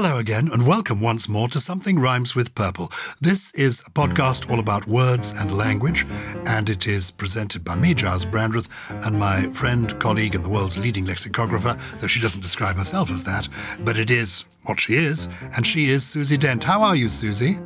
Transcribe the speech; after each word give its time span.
Hello 0.00 0.18
again, 0.18 0.48
and 0.52 0.64
welcome 0.64 1.00
once 1.00 1.28
more 1.28 1.48
to 1.48 1.58
Something 1.58 1.98
Rhymes 1.98 2.36
with 2.36 2.54
Purple. 2.54 2.92
This 3.20 3.52
is 3.54 3.80
a 3.84 3.90
podcast 3.90 4.48
all 4.48 4.60
about 4.60 4.86
words 4.86 5.32
and 5.40 5.50
language, 5.50 6.06
and 6.46 6.70
it 6.70 6.86
is 6.86 7.10
presented 7.10 7.64
by 7.64 7.74
me, 7.74 7.94
Gyles 7.94 8.24
Brandreth, 8.24 8.68
and 9.04 9.18
my 9.18 9.48
friend, 9.48 9.98
colleague, 9.98 10.36
and 10.36 10.44
the 10.44 10.48
world's 10.48 10.78
leading 10.78 11.04
lexicographer, 11.04 11.76
though 11.98 12.06
she 12.06 12.20
doesn't 12.20 12.42
describe 12.42 12.76
herself 12.76 13.10
as 13.10 13.24
that, 13.24 13.48
but 13.80 13.98
it 13.98 14.12
is 14.12 14.44
what 14.66 14.78
she 14.78 14.94
is, 14.94 15.28
and 15.56 15.66
she 15.66 15.88
is 15.88 16.06
Susie 16.06 16.38
Dent. 16.38 16.62
How 16.62 16.80
are 16.80 16.94
you, 16.94 17.08
Susie? 17.08 17.58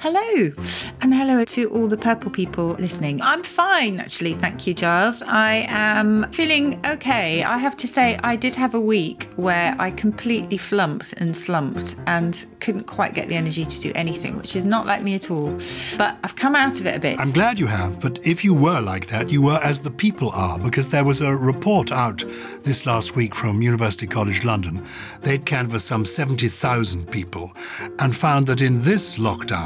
Hello, 0.00 0.52
and 1.00 1.14
hello 1.14 1.44
to 1.44 1.68
all 1.70 1.88
the 1.88 1.96
purple 1.96 2.30
people 2.30 2.76
listening. 2.78 3.20
I'm 3.20 3.42
fine, 3.42 3.98
actually. 3.98 4.34
Thank 4.34 4.66
you, 4.66 4.74
Gyles. 4.74 5.22
I 5.22 5.66
am 5.68 6.30
feeling 6.32 6.80
okay. 6.86 7.42
I 7.42 7.58
have 7.58 7.76
to 7.78 7.86
say, 7.86 8.18
I 8.22 8.36
did 8.36 8.54
have 8.54 8.74
a 8.74 8.80
week 8.80 9.28
where 9.36 9.74
I 9.78 9.90
completely 9.90 10.56
flumped 10.56 11.14
and 11.14 11.36
slumped 11.36 11.96
and 12.06 12.46
couldn't 12.60 12.84
quite 12.84 13.14
get 13.14 13.28
the 13.28 13.34
energy 13.34 13.64
to 13.64 13.80
do 13.80 13.92
anything, 13.94 14.36
which 14.36 14.56
is 14.56 14.64
not 14.64 14.86
like 14.86 15.02
me 15.02 15.14
at 15.14 15.30
all. 15.30 15.58
But 15.98 16.16
I've 16.24 16.36
come 16.36 16.54
out 16.54 16.80
of 16.80 16.86
it 16.86 16.96
a 16.96 17.00
bit. 17.00 17.18
I'm 17.20 17.32
glad 17.32 17.58
you 17.58 17.66
have, 17.66 18.00
but 18.00 18.24
if 18.26 18.44
you 18.44 18.54
were 18.54 18.80
like 18.80 19.08
that, 19.08 19.30
you 19.32 19.42
were 19.42 19.58
as 19.62 19.80
the 19.80 19.90
people 19.90 20.30
are, 20.30 20.58
because 20.58 20.88
there 20.88 21.04
was 21.04 21.20
a 21.20 21.36
report 21.36 21.92
out 21.92 22.24
this 22.62 22.86
last 22.86 23.16
week 23.16 23.34
from 23.34 23.62
University 23.62 24.06
College 24.06 24.44
London. 24.44 24.82
They'd 25.22 25.44
canvassed 25.44 25.86
some 25.86 26.04
70,000 26.04 27.10
people 27.10 27.52
and 27.98 28.14
found 28.14 28.46
that 28.46 28.60
in 28.60 28.80
this 28.82 29.18
lockdown, 29.18 29.65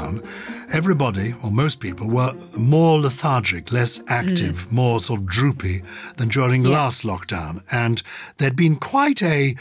everybody, 0.73 1.33
or 1.43 1.51
most 1.51 1.79
people, 1.79 2.09
were 2.09 2.33
more 2.57 2.99
lethargic, 2.99 3.71
less 3.71 4.01
active, 4.07 4.67
mm. 4.67 4.71
more 4.71 4.99
sort 4.99 5.21
of 5.21 5.25
droopy 5.25 5.81
than 6.17 6.29
during 6.29 6.63
yeah. 6.65 6.71
last 6.71 7.03
lockdown. 7.03 7.63
And 7.71 8.01
there'd 8.37 8.55
been 8.55 8.77
quite 8.77 9.21
a 9.21 9.55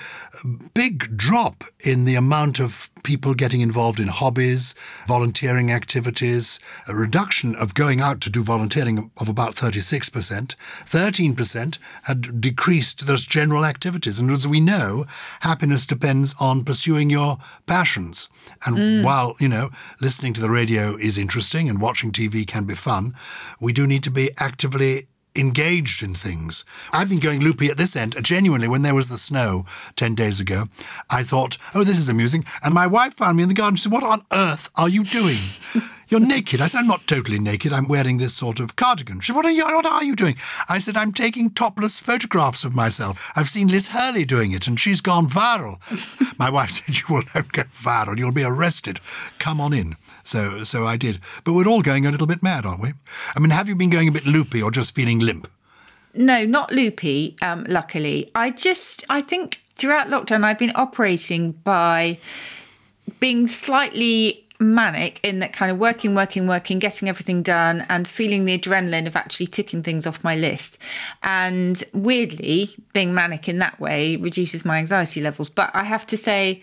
big 0.74 1.16
drop 1.16 1.64
in 1.84 2.04
the 2.04 2.14
amount 2.16 2.60
of 2.60 2.90
people 3.02 3.34
getting 3.34 3.60
involved 3.60 3.98
in 3.98 4.08
hobbies, 4.08 4.74
volunteering 5.06 5.72
activities, 5.72 6.60
a 6.88 6.94
reduction 6.94 7.54
of 7.54 7.74
going 7.74 8.00
out 8.00 8.20
to 8.20 8.30
do 8.30 8.44
volunteering 8.44 9.10
of 9.18 9.28
about 9.28 9.54
36%. 9.54 10.54
13% 10.84 11.78
had 12.04 12.40
decreased 12.40 13.06
those 13.06 13.24
general 13.24 13.64
activities. 13.64 14.20
And 14.20 14.30
as 14.30 14.46
we 14.46 14.60
know, 14.60 15.04
happiness 15.40 15.86
depends 15.86 16.34
on 16.40 16.64
pursuing 16.64 17.10
your 17.10 17.38
passions. 17.66 18.28
And 18.66 18.76
mm. 18.76 19.04
while, 19.04 19.34
you 19.40 19.48
know, 19.48 19.70
listening 20.00 20.29
to 20.34 20.40
the 20.40 20.50
radio 20.50 20.96
is 20.96 21.18
interesting 21.18 21.68
and 21.68 21.80
watching 21.80 22.12
TV 22.12 22.46
can 22.46 22.64
be 22.64 22.74
fun, 22.74 23.14
we 23.60 23.72
do 23.72 23.86
need 23.86 24.02
to 24.04 24.10
be 24.10 24.30
actively 24.38 25.06
engaged 25.36 26.02
in 26.02 26.14
things. 26.14 26.64
I've 26.92 27.08
been 27.08 27.20
going 27.20 27.40
loopy 27.40 27.68
at 27.68 27.76
this 27.76 27.96
end. 27.96 28.16
Genuinely, 28.22 28.68
when 28.68 28.82
there 28.82 28.94
was 28.94 29.08
the 29.08 29.18
snow 29.18 29.64
10 29.96 30.14
days 30.14 30.40
ago, 30.40 30.64
I 31.08 31.22
thought, 31.22 31.56
oh, 31.74 31.84
this 31.84 31.98
is 31.98 32.08
amusing. 32.08 32.44
And 32.64 32.74
my 32.74 32.86
wife 32.86 33.14
found 33.14 33.36
me 33.36 33.44
in 33.44 33.48
the 33.48 33.54
garden. 33.54 33.76
She 33.76 33.84
said, 33.84 33.92
what 33.92 34.02
on 34.02 34.22
earth 34.32 34.70
are 34.76 34.88
you 34.88 35.04
doing? 35.04 35.38
You're 36.08 36.18
naked. 36.18 36.60
I 36.60 36.66
said, 36.66 36.80
I'm 36.80 36.88
not 36.88 37.06
totally 37.06 37.38
naked. 37.38 37.72
I'm 37.72 37.86
wearing 37.86 38.18
this 38.18 38.34
sort 38.34 38.58
of 38.58 38.74
cardigan. 38.74 39.20
She 39.20 39.28
said, 39.28 39.36
what 39.36 39.46
are 39.46 39.50
you, 39.50 39.64
what 39.64 39.86
are 39.86 40.02
you 40.02 40.16
doing? 40.16 40.34
I 40.68 40.80
said, 40.80 40.96
I'm 40.96 41.12
taking 41.12 41.50
topless 41.50 42.00
photographs 42.00 42.64
of 42.64 42.74
myself. 42.74 43.30
I've 43.36 43.48
seen 43.48 43.68
Liz 43.68 43.88
Hurley 43.88 44.24
doing 44.24 44.50
it, 44.50 44.66
and 44.66 44.78
she's 44.78 45.00
gone 45.00 45.28
viral. 45.28 45.78
my 46.38 46.50
wife 46.50 46.70
said, 46.70 46.98
you 46.98 47.14
will 47.14 47.22
not 47.32 47.52
go 47.52 47.62
viral. 47.62 48.18
You'll 48.18 48.32
be 48.32 48.42
arrested. 48.42 48.98
Come 49.38 49.60
on 49.60 49.72
in. 49.72 49.94
So, 50.24 50.64
so 50.64 50.84
I 50.84 50.96
did. 50.96 51.20
But 51.44 51.54
we're 51.54 51.68
all 51.68 51.82
going 51.82 52.06
a 52.06 52.10
little 52.10 52.26
bit 52.26 52.42
mad, 52.42 52.66
aren't 52.66 52.82
we? 52.82 52.92
I 53.34 53.40
mean, 53.40 53.50
have 53.50 53.68
you 53.68 53.76
been 53.76 53.90
going 53.90 54.08
a 54.08 54.12
bit 54.12 54.26
loopy 54.26 54.62
or 54.62 54.70
just 54.70 54.94
feeling 54.94 55.18
limp? 55.18 55.50
No, 56.14 56.44
not 56.44 56.72
loopy, 56.72 57.36
um, 57.40 57.64
luckily. 57.68 58.30
I 58.34 58.50
just, 58.50 59.04
I 59.08 59.20
think 59.20 59.60
throughout 59.76 60.08
lockdown, 60.08 60.44
I've 60.44 60.58
been 60.58 60.72
operating 60.74 61.52
by 61.52 62.18
being 63.20 63.46
slightly 63.46 64.44
manic 64.58 65.18
in 65.22 65.38
that 65.38 65.52
kind 65.52 65.72
of 65.72 65.78
working, 65.78 66.14
working, 66.14 66.46
working, 66.46 66.78
getting 66.78 67.08
everything 67.08 67.42
done, 67.42 67.86
and 67.88 68.06
feeling 68.06 68.44
the 68.44 68.58
adrenaline 68.58 69.06
of 69.06 69.16
actually 69.16 69.46
ticking 69.46 69.82
things 69.82 70.06
off 70.06 70.22
my 70.22 70.36
list. 70.36 70.80
And 71.22 71.82
weirdly, 71.94 72.70
being 72.92 73.14
manic 73.14 73.48
in 73.48 73.58
that 73.58 73.80
way 73.80 74.16
reduces 74.16 74.64
my 74.64 74.78
anxiety 74.78 75.20
levels. 75.20 75.48
But 75.48 75.70
I 75.74 75.84
have 75.84 76.06
to 76.08 76.16
say, 76.16 76.60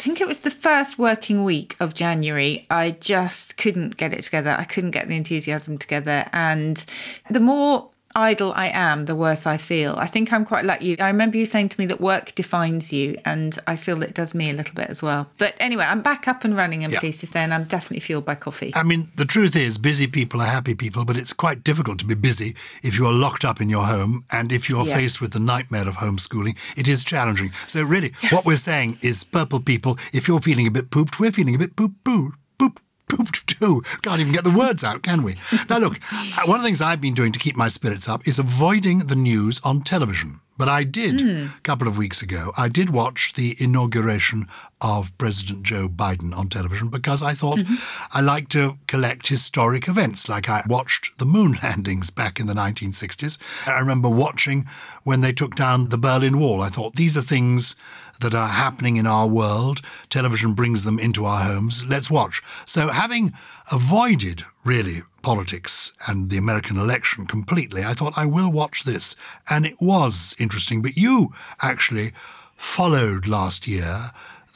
think 0.00 0.20
it 0.20 0.26
was 0.26 0.40
the 0.40 0.50
first 0.50 0.98
working 0.98 1.44
week 1.44 1.76
of 1.78 1.94
January. 1.94 2.66
I 2.70 2.92
just 2.92 3.56
couldn't 3.56 3.96
get 3.96 4.12
it 4.12 4.22
together. 4.22 4.56
I 4.58 4.64
couldn't 4.64 4.92
get 4.92 5.08
the 5.08 5.16
enthusiasm 5.16 5.78
together. 5.78 6.28
And 6.32 6.84
the 7.30 7.40
more 7.40 7.90
idle 8.14 8.52
I 8.54 8.68
am, 8.68 9.04
the 9.04 9.14
worse 9.14 9.46
I 9.46 9.56
feel. 9.56 9.94
I 9.96 10.06
think 10.06 10.32
I'm 10.32 10.44
quite 10.44 10.64
like 10.64 10.82
you. 10.82 10.96
I 10.98 11.08
remember 11.08 11.36
you 11.36 11.44
saying 11.44 11.70
to 11.70 11.80
me 11.80 11.86
that 11.86 12.00
work 12.00 12.34
defines 12.34 12.92
you, 12.92 13.18
and 13.24 13.58
I 13.66 13.76
feel 13.76 14.02
it 14.02 14.14
does 14.14 14.34
me 14.34 14.50
a 14.50 14.52
little 14.52 14.74
bit 14.74 14.88
as 14.88 15.02
well. 15.02 15.28
But 15.38 15.54
anyway, 15.60 15.84
I'm 15.84 16.02
back 16.02 16.26
up 16.28 16.44
and 16.44 16.56
running, 16.56 16.84
I'm 16.84 16.90
yeah. 16.90 17.00
pleased 17.00 17.20
to 17.20 17.26
say, 17.26 17.40
and 17.40 17.54
I'm 17.54 17.64
definitely 17.64 18.00
fueled 18.00 18.24
by 18.24 18.34
coffee. 18.34 18.72
I 18.74 18.82
mean, 18.82 19.10
the 19.16 19.24
truth 19.24 19.56
is, 19.56 19.78
busy 19.78 20.06
people 20.06 20.40
are 20.40 20.46
happy 20.46 20.74
people, 20.74 21.04
but 21.04 21.16
it's 21.16 21.32
quite 21.32 21.64
difficult 21.64 21.98
to 22.00 22.06
be 22.06 22.14
busy 22.14 22.56
if 22.82 22.98
you 22.98 23.06
are 23.06 23.12
locked 23.12 23.44
up 23.44 23.60
in 23.60 23.70
your 23.70 23.84
home 23.84 24.24
and 24.32 24.52
if 24.52 24.68
you're 24.68 24.86
yeah. 24.86 24.96
faced 24.96 25.20
with 25.20 25.32
the 25.32 25.40
nightmare 25.40 25.88
of 25.88 25.96
homeschooling. 25.96 26.56
It 26.76 26.88
is 26.88 27.04
challenging. 27.04 27.52
So, 27.66 27.82
really, 27.82 28.12
yes. 28.22 28.32
what 28.32 28.44
we're 28.46 28.56
saying 28.56 28.98
is, 29.02 29.24
purple 29.24 29.60
people, 29.60 29.98
if 30.12 30.28
you're 30.28 30.40
feeling 30.40 30.66
a 30.66 30.70
bit 30.70 30.90
pooped, 30.90 31.20
we're 31.20 31.32
feeling 31.32 31.54
a 31.54 31.58
bit 31.58 31.76
poop 31.76 31.92
poop 32.04 32.34
poop 32.58 32.80
pooped 33.08 33.49
too. 33.60 33.82
Can't 34.02 34.20
even 34.20 34.32
get 34.32 34.44
the 34.44 34.50
words 34.50 34.82
out, 34.82 35.02
can 35.02 35.22
we? 35.22 35.36
Now, 35.68 35.78
look, 35.78 35.98
uh, 36.12 36.46
one 36.46 36.56
of 36.56 36.62
the 36.62 36.68
things 36.68 36.80
I've 36.80 37.00
been 37.00 37.14
doing 37.14 37.32
to 37.32 37.38
keep 37.38 37.56
my 37.56 37.68
spirits 37.68 38.08
up 38.08 38.26
is 38.26 38.38
avoiding 38.38 39.00
the 39.00 39.16
news 39.16 39.60
on 39.64 39.82
television. 39.82 40.40
But 40.60 40.68
I 40.68 40.84
did, 40.84 41.20
mm. 41.20 41.56
a 41.56 41.60
couple 41.62 41.88
of 41.88 41.96
weeks 41.96 42.20
ago, 42.20 42.52
I 42.58 42.68
did 42.68 42.90
watch 42.90 43.32
the 43.32 43.56
inauguration 43.58 44.46
of 44.82 45.16
President 45.16 45.62
Joe 45.62 45.88
Biden 45.88 46.36
on 46.36 46.50
television 46.50 46.88
because 46.88 47.22
I 47.22 47.32
thought 47.32 47.60
mm-hmm. 47.60 47.76
I 48.12 48.20
like 48.20 48.50
to 48.50 48.76
collect 48.86 49.28
historic 49.28 49.88
events. 49.88 50.28
Like 50.28 50.50
I 50.50 50.62
watched 50.68 51.16
the 51.18 51.24
moon 51.24 51.56
landings 51.62 52.10
back 52.10 52.38
in 52.38 52.46
the 52.46 52.52
1960s. 52.52 53.38
I 53.66 53.80
remember 53.80 54.10
watching 54.10 54.66
when 55.02 55.22
they 55.22 55.32
took 55.32 55.54
down 55.54 55.88
the 55.88 55.96
Berlin 55.96 56.38
Wall. 56.38 56.60
I 56.60 56.68
thought 56.68 56.94
these 56.96 57.16
are 57.16 57.22
things 57.22 57.74
that 58.20 58.34
are 58.34 58.48
happening 58.48 58.96
in 58.96 59.06
our 59.06 59.26
world. 59.26 59.80
Television 60.08 60.54
brings 60.54 60.84
them 60.84 60.98
into 60.98 61.24
our 61.24 61.42
homes. 61.42 61.84
Let's 61.86 62.10
watch. 62.10 62.42
So, 62.66 62.88
having 62.88 63.32
avoided 63.72 64.44
really 64.64 65.00
politics 65.22 65.92
and 66.08 66.30
the 66.30 66.38
American 66.38 66.78
election 66.78 67.26
completely, 67.26 67.84
I 67.84 67.92
thought 67.92 68.16
I 68.16 68.26
will 68.26 68.52
watch 68.52 68.84
this. 68.84 69.16
And 69.50 69.66
it 69.66 69.76
was 69.80 70.34
interesting. 70.38 70.82
But 70.82 70.96
you 70.96 71.32
actually 71.62 72.12
followed 72.56 73.26
last 73.26 73.66
year 73.66 73.96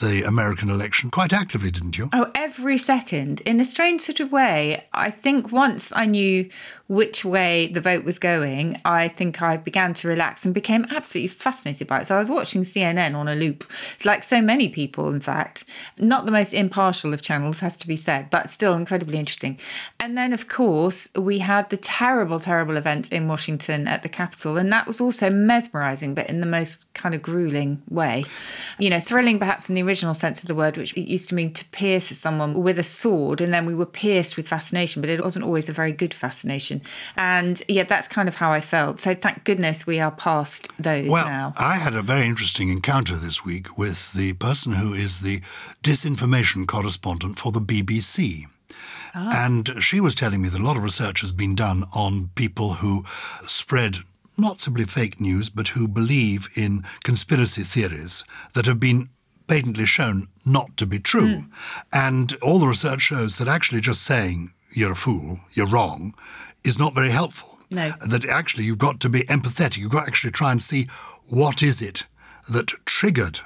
the 0.00 0.22
American 0.26 0.70
election 0.70 1.10
quite 1.10 1.32
actively, 1.32 1.70
didn't 1.70 1.96
you? 1.98 2.08
Oh, 2.12 2.30
every 2.34 2.78
second. 2.78 3.40
In 3.42 3.60
a 3.60 3.64
strange 3.64 4.00
sort 4.00 4.20
of 4.20 4.32
way. 4.32 4.86
I 4.92 5.10
think 5.10 5.52
once 5.52 5.92
I 5.94 6.06
knew 6.06 6.48
which 6.86 7.24
way 7.24 7.68
the 7.68 7.80
vote 7.80 8.04
was 8.04 8.18
going, 8.18 8.80
I 8.84 9.08
think 9.08 9.40
I 9.40 9.56
began 9.56 9.94
to 9.94 10.08
relax 10.08 10.44
and 10.44 10.54
became 10.54 10.86
absolutely 10.90 11.28
fascinated 11.28 11.86
by 11.86 12.00
it. 12.00 12.06
So 12.06 12.16
I 12.16 12.18
was 12.18 12.30
watching 12.30 12.62
CNN 12.62 13.14
on 13.14 13.28
a 13.28 13.34
loop, 13.34 13.64
like 14.04 14.22
so 14.22 14.42
many 14.42 14.68
people, 14.68 15.08
in 15.08 15.20
fact. 15.20 15.64
Not 15.98 16.26
the 16.26 16.32
most 16.32 16.52
impartial 16.52 17.14
of 17.14 17.22
channels, 17.22 17.60
has 17.60 17.76
to 17.78 17.86
be 17.86 17.96
said, 17.96 18.28
but 18.30 18.50
still 18.50 18.74
incredibly 18.74 19.18
interesting. 19.18 19.58
And 19.98 20.16
then, 20.18 20.32
of 20.32 20.48
course, 20.48 21.08
we 21.16 21.38
had 21.38 21.70
the 21.70 21.76
terrible, 21.76 22.38
terrible 22.38 22.76
event 22.76 23.12
in 23.12 23.28
Washington 23.28 23.88
at 23.88 24.02
the 24.02 24.08
Capitol. 24.08 24.58
And 24.58 24.70
that 24.72 24.86
was 24.86 25.00
also 25.00 25.30
mesmerizing, 25.30 26.14
but 26.14 26.28
in 26.28 26.40
the 26.40 26.46
most 26.46 26.92
kind 26.92 27.14
of 27.14 27.22
grueling 27.22 27.82
way. 27.88 28.24
You 28.78 28.90
know, 28.90 29.00
thrilling 29.00 29.38
perhaps 29.38 29.68
in 29.68 29.74
the 29.74 29.83
original 29.84 30.14
sense 30.14 30.42
of 30.42 30.48
the 30.48 30.54
word, 30.54 30.76
which 30.76 30.92
it 30.94 31.08
used 31.08 31.28
to 31.28 31.34
mean 31.34 31.52
to 31.54 31.64
pierce 31.66 32.06
someone 32.06 32.54
with 32.54 32.78
a 32.78 32.82
sword. 32.82 33.40
And 33.40 33.52
then 33.52 33.66
we 33.66 33.74
were 33.74 33.86
pierced 33.86 34.36
with 34.36 34.48
fascination, 34.48 35.00
but 35.00 35.10
it 35.10 35.22
wasn't 35.22 35.44
always 35.44 35.68
a 35.68 35.72
very 35.72 35.92
good 35.92 36.14
fascination. 36.14 36.82
And 37.16 37.62
yeah, 37.68 37.84
that's 37.84 38.08
kind 38.08 38.28
of 38.28 38.36
how 38.36 38.50
I 38.52 38.60
felt. 38.60 39.00
So 39.00 39.14
thank 39.14 39.44
goodness 39.44 39.86
we 39.86 40.00
are 40.00 40.10
past 40.10 40.68
those 40.78 41.08
well, 41.08 41.26
now. 41.26 41.54
I 41.56 41.76
had 41.76 41.94
a 41.94 42.02
very 42.02 42.26
interesting 42.26 42.68
encounter 42.68 43.16
this 43.16 43.44
week 43.44 43.78
with 43.78 44.12
the 44.12 44.34
person 44.34 44.72
who 44.72 44.94
is 44.94 45.20
the 45.20 45.40
disinformation 45.82 46.66
correspondent 46.66 47.38
for 47.38 47.52
the 47.52 47.60
BBC. 47.60 48.44
Ah. 49.14 49.46
And 49.46 49.82
she 49.82 50.00
was 50.00 50.14
telling 50.14 50.42
me 50.42 50.48
that 50.48 50.60
a 50.60 50.64
lot 50.64 50.76
of 50.76 50.82
research 50.82 51.20
has 51.20 51.32
been 51.32 51.54
done 51.54 51.84
on 51.94 52.30
people 52.34 52.74
who 52.74 53.04
spread 53.42 53.98
not 54.36 54.60
simply 54.60 54.84
fake 54.84 55.20
news, 55.20 55.48
but 55.48 55.68
who 55.68 55.86
believe 55.86 56.48
in 56.56 56.84
conspiracy 57.04 57.62
theories 57.62 58.24
that 58.54 58.66
have 58.66 58.80
been 58.80 59.08
patently 59.46 59.86
shown 59.86 60.28
not 60.46 60.76
to 60.76 60.86
be 60.86 60.98
true. 60.98 61.36
Mm. 61.36 61.50
And 61.92 62.36
all 62.42 62.58
the 62.58 62.66
research 62.66 63.00
shows 63.02 63.38
that 63.38 63.48
actually 63.48 63.80
just 63.80 64.02
saying 64.02 64.52
you're 64.74 64.92
a 64.92 64.96
fool, 64.96 65.40
you're 65.52 65.66
wrong, 65.66 66.14
is 66.64 66.78
not 66.78 66.94
very 66.94 67.10
helpful. 67.10 67.58
No. 67.70 67.92
That 68.06 68.24
actually 68.26 68.64
you've 68.64 68.78
got 68.78 69.00
to 69.00 69.08
be 69.08 69.20
empathetic. 69.22 69.78
You've 69.78 69.92
got 69.92 70.02
to 70.02 70.06
actually 70.06 70.32
try 70.32 70.52
and 70.52 70.62
see 70.62 70.88
what 71.28 71.62
is 71.62 71.82
it 71.82 72.06
that 72.52 72.68
triggered 72.84 73.40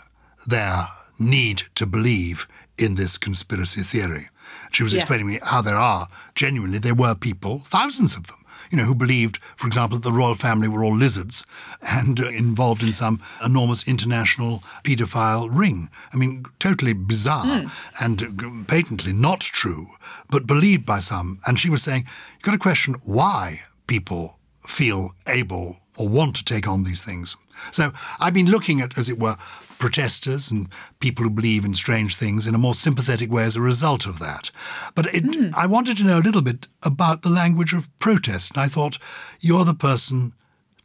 their 0.46 0.84
need 1.18 1.62
to 1.74 1.86
believe 1.86 2.46
in 2.76 2.94
this 2.94 3.18
conspiracy 3.18 3.82
theory. 3.82 4.28
She 4.70 4.82
was 4.82 4.92
yeah. 4.92 4.98
explaining 4.98 5.26
me 5.26 5.40
how 5.42 5.62
there 5.62 5.76
are, 5.76 6.08
genuinely, 6.34 6.78
there 6.78 6.94
were 6.94 7.14
people, 7.14 7.60
thousands 7.60 8.16
of 8.16 8.26
them, 8.26 8.38
you 8.70 8.78
know, 8.78 8.84
who 8.84 8.94
believed, 8.94 9.38
for 9.56 9.66
example, 9.66 9.98
that 9.98 10.08
the 10.08 10.16
royal 10.16 10.34
family 10.34 10.68
were 10.68 10.84
all 10.84 10.96
lizards 10.96 11.44
and 11.80 12.20
uh, 12.20 12.28
involved 12.28 12.82
in 12.82 12.92
some 12.92 13.20
enormous 13.44 13.86
international 13.86 14.62
paedophile 14.84 15.48
ring. 15.52 15.88
I 16.12 16.16
mean, 16.16 16.44
totally 16.58 16.92
bizarre 16.92 17.46
mm. 17.46 18.02
and 18.02 18.22
uh, 18.22 18.64
patently 18.66 19.12
not 19.12 19.40
true, 19.40 19.86
but 20.30 20.46
believed 20.46 20.84
by 20.84 20.98
some. 21.00 21.40
And 21.46 21.58
she 21.58 21.70
was 21.70 21.82
saying, 21.82 22.04
you've 22.34 22.42
got 22.42 22.52
to 22.52 22.58
question 22.58 22.94
why 23.04 23.60
people 23.86 24.38
feel 24.66 25.10
able 25.26 25.76
or 25.96 26.08
want 26.08 26.36
to 26.36 26.44
take 26.44 26.68
on 26.68 26.84
these 26.84 27.02
things. 27.02 27.36
So 27.72 27.90
I've 28.20 28.34
been 28.34 28.50
looking 28.50 28.80
at, 28.80 28.96
as 28.98 29.08
it 29.08 29.18
were, 29.18 29.36
protesters 29.78 30.50
and 30.50 30.69
people 31.00 31.25
who 31.25 31.30
believe 31.30 31.64
in 31.64 31.75
strange 31.75 32.16
things 32.16 32.46
in 32.46 32.54
a 32.54 32.58
more 32.58 32.75
sympathetic 32.75 33.30
way 33.30 33.44
as 33.44 33.56
a 33.56 33.60
result 33.60 34.06
of 34.06 34.19
that. 34.19 34.50
But 34.94 35.14
it, 35.14 35.25
mm. 35.25 35.52
I 35.54 35.66
wanted 35.66 35.96
to 35.98 36.04
know 36.04 36.19
a 36.19 36.26
little 36.26 36.42
bit 36.42 36.69
about 36.82 37.22
the 37.22 37.30
language 37.30 37.72
of 37.72 37.88
protest, 37.98 38.52
and 38.52 38.62
I 38.62 38.66
thought 38.66 38.98
you're 39.40 39.64
the 39.64 39.75
person 39.75 40.32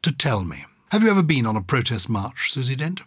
to 0.02 0.12
tell 0.12 0.44
me. 0.44 0.66
Have 0.92 1.04
you 1.04 1.10
ever 1.10 1.24
been 1.24 1.46
on 1.46 1.56
a 1.56 1.62
protest 1.62 2.10
march, 2.10 2.52
Susie 2.52 2.76
Dent? 2.76 3.02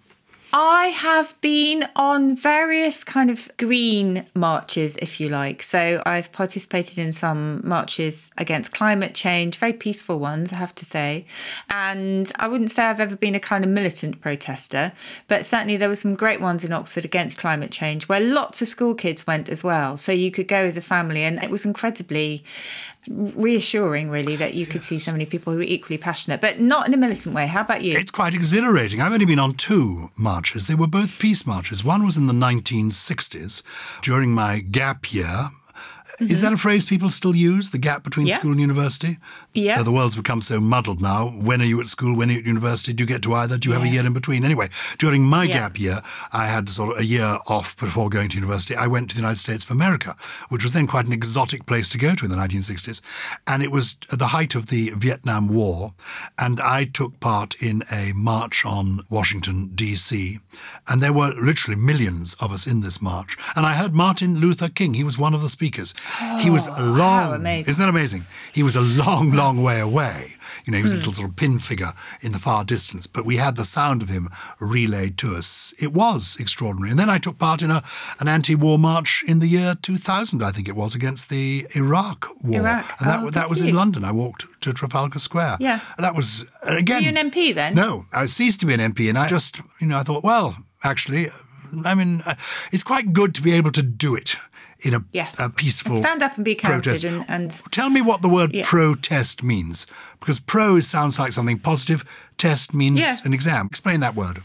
I 0.58 0.86
have 0.86 1.38
been 1.42 1.86
on 1.96 2.34
various 2.34 3.04
kind 3.04 3.28
of 3.28 3.50
green 3.58 4.24
marches, 4.34 4.96
if 5.02 5.20
you 5.20 5.28
like. 5.28 5.62
So 5.62 6.02
I've 6.06 6.32
participated 6.32 6.98
in 6.98 7.12
some 7.12 7.60
marches 7.62 8.30
against 8.38 8.72
climate 8.72 9.14
change, 9.14 9.58
very 9.58 9.74
peaceful 9.74 10.18
ones, 10.18 10.54
I 10.54 10.56
have 10.56 10.74
to 10.76 10.86
say. 10.86 11.26
And 11.68 12.32
I 12.38 12.48
wouldn't 12.48 12.70
say 12.70 12.84
I've 12.84 13.00
ever 13.00 13.16
been 13.16 13.34
a 13.34 13.40
kind 13.40 13.64
of 13.64 13.70
militant 13.70 14.22
protester, 14.22 14.92
but 15.28 15.44
certainly 15.44 15.76
there 15.76 15.90
were 15.90 15.94
some 15.94 16.14
great 16.14 16.40
ones 16.40 16.64
in 16.64 16.72
Oxford 16.72 17.04
against 17.04 17.36
climate 17.36 17.70
change 17.70 18.08
where 18.08 18.20
lots 18.20 18.62
of 18.62 18.68
school 18.68 18.94
kids 18.94 19.26
went 19.26 19.50
as 19.50 19.62
well. 19.62 19.98
So 19.98 20.10
you 20.10 20.30
could 20.30 20.48
go 20.48 20.56
as 20.56 20.78
a 20.78 20.80
family, 20.80 21.22
and 21.22 21.44
it 21.44 21.50
was 21.50 21.66
incredibly 21.66 22.42
reassuring, 23.10 24.10
really, 24.10 24.36
that 24.36 24.54
you 24.54 24.66
could 24.66 24.82
see 24.82 24.98
so 24.98 25.12
many 25.12 25.26
people 25.26 25.52
who 25.52 25.58
were 25.58 25.64
equally 25.64 25.98
passionate, 25.98 26.40
but 26.40 26.60
not 26.60 26.86
in 26.86 26.94
a 26.94 26.96
militant 26.96 27.34
way. 27.34 27.46
How 27.46 27.62
about 27.62 27.82
you? 27.82 27.96
It's 27.98 28.10
quite 28.10 28.34
exhilarating. 28.34 29.00
I've 29.00 29.12
only 29.12 29.26
been 29.26 29.38
on 29.38 29.54
two 29.54 30.10
marches. 30.18 30.66
They 30.66 30.74
were 30.74 30.86
both 30.86 31.18
peace 31.18 31.46
marches. 31.46 31.84
One 31.84 32.04
was 32.04 32.16
in 32.16 32.26
the 32.26 32.32
1960s 32.32 33.62
during 34.02 34.32
my 34.32 34.60
gap 34.60 35.12
year. 35.12 35.50
Mm-hmm. 36.20 36.32
Is 36.32 36.40
that 36.40 36.52
a 36.52 36.56
phrase 36.56 36.86
people 36.86 37.10
still 37.10 37.36
use? 37.36 37.70
The 37.70 37.78
gap 37.78 38.02
between 38.02 38.26
yeah. 38.26 38.38
school 38.38 38.52
and 38.52 38.60
university? 38.60 39.18
Yeah. 39.52 39.82
The 39.82 39.92
world's 39.92 40.16
become 40.16 40.40
so 40.40 40.60
muddled 40.60 41.02
now. 41.02 41.28
When 41.28 41.60
are 41.60 41.66
you 41.66 41.78
at 41.80 41.88
school? 41.88 42.16
When 42.16 42.30
are 42.30 42.32
you 42.32 42.38
at 42.38 42.46
university? 42.46 42.94
Do 42.94 43.02
you 43.02 43.06
get 43.06 43.22
to 43.22 43.34
either? 43.34 43.58
Do 43.58 43.68
you 43.68 43.74
yeah. 43.74 43.80
have 43.80 43.88
a 43.88 43.92
year 43.92 44.06
in 44.06 44.14
between? 44.14 44.42
Anyway, 44.42 44.70
during 44.98 45.22
my 45.22 45.44
yeah. 45.44 45.54
gap 45.54 45.78
year, 45.78 45.98
I 46.32 46.46
had 46.46 46.70
sort 46.70 46.92
of 46.92 47.02
a 47.02 47.04
year 47.04 47.36
off 47.48 47.76
before 47.76 48.08
going 48.08 48.30
to 48.30 48.36
university. 48.36 48.74
I 48.74 48.86
went 48.86 49.10
to 49.10 49.16
the 49.16 49.20
United 49.20 49.38
States 49.38 49.64
of 49.64 49.70
America, 49.70 50.16
which 50.48 50.62
was 50.62 50.72
then 50.72 50.86
quite 50.86 51.04
an 51.04 51.12
exotic 51.12 51.66
place 51.66 51.90
to 51.90 51.98
go 51.98 52.14
to 52.14 52.24
in 52.24 52.30
the 52.30 52.36
1960s. 52.36 53.02
And 53.46 53.62
it 53.62 53.70
was 53.70 53.96
at 54.10 54.18
the 54.18 54.28
height 54.28 54.54
of 54.54 54.66
the 54.66 54.92
Vietnam 54.96 55.48
War. 55.48 55.92
And 56.38 56.62
I 56.62 56.86
took 56.86 57.20
part 57.20 57.54
in 57.62 57.82
a 57.92 58.12
march 58.14 58.64
on 58.64 59.00
Washington, 59.10 59.72
D.C. 59.74 60.38
And 60.88 61.02
there 61.02 61.12
were 61.12 61.34
literally 61.34 61.78
millions 61.78 62.34
of 62.40 62.52
us 62.52 62.66
in 62.66 62.80
this 62.80 63.02
march. 63.02 63.36
And 63.54 63.66
I 63.66 63.74
heard 63.74 63.92
Martin 63.92 64.40
Luther 64.40 64.68
King. 64.70 64.94
He 64.94 65.04
was 65.04 65.18
one 65.18 65.34
of 65.34 65.42
the 65.42 65.50
speakers. 65.50 65.92
Oh, 66.20 66.38
he 66.38 66.50
was 66.50 66.66
a 66.66 66.74
oh, 66.76 66.82
long. 66.82 67.46
Isn't 67.46 67.82
that 67.82 67.88
amazing? 67.88 68.24
He 68.52 68.62
was 68.62 68.76
a 68.76 68.80
long, 68.80 69.32
long 69.32 69.62
way 69.62 69.80
away. 69.80 70.32
You 70.64 70.72
know, 70.72 70.78
he 70.78 70.82
was 70.82 70.92
mm. 70.92 70.96
a 70.96 70.98
hmm. 70.98 71.00
little 71.00 71.12
sort 71.12 71.28
of 71.30 71.36
pin 71.36 71.58
figure 71.60 71.92
in 72.22 72.32
the 72.32 72.38
far 72.38 72.64
distance, 72.64 73.06
but 73.06 73.24
we 73.24 73.36
had 73.36 73.56
the 73.56 73.64
sound 73.64 74.02
of 74.02 74.08
him 74.08 74.28
relayed 74.60 75.16
to 75.18 75.36
us. 75.36 75.72
It 75.80 75.92
was 75.92 76.36
extraordinary. 76.40 76.90
And 76.90 76.98
then 76.98 77.08
I 77.08 77.18
took 77.18 77.38
part 77.38 77.62
in 77.62 77.70
a 77.70 77.82
an 78.18 78.28
anti-war 78.28 78.78
march 78.78 79.24
in 79.28 79.38
the 79.38 79.46
year 79.46 79.74
2000, 79.80 80.42
I 80.42 80.50
think 80.50 80.68
it 80.68 80.74
was, 80.74 80.94
against 80.94 81.30
the 81.30 81.66
Iraq 81.76 82.26
war. 82.42 82.60
Iraq. 82.60 83.00
And 83.00 83.08
that, 83.08 83.22
oh, 83.22 83.30
that 83.30 83.48
was 83.48 83.60
you. 83.60 83.68
in 83.68 83.74
London. 83.74 84.04
I 84.04 84.12
walked 84.12 84.46
to 84.62 84.72
Trafalgar 84.72 85.18
Square. 85.18 85.58
Yeah. 85.60 85.80
That 85.98 86.16
was 86.16 86.50
again. 86.62 86.98
Were 86.98 87.10
you 87.10 87.16
an 87.16 87.30
MP 87.30 87.54
then? 87.54 87.74
No, 87.74 88.06
I 88.12 88.26
ceased 88.26 88.60
to 88.60 88.66
be 88.66 88.74
an 88.74 88.80
MP, 88.80 89.08
and 89.08 89.16
I 89.16 89.28
just, 89.28 89.60
you 89.80 89.86
know, 89.86 89.98
I 89.98 90.02
thought, 90.02 90.24
well, 90.24 90.56
actually, 90.82 91.28
I 91.84 91.94
mean, 91.94 92.22
uh, 92.26 92.34
it's 92.72 92.82
quite 92.82 93.12
good 93.12 93.34
to 93.36 93.42
be 93.42 93.52
able 93.52 93.70
to 93.72 93.82
do 93.82 94.14
it 94.14 94.36
in 94.80 94.94
a, 94.94 95.04
yes. 95.12 95.38
a 95.40 95.48
peaceful 95.48 95.92
and 95.92 96.00
stand 96.00 96.22
up 96.22 96.36
and 96.36 96.44
be 96.44 96.54
counted 96.54 96.82
protest. 96.84 97.04
And, 97.04 97.24
and, 97.28 97.50
tell 97.70 97.90
me 97.90 98.02
what 98.02 98.22
the 98.22 98.28
word 98.28 98.54
yeah. 98.54 98.62
protest 98.64 99.42
means 99.42 99.86
because 100.20 100.38
pro 100.38 100.80
sounds 100.80 101.18
like 101.18 101.32
something 101.32 101.58
positive 101.58 102.04
test 102.38 102.74
means 102.74 102.98
yes. 102.98 103.24
an 103.24 103.32
exam 103.32 103.66
explain 103.66 104.00
that 104.00 104.14
word 104.14 104.42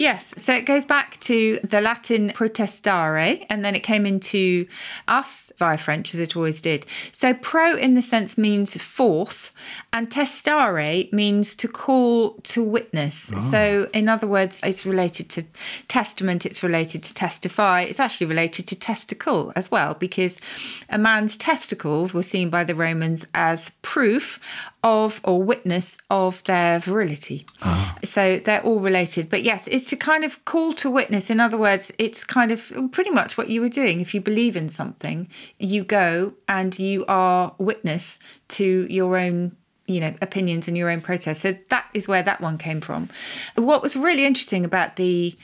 Yes, 0.00 0.32
so 0.38 0.54
it 0.54 0.64
goes 0.64 0.86
back 0.86 1.20
to 1.20 1.60
the 1.62 1.82
Latin 1.82 2.30
protestare, 2.30 3.38
and 3.50 3.62
then 3.62 3.74
it 3.74 3.80
came 3.80 4.06
into 4.06 4.66
us 5.06 5.52
via 5.58 5.76
French, 5.76 6.14
as 6.14 6.20
it 6.20 6.34
always 6.34 6.62
did. 6.62 6.86
So 7.12 7.34
pro 7.34 7.76
in 7.76 7.92
the 7.92 8.00
sense 8.00 8.38
means 8.38 8.82
forth, 8.82 9.52
and 9.92 10.10
testare 10.10 11.12
means 11.12 11.54
to 11.56 11.68
call 11.68 12.30
to 12.44 12.64
witness. 12.64 13.30
Oh. 13.34 13.36
So, 13.36 13.90
in 13.92 14.08
other 14.08 14.26
words, 14.26 14.62
it's 14.64 14.86
related 14.86 15.28
to 15.30 15.44
testament, 15.86 16.46
it's 16.46 16.62
related 16.62 17.02
to 17.02 17.12
testify, 17.12 17.82
it's 17.82 18.00
actually 18.00 18.28
related 18.28 18.66
to 18.68 18.76
testicle 18.76 19.52
as 19.54 19.70
well, 19.70 19.92
because 19.92 20.40
a 20.88 20.96
man's 20.96 21.36
testicles 21.36 22.14
were 22.14 22.22
seen 22.22 22.48
by 22.48 22.64
the 22.64 22.74
Romans 22.74 23.26
as 23.34 23.72
proof 23.82 24.40
of 24.82 25.20
or 25.24 25.42
witness 25.42 25.98
of 26.10 26.42
their 26.44 26.78
virility. 26.78 27.46
Uh-huh. 27.62 27.98
So 28.02 28.38
they're 28.38 28.62
all 28.62 28.80
related. 28.80 29.28
But 29.28 29.42
yes, 29.42 29.66
it's 29.68 29.88
to 29.90 29.96
kind 29.96 30.24
of 30.24 30.44
call 30.44 30.72
to 30.74 30.90
witness. 30.90 31.30
In 31.30 31.40
other 31.40 31.58
words, 31.58 31.92
it's 31.98 32.24
kind 32.24 32.50
of 32.50 32.72
pretty 32.92 33.10
much 33.10 33.36
what 33.36 33.48
you 33.48 33.60
were 33.60 33.68
doing. 33.68 34.00
If 34.00 34.14
you 34.14 34.20
believe 34.20 34.56
in 34.56 34.68
something, 34.68 35.28
you 35.58 35.84
go 35.84 36.34
and 36.48 36.78
you 36.78 37.04
are 37.06 37.54
witness 37.58 38.18
to 38.48 38.86
your 38.90 39.16
own 39.16 39.56
you 39.86 40.00
know 40.00 40.14
opinions 40.22 40.68
and 40.68 40.76
your 40.76 40.88
own 40.88 41.00
protests 41.00 41.40
so 41.40 41.52
that 41.68 41.86
is 41.92 42.06
where 42.06 42.22
that 42.22 42.40
one 42.40 42.56
came 42.56 42.80
from 42.80 43.08
what 43.56 43.82
was 43.82 43.96
really 43.96 44.24
interesting 44.24 44.64
about 44.64 44.94
the 44.94 45.34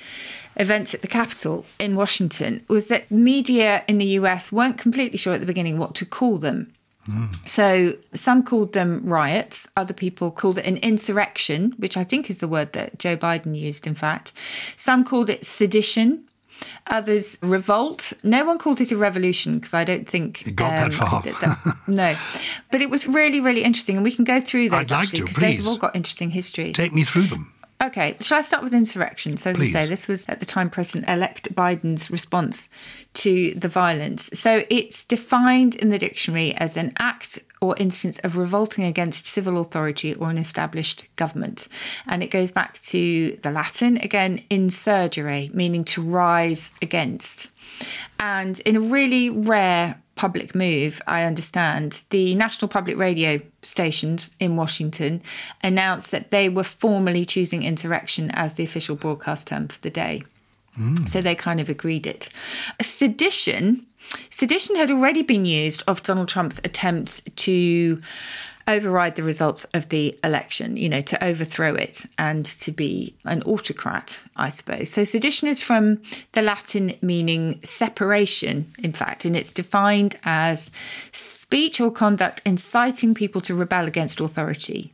events 0.56 0.94
at 0.94 1.02
the 1.02 1.08
capitol 1.08 1.66
in 1.80 1.96
washington 1.96 2.64
was 2.68 2.86
that 2.86 3.10
media 3.10 3.82
in 3.88 3.98
the 3.98 4.06
us 4.06 4.52
weren't 4.52 4.78
completely 4.78 5.18
sure 5.18 5.32
at 5.32 5.40
the 5.40 5.46
beginning 5.46 5.78
what 5.78 5.96
to 5.96 6.06
call 6.06 6.38
them 6.38 6.72
so 7.44 7.92
some 8.12 8.42
called 8.42 8.72
them 8.72 9.02
riots, 9.04 9.68
other 9.76 9.94
people 9.94 10.30
called 10.30 10.58
it 10.58 10.66
an 10.66 10.76
insurrection, 10.78 11.74
which 11.78 11.96
I 11.96 12.04
think 12.04 12.28
is 12.30 12.40
the 12.40 12.48
word 12.48 12.72
that 12.72 12.98
Joe 12.98 13.16
Biden 13.16 13.58
used, 13.58 13.86
in 13.86 13.94
fact. 13.94 14.32
Some 14.76 15.04
called 15.04 15.30
it 15.30 15.44
sedition. 15.44 16.24
Others 16.86 17.38
revolt. 17.42 18.14
No 18.22 18.44
one 18.44 18.56
called 18.58 18.80
it 18.80 18.90
a 18.90 18.96
revolution 18.96 19.58
because 19.58 19.74
I 19.74 19.84
don't 19.84 20.08
think 20.08 20.46
it 20.46 20.56
got 20.56 20.70
um, 20.70 20.76
that 20.76 20.94
far. 20.94 21.22
That, 21.22 21.34
that, 21.40 21.74
no, 21.86 22.14
but 22.70 22.80
it 22.80 22.88
was 22.88 23.06
really, 23.06 23.40
really 23.40 23.62
interesting, 23.62 23.96
and 23.96 24.04
we 24.04 24.10
can 24.10 24.24
go 24.24 24.40
through 24.40 24.70
those 24.70 24.90
I'd 24.90 24.94
like 24.94 25.02
actually 25.08 25.20
because 25.22 25.36
they've 25.36 25.66
all 25.66 25.76
got 25.76 25.94
interesting 25.94 26.30
histories. 26.30 26.74
Take 26.74 26.94
me 26.94 27.04
through 27.04 27.24
them. 27.24 27.52
Okay, 27.82 28.16
shall 28.20 28.38
I 28.38 28.42
start 28.42 28.62
with 28.62 28.72
insurrection? 28.72 29.36
So, 29.36 29.50
as 29.50 29.58
Please. 29.58 29.74
I 29.76 29.80
say, 29.80 29.88
this 29.88 30.08
was 30.08 30.26
at 30.28 30.40
the 30.40 30.46
time 30.46 30.70
President 30.70 31.10
elect 31.10 31.54
Biden's 31.54 32.10
response 32.10 32.70
to 33.14 33.52
the 33.54 33.68
violence. 33.68 34.30
So, 34.38 34.64
it's 34.70 35.04
defined 35.04 35.74
in 35.74 35.90
the 35.90 35.98
dictionary 35.98 36.54
as 36.54 36.76
an 36.76 36.92
act 36.98 37.38
or 37.60 37.76
instance 37.78 38.18
of 38.20 38.36
revolting 38.36 38.84
against 38.84 39.26
civil 39.26 39.60
authority 39.60 40.14
or 40.14 40.30
an 40.30 40.38
established 40.38 41.04
government. 41.16 41.68
And 42.06 42.22
it 42.22 42.28
goes 42.28 42.50
back 42.50 42.80
to 42.80 43.38
the 43.42 43.50
Latin, 43.50 43.98
again, 43.98 44.42
insurgere, 44.50 45.52
meaning 45.52 45.84
to 45.84 46.02
rise 46.02 46.72
against. 46.80 47.50
And 48.18 48.58
in 48.60 48.76
a 48.76 48.80
really 48.80 49.28
rare 49.28 50.00
public 50.16 50.54
move, 50.54 51.00
I 51.06 51.22
understand, 51.22 52.04
the 52.10 52.34
national 52.34 52.68
public 52.68 52.96
radio 52.96 53.38
stations 53.62 54.30
in 54.40 54.56
Washington 54.56 55.22
announced 55.62 56.10
that 56.10 56.30
they 56.30 56.48
were 56.48 56.64
formally 56.64 57.24
choosing 57.24 57.62
insurrection 57.62 58.30
as 58.32 58.54
the 58.54 58.64
official 58.64 58.96
broadcast 58.96 59.48
term 59.48 59.68
for 59.68 59.80
the 59.80 59.90
day. 59.90 60.24
Mm. 60.78 61.08
So 61.08 61.20
they 61.20 61.34
kind 61.34 61.60
of 61.60 61.68
agreed 61.68 62.06
it. 62.06 62.30
Sedition. 62.82 63.86
Sedition 64.30 64.76
had 64.76 64.90
already 64.90 65.22
been 65.22 65.46
used 65.46 65.82
of 65.86 66.02
Donald 66.02 66.28
Trump's 66.28 66.60
attempts 66.64 67.22
to 67.36 68.02
override 68.68 69.16
the 69.16 69.22
results 69.22 69.64
of 69.74 69.88
the 69.90 70.18
election, 70.24 70.76
you 70.76 70.88
know, 70.88 71.00
to 71.00 71.22
overthrow 71.24 71.74
it 71.74 72.04
and 72.18 72.44
to 72.44 72.72
be 72.72 73.14
an 73.24 73.42
autocrat, 73.42 74.24
I 74.36 74.48
suppose. 74.48 74.90
So 74.90 75.04
sedition 75.04 75.48
is 75.48 75.60
from 75.60 76.02
the 76.32 76.42
Latin 76.42 76.94
meaning 77.00 77.60
separation, 77.62 78.66
in 78.78 78.92
fact, 78.92 79.24
and 79.24 79.36
it's 79.36 79.52
defined 79.52 80.18
as 80.24 80.70
speech 81.12 81.80
or 81.80 81.90
conduct 81.90 82.42
inciting 82.44 83.14
people 83.14 83.40
to 83.42 83.54
rebel 83.54 83.86
against 83.86 84.20
authority. 84.20 84.92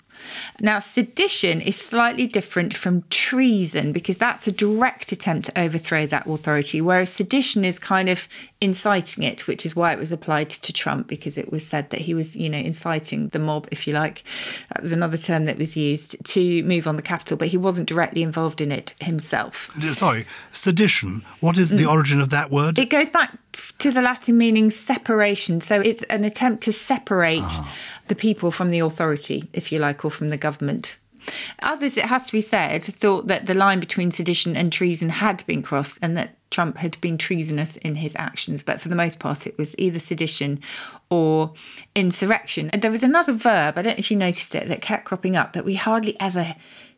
Now, 0.60 0.78
sedition 0.78 1.60
is 1.60 1.76
slightly 1.76 2.26
different 2.26 2.74
from 2.74 3.02
treason 3.10 3.92
because 3.92 4.18
that's 4.18 4.46
a 4.46 4.52
direct 4.52 5.12
attempt 5.12 5.46
to 5.46 5.60
overthrow 5.60 6.06
that 6.06 6.26
authority, 6.26 6.80
whereas 6.80 7.10
sedition 7.10 7.64
is 7.64 7.78
kind 7.78 8.08
of 8.08 8.28
inciting 8.60 9.24
it, 9.24 9.46
which 9.46 9.66
is 9.66 9.74
why 9.74 9.92
it 9.92 9.98
was 9.98 10.12
applied 10.12 10.50
to 10.50 10.72
Trump 10.72 11.08
because 11.08 11.36
it 11.36 11.50
was 11.50 11.66
said 11.66 11.90
that 11.90 12.02
he 12.02 12.14
was, 12.14 12.36
you 12.36 12.48
know, 12.48 12.58
inciting 12.58 13.28
the 13.28 13.38
mob, 13.38 13.66
if 13.70 13.86
you 13.86 13.94
like. 13.94 14.22
That 14.68 14.82
was 14.82 14.92
another 14.92 15.16
term 15.16 15.44
that 15.46 15.58
was 15.58 15.76
used 15.76 16.24
to 16.24 16.62
move 16.62 16.86
on 16.86 16.96
the 16.96 17.02
Capitol, 17.02 17.36
but 17.36 17.48
he 17.48 17.56
wasn't 17.56 17.88
directly 17.88 18.22
involved 18.22 18.60
in 18.60 18.70
it 18.70 18.94
himself. 19.00 19.70
Sorry, 19.92 20.26
sedition. 20.50 21.24
What 21.40 21.58
is 21.58 21.70
the 21.70 21.84
mm. 21.84 21.92
origin 21.92 22.20
of 22.20 22.30
that 22.30 22.50
word? 22.50 22.78
It 22.78 22.90
goes 22.90 23.10
back 23.10 23.36
to 23.78 23.90
the 23.90 24.00
Latin 24.00 24.38
meaning 24.38 24.70
separation. 24.70 25.60
So 25.60 25.80
it's 25.80 26.02
an 26.04 26.24
attempt 26.24 26.62
to 26.64 26.72
separate. 26.72 27.40
Ah 27.42 27.74
the 28.08 28.14
people 28.14 28.50
from 28.50 28.70
the 28.70 28.80
authority, 28.80 29.48
if 29.52 29.72
you 29.72 29.78
like, 29.78 30.04
or 30.04 30.10
from 30.10 30.30
the 30.30 30.36
government. 30.36 30.98
Others, 31.62 31.96
it 31.96 32.06
has 32.06 32.26
to 32.26 32.32
be 32.32 32.40
said, 32.40 32.82
thought 32.82 33.28
that 33.28 33.46
the 33.46 33.54
line 33.54 33.80
between 33.80 34.10
sedition 34.10 34.56
and 34.56 34.72
treason 34.72 35.08
had 35.08 35.44
been 35.46 35.62
crossed 35.62 35.98
and 36.02 36.16
that 36.16 36.36
Trump 36.50 36.78
had 36.78 37.00
been 37.00 37.16
treasonous 37.16 37.76
in 37.76 37.96
his 37.96 38.16
actions. 38.16 38.62
But 38.62 38.80
for 38.80 38.88
the 38.88 38.96
most 38.96 39.20
part, 39.20 39.46
it 39.46 39.56
was 39.56 39.78
either 39.78 39.98
sedition 39.98 40.60
or 41.10 41.54
insurrection. 41.94 42.70
And 42.70 42.82
there 42.82 42.90
was 42.90 43.04
another 43.04 43.32
verb, 43.32 43.78
I 43.78 43.82
don't 43.82 43.94
know 43.94 44.00
if 44.00 44.10
you 44.10 44.16
noticed 44.16 44.54
it, 44.54 44.68
that 44.68 44.82
kept 44.82 45.04
cropping 45.04 45.36
up 45.36 45.52
that 45.52 45.64
we 45.64 45.76
hardly 45.76 46.18
ever 46.20 46.56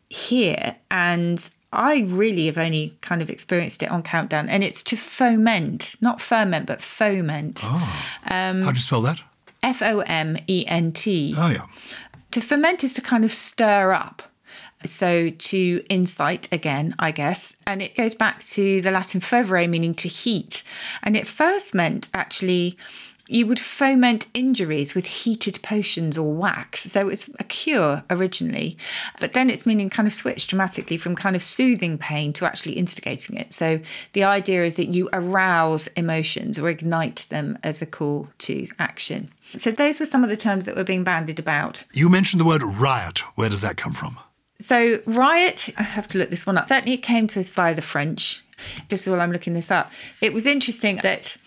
hear. 0.09 0.75
And 0.89 1.47
I 1.71 2.01
really 2.07 2.47
have 2.47 2.57
only 2.57 2.97
kind 3.01 3.21
of 3.21 3.29
experienced 3.29 3.83
it 3.83 3.91
on 3.91 4.01
Countdown, 4.01 4.49
and 4.49 4.63
it's 4.63 4.81
to 4.83 4.95
foment, 4.95 5.95
not 6.01 6.21
ferment, 6.21 6.65
but 6.65 6.81
foment. 6.81 7.61
Oh. 7.63 8.07
Um, 8.25 8.63
How 8.63 8.71
do 8.71 8.77
you 8.77 8.81
spell 8.81 9.01
that? 9.01 9.21
F 9.65 9.81
O 9.81 9.99
M 10.01 10.37
E 10.47 10.63
N 10.67 10.91
T. 10.91 11.33
Oh, 11.37 11.49
yeah. 11.49 11.65
To 12.31 12.39
foment 12.39 12.83
is 12.83 12.93
to 12.93 13.01
kind 13.01 13.25
of 13.25 13.31
stir 13.31 13.91
up. 13.93 14.21
So 14.83 15.31
to 15.31 15.83
incite 15.89 16.51
again, 16.53 16.93
I 16.99 17.09
guess. 17.11 17.55
And 17.65 17.81
it 17.81 17.95
goes 17.95 18.13
back 18.13 18.43
to 18.43 18.81
the 18.81 18.91
Latin 18.91 19.21
fervere, 19.21 19.67
meaning 19.67 19.95
to 19.95 20.07
heat. 20.07 20.63
And 21.01 21.17
it 21.17 21.27
first 21.27 21.73
meant 21.73 22.09
actually 22.13 22.77
you 23.27 23.47
would 23.47 23.59
foment 23.59 24.27
injuries 24.35 24.93
with 24.93 25.07
heated 25.07 25.59
potions 25.63 26.15
or 26.15 26.31
wax. 26.31 26.81
So 26.81 27.09
it's 27.09 27.27
a 27.39 27.43
cure 27.43 28.03
originally, 28.11 28.77
but 29.19 29.33
then 29.33 29.49
its 29.49 29.65
meaning 29.65 29.89
kind 29.89 30.07
of 30.07 30.13
switched 30.13 30.51
dramatically 30.51 30.97
from 30.97 31.15
kind 31.15 31.35
of 31.35 31.41
soothing 31.41 31.97
pain 31.97 32.33
to 32.33 32.45
actually 32.45 32.73
instigating 32.73 33.37
it. 33.37 33.51
So 33.51 33.79
the 34.13 34.25
idea 34.25 34.63
is 34.63 34.75
that 34.75 34.89
you 34.89 35.09
arouse 35.11 35.87
emotions 35.95 36.59
or 36.59 36.69
ignite 36.69 37.25
them 37.29 37.57
as 37.63 37.81
a 37.81 37.87
call 37.87 38.29
to 38.39 38.67
action. 38.77 39.31
So 39.53 39.71
those 39.71 39.99
were 39.99 40.05
some 40.05 40.23
of 40.23 40.29
the 40.29 40.37
terms 40.37 40.65
that 40.65 40.75
were 40.75 40.83
being 40.83 41.03
bandied 41.03 41.39
about. 41.39 41.83
You 41.93 42.09
mentioned 42.09 42.41
the 42.41 42.45
word 42.45 42.63
riot. 42.63 43.19
Where 43.35 43.49
does 43.49 43.61
that 43.61 43.77
come 43.77 43.93
from? 43.93 44.17
So 44.59 45.01
riot, 45.05 45.69
I 45.77 45.83
have 45.83 46.07
to 46.09 46.17
look 46.17 46.29
this 46.29 46.45
one 46.45 46.57
up. 46.57 46.67
Certainly 46.67 46.93
it 46.93 47.03
came 47.03 47.27
to 47.27 47.39
us 47.39 47.51
via 47.51 47.73
the 47.73 47.81
French. 47.81 48.43
Just 48.87 49.07
while 49.07 49.19
I'm 49.19 49.31
looking 49.31 49.53
this 49.53 49.69
up, 49.69 49.91
it 50.21 50.33
was 50.33 50.45
interesting 50.45 50.97
that 51.03 51.37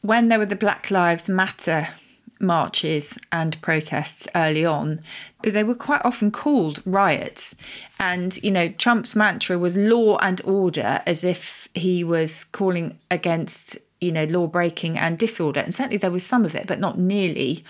when 0.00 0.28
there 0.28 0.38
were 0.38 0.46
the 0.46 0.56
Black 0.56 0.90
Lives 0.90 1.28
Matter 1.28 1.88
marches 2.40 3.18
and 3.32 3.60
protests 3.62 4.26
early 4.34 4.64
on, 4.64 5.00
they 5.42 5.64
were 5.64 5.74
quite 5.74 6.04
often 6.04 6.30
called 6.30 6.82
riots. 6.86 7.56
And, 7.98 8.36
you 8.42 8.50
know, 8.50 8.68
Trump's 8.68 9.16
mantra 9.16 9.58
was 9.58 9.76
law 9.76 10.18
and 10.18 10.40
order, 10.44 11.02
as 11.06 11.24
if 11.24 11.68
he 11.74 12.04
was 12.04 12.44
calling 12.44 12.98
against, 13.10 13.78
you 14.00 14.12
know, 14.12 14.24
law 14.24 14.46
breaking 14.46 14.98
and 14.98 15.18
disorder. 15.18 15.60
And 15.60 15.74
certainly 15.74 15.96
there 15.96 16.10
was 16.10 16.24
some 16.24 16.44
of 16.44 16.54
it, 16.54 16.66
but 16.66 16.78
not 16.78 16.98
nearly 16.98 17.64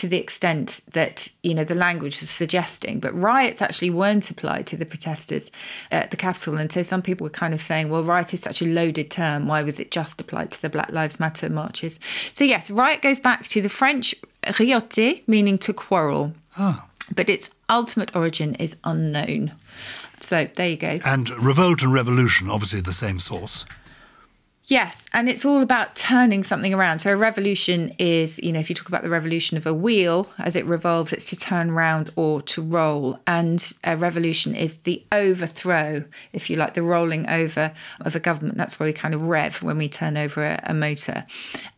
to 0.00 0.08
the 0.08 0.18
extent 0.18 0.80
that 0.92 1.30
you 1.42 1.52
know 1.52 1.62
the 1.62 1.74
language 1.74 2.20
was 2.20 2.30
suggesting. 2.30 3.00
But 3.00 3.14
riots 3.14 3.60
actually 3.60 3.90
weren't 3.90 4.30
applied 4.30 4.66
to 4.68 4.76
the 4.76 4.86
protesters 4.86 5.50
at 5.90 6.10
the 6.10 6.16
Capitol, 6.16 6.56
and 6.56 6.72
so 6.72 6.82
some 6.82 7.02
people 7.02 7.24
were 7.24 7.30
kind 7.30 7.52
of 7.52 7.60
saying, 7.60 7.90
"Well, 7.90 8.02
riot 8.02 8.32
is 8.32 8.40
such 8.40 8.62
a 8.62 8.64
loaded 8.64 9.10
term. 9.10 9.46
Why 9.46 9.62
was 9.62 9.78
it 9.78 9.90
just 9.90 10.18
applied 10.18 10.52
to 10.52 10.62
the 10.62 10.70
Black 10.70 10.90
Lives 10.90 11.20
Matter 11.20 11.50
marches?" 11.50 12.00
So 12.32 12.44
yes, 12.44 12.70
riot 12.70 13.02
goes 13.02 13.20
back 13.20 13.46
to 13.48 13.60
the 13.60 13.68
French 13.68 14.14
rioter, 14.58 15.14
meaning 15.26 15.58
to 15.58 15.74
quarrel. 15.74 16.32
Oh. 16.58 16.86
But 17.14 17.28
its 17.28 17.50
ultimate 17.68 18.16
origin 18.16 18.54
is 18.54 18.76
unknown. 18.84 19.52
So 20.20 20.48
there 20.54 20.68
you 20.68 20.76
go. 20.76 20.98
And 21.04 21.28
revolt 21.30 21.82
and 21.82 21.92
revolution, 21.92 22.48
obviously 22.48 22.80
the 22.80 22.92
same 22.92 23.18
source. 23.18 23.64
Yes, 24.70 25.08
and 25.12 25.28
it's 25.28 25.44
all 25.44 25.62
about 25.62 25.96
turning 25.96 26.44
something 26.44 26.72
around. 26.72 27.00
So 27.00 27.12
a 27.12 27.16
revolution 27.16 27.92
is, 27.98 28.38
you 28.38 28.52
know, 28.52 28.60
if 28.60 28.70
you 28.70 28.76
talk 28.76 28.86
about 28.86 29.02
the 29.02 29.10
revolution 29.10 29.56
of 29.56 29.66
a 29.66 29.74
wheel 29.74 30.30
as 30.38 30.54
it 30.54 30.64
revolves, 30.64 31.12
it's 31.12 31.28
to 31.30 31.36
turn 31.36 31.72
round 31.72 32.12
or 32.14 32.40
to 32.42 32.62
roll. 32.62 33.18
And 33.26 33.60
a 33.82 33.96
revolution 33.96 34.54
is 34.54 34.82
the 34.82 35.04
overthrow, 35.10 36.04
if 36.32 36.48
you 36.48 36.56
like, 36.56 36.74
the 36.74 36.84
rolling 36.84 37.28
over 37.28 37.72
of 38.00 38.14
a 38.14 38.20
government. 38.20 38.58
That's 38.58 38.78
why 38.78 38.86
we 38.86 38.92
kind 38.92 39.12
of 39.12 39.22
rev 39.22 39.60
when 39.60 39.76
we 39.76 39.88
turn 39.88 40.16
over 40.16 40.44
a, 40.44 40.60
a 40.62 40.72
motor. 40.72 41.26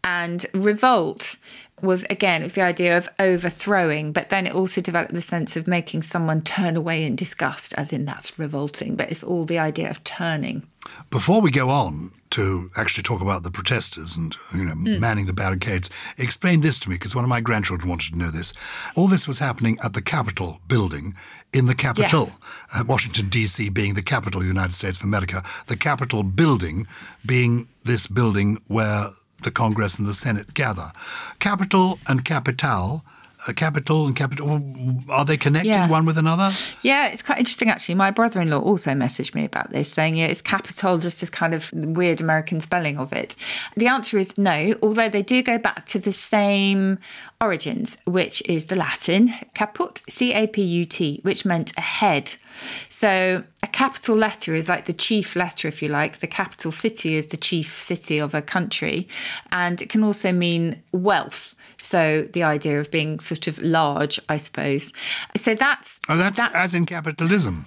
And 0.04 0.44
revolt 0.52 1.36
was 1.80 2.04
again, 2.10 2.42
it 2.42 2.44
was 2.44 2.54
the 2.54 2.62
idea 2.62 2.96
of 2.98 3.08
overthrowing, 3.18 4.12
but 4.12 4.28
then 4.28 4.46
it 4.46 4.54
also 4.54 4.82
developed 4.82 5.14
the 5.14 5.22
sense 5.22 5.56
of 5.56 5.66
making 5.66 6.02
someone 6.02 6.42
turn 6.42 6.76
away 6.76 7.04
in 7.04 7.16
disgust, 7.16 7.72
as 7.78 7.90
in 7.90 8.04
that's 8.04 8.38
revolting. 8.38 8.96
But 8.96 9.10
it's 9.10 9.24
all 9.24 9.46
the 9.46 9.58
idea 9.58 9.88
of 9.88 10.04
turning. 10.04 10.64
Before 11.10 11.40
we 11.40 11.50
go 11.50 11.70
on, 11.70 12.12
to 12.32 12.70
actually 12.76 13.02
talk 13.02 13.20
about 13.20 13.42
the 13.42 13.50
protesters 13.50 14.16
and 14.16 14.36
you 14.54 14.64
know 14.64 14.74
mm. 14.74 14.98
manning 14.98 15.26
the 15.26 15.32
barricades. 15.32 15.88
Explain 16.18 16.60
this 16.60 16.78
to 16.80 16.90
me 16.90 16.96
because 16.96 17.14
one 17.14 17.24
of 17.24 17.28
my 17.28 17.40
grandchildren 17.40 17.88
wanted 17.88 18.12
to 18.12 18.18
know 18.18 18.30
this. 18.30 18.52
All 18.96 19.08
this 19.08 19.28
was 19.28 19.38
happening 19.38 19.78
at 19.84 19.92
the 19.92 20.02
Capitol 20.02 20.60
building 20.68 21.14
in 21.52 21.66
the 21.66 21.74
Capitol, 21.74 22.26
yes. 22.26 22.38
uh, 22.80 22.84
Washington 22.86 23.28
D.C. 23.28 23.68
being 23.70 23.94
the 23.94 24.02
capital 24.02 24.40
of 24.40 24.44
the 24.44 24.52
United 24.52 24.72
States 24.72 24.98
of 24.98 25.04
America. 25.04 25.42
The 25.66 25.76
Capitol 25.76 26.22
building 26.22 26.86
being 27.26 27.68
this 27.84 28.06
building 28.06 28.60
where 28.68 29.06
the 29.42 29.50
Congress 29.50 29.98
and 29.98 30.08
the 30.08 30.14
Senate 30.14 30.54
gather. 30.54 30.90
Capital 31.38 31.98
and 32.08 32.24
capital 32.24 33.04
a 33.48 33.54
capital 33.54 34.06
and 34.06 34.14
capital 34.14 34.62
are 35.10 35.24
they 35.24 35.36
connected 35.36 35.68
yeah. 35.70 35.88
one 35.88 36.06
with 36.06 36.18
another? 36.18 36.50
Yeah 36.82 37.08
it's 37.08 37.22
quite 37.22 37.38
interesting 37.38 37.68
actually. 37.70 37.94
My 37.94 38.10
brother-in-law 38.10 38.60
also 38.60 38.92
messaged 38.92 39.34
me 39.34 39.44
about 39.44 39.70
this 39.70 39.92
saying 39.92 40.16
yeah 40.16 40.26
it's 40.26 40.42
capital 40.42 40.98
just 40.98 41.22
as 41.22 41.30
kind 41.30 41.54
of 41.54 41.72
weird 41.72 42.20
american 42.20 42.60
spelling 42.60 42.98
of 42.98 43.12
it. 43.12 43.34
The 43.76 43.88
answer 43.88 44.18
is 44.18 44.38
no 44.38 44.74
although 44.82 45.08
they 45.08 45.22
do 45.22 45.42
go 45.42 45.58
back 45.58 45.86
to 45.86 45.98
the 45.98 46.12
same 46.12 46.98
origins 47.40 47.98
which 48.06 48.42
is 48.48 48.66
the 48.66 48.76
latin 48.76 49.32
caput 49.54 50.02
c-a-p-u-t 50.08 51.20
which 51.22 51.44
meant 51.44 51.72
a 51.76 51.80
head. 51.80 52.36
So 52.88 53.44
capital 53.72 54.16
letter 54.16 54.54
is 54.54 54.68
like 54.68 54.84
the 54.84 54.92
chief 54.92 55.34
letter, 55.34 55.68
if 55.68 55.82
you 55.82 55.88
like. 55.88 56.18
The 56.18 56.26
capital 56.26 56.72
city 56.72 57.16
is 57.16 57.28
the 57.28 57.36
chief 57.36 57.80
city 57.80 58.18
of 58.18 58.34
a 58.34 58.42
country. 58.42 59.08
And 59.50 59.80
it 59.80 59.88
can 59.88 60.04
also 60.04 60.32
mean 60.32 60.82
wealth. 60.92 61.54
So 61.80 62.22
the 62.32 62.44
idea 62.44 62.78
of 62.80 62.90
being 62.90 63.18
sort 63.18 63.48
of 63.48 63.58
large, 63.58 64.20
I 64.28 64.36
suppose. 64.36 64.92
So 65.36 65.54
that's 65.54 66.00
oh, 66.08 66.16
that's, 66.16 66.38
that's 66.38 66.54
as 66.54 66.74
in 66.74 66.86
capitalism. 66.86 67.66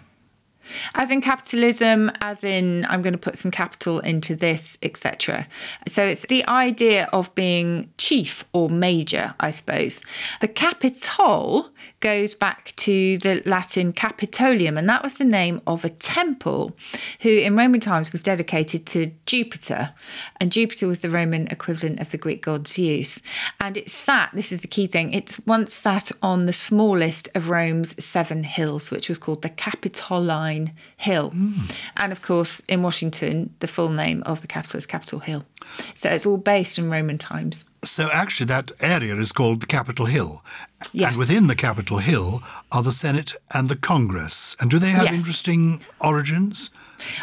As 0.95 1.11
in 1.11 1.21
capitalism, 1.21 2.11
as 2.21 2.43
in 2.43 2.85
I'm 2.89 3.01
going 3.01 3.13
to 3.13 3.19
put 3.19 3.37
some 3.37 3.51
capital 3.51 3.99
into 3.99 4.35
this, 4.35 4.77
etc. 4.81 5.47
So 5.87 6.03
it's 6.03 6.25
the 6.25 6.47
idea 6.47 7.07
of 7.13 7.33
being 7.35 7.91
chief 7.97 8.45
or 8.53 8.69
major, 8.69 9.35
I 9.39 9.51
suppose. 9.51 10.01
The 10.41 10.47
capitol 10.47 11.69
goes 12.05 12.35
back 12.35 12.71
to 12.75 13.17
the 13.17 13.41
Latin 13.47 13.91
Capitolium, 13.91 14.77
and 14.77 14.87
that 14.87 15.01
was 15.01 15.17
the 15.17 15.25
name 15.25 15.59
of 15.65 15.83
a 15.83 15.89
temple 15.89 16.77
who 17.21 17.31
in 17.31 17.57
Roman 17.57 17.79
times 17.79 18.11
was 18.11 18.21
dedicated 18.21 18.85
to 18.85 19.11
Jupiter. 19.25 19.91
And 20.39 20.51
Jupiter 20.51 20.87
was 20.87 20.99
the 20.99 21.09
Roman 21.09 21.47
equivalent 21.47 21.99
of 21.99 22.11
the 22.11 22.19
Greek 22.19 22.43
god 22.43 22.67
Zeus. 22.67 23.23
And 23.59 23.75
it 23.75 23.89
sat, 23.89 24.29
this 24.35 24.51
is 24.51 24.61
the 24.61 24.67
key 24.67 24.85
thing, 24.85 25.13
it 25.13 25.39
once 25.47 25.73
sat 25.73 26.11
on 26.21 26.45
the 26.45 26.53
smallest 26.53 27.27
of 27.33 27.49
Rome's 27.49 28.05
seven 28.05 28.43
hills, 28.43 28.91
which 28.91 29.09
was 29.09 29.17
called 29.17 29.41
the 29.41 29.49
Capitoline 29.49 30.73
Hill. 30.97 31.31
Mm. 31.31 31.75
And 31.97 32.11
of 32.11 32.21
course, 32.21 32.59
in 32.69 32.83
Washington, 32.83 33.55
the 33.61 33.67
full 33.67 33.89
name 33.89 34.21
of 34.27 34.41
the 34.41 34.47
capital 34.47 34.77
is 34.77 34.85
Capitol 34.85 35.21
Hill. 35.21 35.43
So 35.93 36.09
it's 36.09 36.25
all 36.25 36.37
based 36.37 36.77
in 36.77 36.89
Roman 36.89 37.17
times. 37.17 37.65
So 37.83 38.09
actually, 38.11 38.47
that 38.47 38.71
area 38.81 39.15
is 39.15 39.31
called 39.31 39.61
the 39.61 39.67
Capitol 39.67 40.05
Hill. 40.05 40.43
Yes. 40.91 41.09
And 41.09 41.17
within 41.17 41.47
the 41.47 41.55
Capitol 41.55 41.99
Hill 41.99 42.41
are 42.71 42.83
the 42.83 42.91
Senate 42.91 43.33
and 43.53 43.69
the 43.69 43.75
Congress. 43.75 44.55
And 44.59 44.69
do 44.71 44.79
they 44.79 44.89
have 44.89 45.05
yes. 45.05 45.13
interesting 45.13 45.83
origins? 45.99 46.71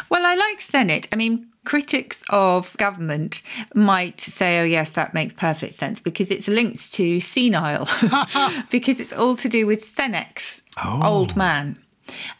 Well, 0.09 0.25
I 0.25 0.35
like 0.35 0.61
Senate. 0.61 1.07
I 1.11 1.15
mean, 1.15 1.47
critics 1.65 2.23
of 2.29 2.75
government 2.77 3.41
might 3.73 4.19
say, 4.19 4.59
oh, 4.59 4.63
yes, 4.63 4.91
that 4.91 5.13
makes 5.13 5.33
perfect 5.33 5.73
sense 5.73 5.99
because 5.99 6.31
it's 6.31 6.47
linked 6.47 6.93
to 6.93 7.19
senile, 7.19 7.87
because 8.71 8.99
it's 8.99 9.13
all 9.13 9.35
to 9.37 9.49
do 9.49 9.65
with 9.65 9.79
senex, 9.79 10.63
oh. 10.83 11.01
old 11.03 11.35
man. 11.35 11.77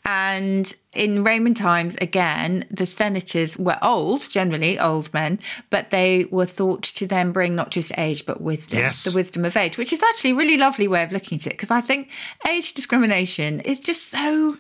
And 0.06 0.74
in 0.94 1.24
Roman 1.24 1.54
times, 1.54 1.96
again, 2.02 2.66
the 2.70 2.86
senators 2.86 3.58
were 3.58 3.78
old, 3.82 4.30
generally 4.30 4.80
old 4.80 5.14
men, 5.14 5.40
but 5.70 5.92
they 5.92 6.26
were 6.32 6.46
thought 6.46 6.84
to 6.84 7.08
then 7.08 7.32
bring 7.32 7.56
not 7.56 7.72
just 7.72 7.92
age, 7.98 8.26
but 8.26 8.42
wisdom, 8.42 8.80
yes. 8.80 9.04
the 9.04 9.16
wisdom 9.16 9.46
of 9.46 9.58
age, 9.58 9.78
which 9.78 9.94
is 9.94 10.04
actually 10.04 10.32
a 10.32 10.36
really 10.36 10.58
lovely 10.58 10.88
way 10.88 11.04
of 11.04 11.12
looking 11.12 11.38
at 11.38 11.48
it. 11.48 11.52
Because 11.52 11.72
I 11.72 11.82
think 11.82 12.12
age 12.48 12.74
discrimination 12.74 13.60
is 13.62 13.80
just 13.80 14.10
so 14.10 14.58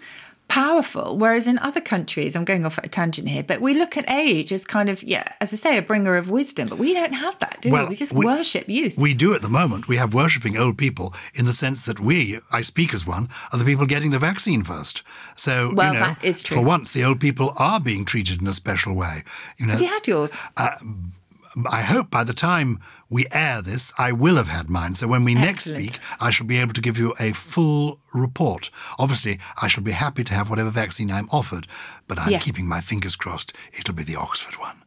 powerful. 0.53 1.17
Whereas 1.17 1.47
in 1.47 1.57
other 1.57 1.81
countries, 1.81 2.35
I'm 2.35 2.45
going 2.45 2.63
off 2.63 2.77
at 2.77 2.85
a 2.85 2.89
tangent 2.89 3.27
here, 3.27 3.41
but 3.41 3.59
we 3.59 3.73
look 3.73 3.97
at 3.97 4.07
age 4.07 4.53
as 4.53 4.65
kind 4.65 4.87
of, 4.87 5.01
yeah, 5.01 5.23
as 5.41 5.51
I 5.51 5.55
say, 5.55 5.77
a 5.79 5.81
bringer 5.81 6.15
of 6.15 6.29
wisdom. 6.29 6.67
But 6.67 6.77
we 6.77 6.93
don't 6.93 7.13
have 7.13 7.39
that, 7.39 7.57
do 7.61 7.71
well, 7.71 7.85
we? 7.85 7.89
We 7.89 7.95
just 7.95 8.13
we, 8.13 8.25
worship 8.25 8.69
youth. 8.69 8.95
We 8.95 9.15
do 9.15 9.33
at 9.33 9.41
the 9.41 9.49
moment. 9.49 9.87
We 9.87 9.97
have 9.97 10.13
worshipping 10.13 10.55
old 10.55 10.77
people 10.77 11.15
in 11.33 11.45
the 11.45 11.53
sense 11.53 11.85
that 11.87 11.99
we, 11.99 12.37
I 12.51 12.61
speak 12.61 12.93
as 12.93 13.07
one, 13.07 13.29
are 13.51 13.57
the 13.57 13.65
people 13.65 13.87
getting 13.87 14.11
the 14.11 14.19
vaccine 14.19 14.63
first. 14.63 15.01
So, 15.35 15.73
well, 15.73 15.91
you 15.91 15.99
know, 15.99 16.05
that 16.05 16.23
is 16.23 16.43
true. 16.43 16.57
for 16.57 16.63
once, 16.63 16.91
the 16.91 17.03
old 17.03 17.19
people 17.19 17.53
are 17.57 17.79
being 17.79 18.05
treated 18.05 18.39
in 18.39 18.47
a 18.47 18.53
special 18.53 18.95
way. 18.95 19.23
You 19.57 19.65
know, 19.65 19.73
have 19.73 19.81
you 19.81 19.87
had 19.87 20.05
yours? 20.05 20.37
Uh, 20.55 20.75
I 21.69 21.81
hope 21.81 22.09
by 22.09 22.23
the 22.23 22.33
time 22.33 22.79
we 23.09 23.25
air 23.31 23.61
this, 23.61 23.93
I 23.99 24.11
will 24.11 24.37
have 24.37 24.47
had 24.47 24.69
mine. 24.69 24.95
So 24.95 25.07
when 25.07 25.23
we 25.23 25.35
next 25.35 25.65
speak, 25.65 25.99
I 26.19 26.31
shall 26.31 26.47
be 26.47 26.57
able 26.57 26.73
to 26.73 26.81
give 26.81 26.97
you 26.97 27.13
a 27.19 27.31
full 27.33 27.99
report. 28.13 28.69
Obviously, 28.97 29.39
I 29.61 29.67
shall 29.67 29.83
be 29.83 29.91
happy 29.91 30.23
to 30.23 30.33
have 30.33 30.49
whatever 30.49 30.71
vaccine 30.71 31.11
I'm 31.11 31.29
offered, 31.31 31.67
but 32.07 32.17
I'm 32.19 32.31
Yeah. 32.31 32.39
keeping 32.39 32.67
my 32.67 32.81
fingers 32.81 33.15
crossed 33.15 33.53
it'll 33.79 33.93
be 33.95 34.03
the 34.03 34.15
Oxford 34.15 34.55
one. 34.59 34.77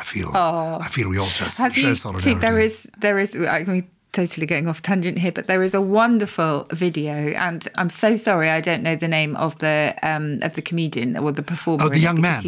I 0.00 0.02
feel, 0.02 0.30
I 0.34 0.88
feel 0.88 1.08
we 1.08 1.18
ought 1.18 1.28
to 1.28 1.44
Oh. 1.44 1.62
Have 1.62 1.76
show 1.76 1.88
you 1.88 1.94
solidarity. 1.94 2.30
seen, 2.30 2.40
there 2.40 2.58
is 2.58 2.88
there 2.98 3.18
is 3.18 3.36
I 3.36 3.64
mean 3.64 3.86
totally 4.12 4.46
going 4.46 4.66
off 4.68 4.80
tangent 4.80 5.18
here, 5.18 5.32
but 5.32 5.46
there 5.46 5.62
is 5.62 5.74
a 5.74 5.80
wonderful 5.80 6.66
video, 6.72 7.14
and 7.34 7.68
I'm 7.76 7.90
so 7.90 8.16
sorry 8.16 8.48
I 8.50 8.60
don't 8.60 8.82
know 8.82 8.96
the 8.96 9.08
name 9.08 9.36
of 9.36 9.58
the 9.58 9.94
um 10.02 10.38
of 10.42 10.54
the 10.54 10.62
comedian 10.62 11.16
or 11.16 11.32
the 11.32 11.42
performer. 11.42 11.84
Oh, 11.84 11.88
the 11.90 11.98
young 11.98 12.20
man. 12.20 12.42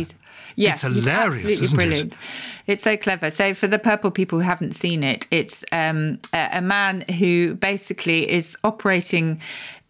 Yes, 0.56 0.82
It's 0.82 0.94
hilarious, 0.94 1.44
absolutely 1.44 1.64
isn't 1.64 1.78
it? 1.78 1.84
brilliant. 1.84 2.16
It's 2.66 2.82
so 2.82 2.96
clever. 2.96 3.30
So 3.30 3.54
for 3.54 3.68
the 3.68 3.78
purple 3.78 4.10
people 4.10 4.38
who 4.40 4.44
haven't 4.44 4.72
seen 4.74 5.04
it, 5.04 5.26
it's 5.30 5.64
um, 5.70 6.18
a, 6.32 6.48
a 6.54 6.60
man 6.62 7.02
who 7.18 7.54
basically 7.54 8.28
is 8.28 8.56
operating. 8.64 9.40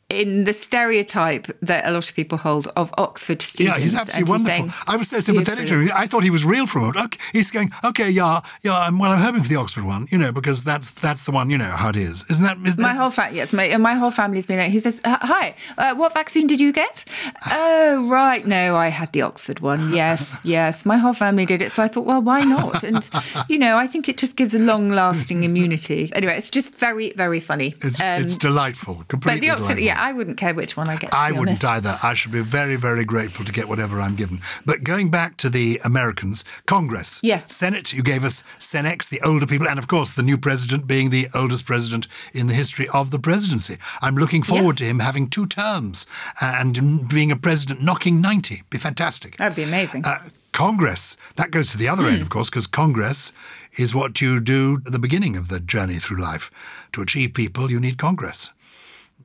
In 0.09 0.45
the 0.45 0.55
stereotype 0.55 1.49
that 1.63 1.85
a 1.85 1.91
lot 1.91 2.09
of 2.09 2.15
people 2.15 2.39
hold 2.39 2.69
of 2.77 2.95
Oxford 2.97 3.43
students, 3.43 3.77
Yeah, 3.77 3.83
he's 3.83 3.99
absolutely 3.99 4.31
wonderful. 4.31 4.71
saying 4.71 4.73
I 4.87 4.97
was 4.97 5.09
so 5.09 5.19
sympathetic 5.19 5.67
to 5.67 5.81
him. 5.81 5.89
I 5.93 6.07
thought 6.07 6.23
he 6.23 6.31
was 6.31 6.45
real 6.45 6.69
for 6.69 6.79
a 6.79 6.83
moment. 6.83 7.05
Okay, 7.07 7.19
he's 7.33 7.51
going, 7.51 7.73
okay, 7.85 8.09
yeah, 8.09 8.39
yeah. 8.63 8.79
I'm, 8.79 9.01
well, 9.01 9.11
I'm 9.11 9.19
hoping 9.19 9.43
for 9.43 9.49
the 9.49 9.57
Oxford 9.57 9.83
one, 9.85 10.07
you 10.13 10.19
know, 10.19 10.31
because 10.31 10.63
that's 10.63 10.93
that's 10.93 11.25
the 11.25 11.33
one. 11.33 11.51
You 11.51 11.59
know 11.59 11.65
how 11.65 11.89
it 11.89 11.97
is, 11.97 12.25
isn't 12.31 12.45
that? 12.47 12.57
Isn't 12.65 12.81
My 12.81 12.93
that 12.93 12.97
whole 13.01 13.11
family, 13.11 13.39
yes, 13.39 13.53
my, 13.53 13.77
my 13.79 13.95
whole 13.95 14.13
family's 14.13 14.47
been 14.47 14.59
there. 14.59 14.71
He 14.71 14.79
says, 14.79 15.01
"Uh, 15.05 15.19
"Hi, 15.23 15.57
uh, 15.77 15.97
what 15.97 16.15
vaccine 16.15 16.47
did 16.47 16.61
you 16.61 16.73
get?" 16.73 17.05
oh, 17.51 18.07
right, 18.09 18.47
no, 18.47 18.77
I 18.77 18.89
had 18.89 19.13
the 19.13 19.23
Oxford 19.23 19.59
one. 19.59 19.91
Yes, 19.93 20.41
yes, 20.45 20.87
my 20.87 20.99
whole 20.99 21.15
family 21.15 21.47
did 21.47 21.61
it. 21.63 21.73
So 21.73 21.83
I 21.83 21.89
thought, 21.89 22.07
well, 22.07 22.23
why 22.23 22.43
not? 22.43 22.85
And 22.85 23.11
you 23.49 23.59
know, 23.59 23.77
I 23.77 23.89
think 23.89 24.09
it 24.09 24.19
just 24.19 24.37
gives 24.37 24.55
a 24.55 24.61
long-lasting 24.61 25.43
immunity. 25.43 26.11
Anyway, 26.15 26.37
it's 26.37 26.49
just 26.51 26.73
very, 26.77 27.11
very 27.15 27.41
funny. 27.41 27.75
it's, 27.83 28.01
Um, 28.01 28.23
it's 28.23 28.37
delightful, 28.37 29.03
completely 29.09 29.41
but 29.41 29.47
the 29.47 29.51
Oxford, 29.51 29.77
delightful. 29.79 29.85
yeah, 29.85 29.96
I 29.97 30.12
wouldn't 30.12 30.37
care 30.37 30.55
which 30.55 30.76
one 30.76 30.88
I 30.88 30.97
get. 30.97 31.11
To 31.11 31.17
I 31.17 31.31
wouldn't 31.33 31.65
honest. 31.65 31.65
either. 31.65 31.99
I 32.03 32.15
should 32.15 32.33
be 32.33 32.41
very, 32.43 32.76
very 32.76 33.05
grateful 33.05 33.45
to 33.45 33.53
get 33.53 33.69
whatever 33.69 34.00
I'm 34.00 34.15
given. 34.17 34.41
But 34.65 34.85
going 34.85 35.11
back 35.11 35.37
to 35.38 35.50
the 35.50 35.81
Americans, 35.85 36.45
Congress, 36.67 37.21
Yes. 37.23 37.55
Senate, 37.55 37.93
you 37.93 38.03
gave 38.03 38.25
us 38.25 38.43
Senex, 38.59 39.09
the 39.09 39.21
older 39.25 39.47
people, 39.47 39.69
and 39.69 39.79
of 39.79 39.88
course 39.88 40.12
the 40.15 40.23
new 40.23 40.38
president 40.38 40.87
being 40.87 41.11
the 41.11 41.26
oldest 41.35 41.67
president 41.67 42.09
in 42.33 42.47
the 42.47 42.55
history 42.55 42.87
of 42.93 43.11
the 43.11 43.19
presidency. 43.19 43.76
I'm 44.03 44.17
looking 44.17 44.43
forward 44.43 44.76
to 44.79 44.85
him 44.85 44.99
having 45.00 45.29
two 45.29 45.47
terms 45.47 46.07
and 46.41 47.09
being 47.09 47.31
a 47.33 47.37
president 47.37 47.83
knocking 47.83 48.21
90. 48.21 48.62
Be 48.71 48.79
fantastic. 48.79 49.37
That'd 49.37 49.57
be 49.57 49.62
amazing. 49.62 50.05
Uh, 50.05 50.19
Congress, 50.53 51.19
that 51.37 51.50
goes 51.50 51.71
to 51.73 51.76
the 51.79 51.87
other 51.88 52.07
end, 52.07 52.23
of 52.23 52.31
course, 52.31 52.49
because 52.49 52.67
Congress 52.67 53.31
is 53.79 53.95
what 53.95 54.23
you 54.23 54.41
do 54.41 54.81
at 54.87 54.93
the 54.93 54.99
beginning 54.99 55.37
of 55.37 55.49
the 55.49 55.61
journey 55.61 55.97
through 55.97 56.19
life. 56.23 56.50
To 56.93 57.03
achieve 57.03 57.35
people, 57.35 57.71
you 57.71 57.79
need 57.79 57.99
Congress. 57.99 58.50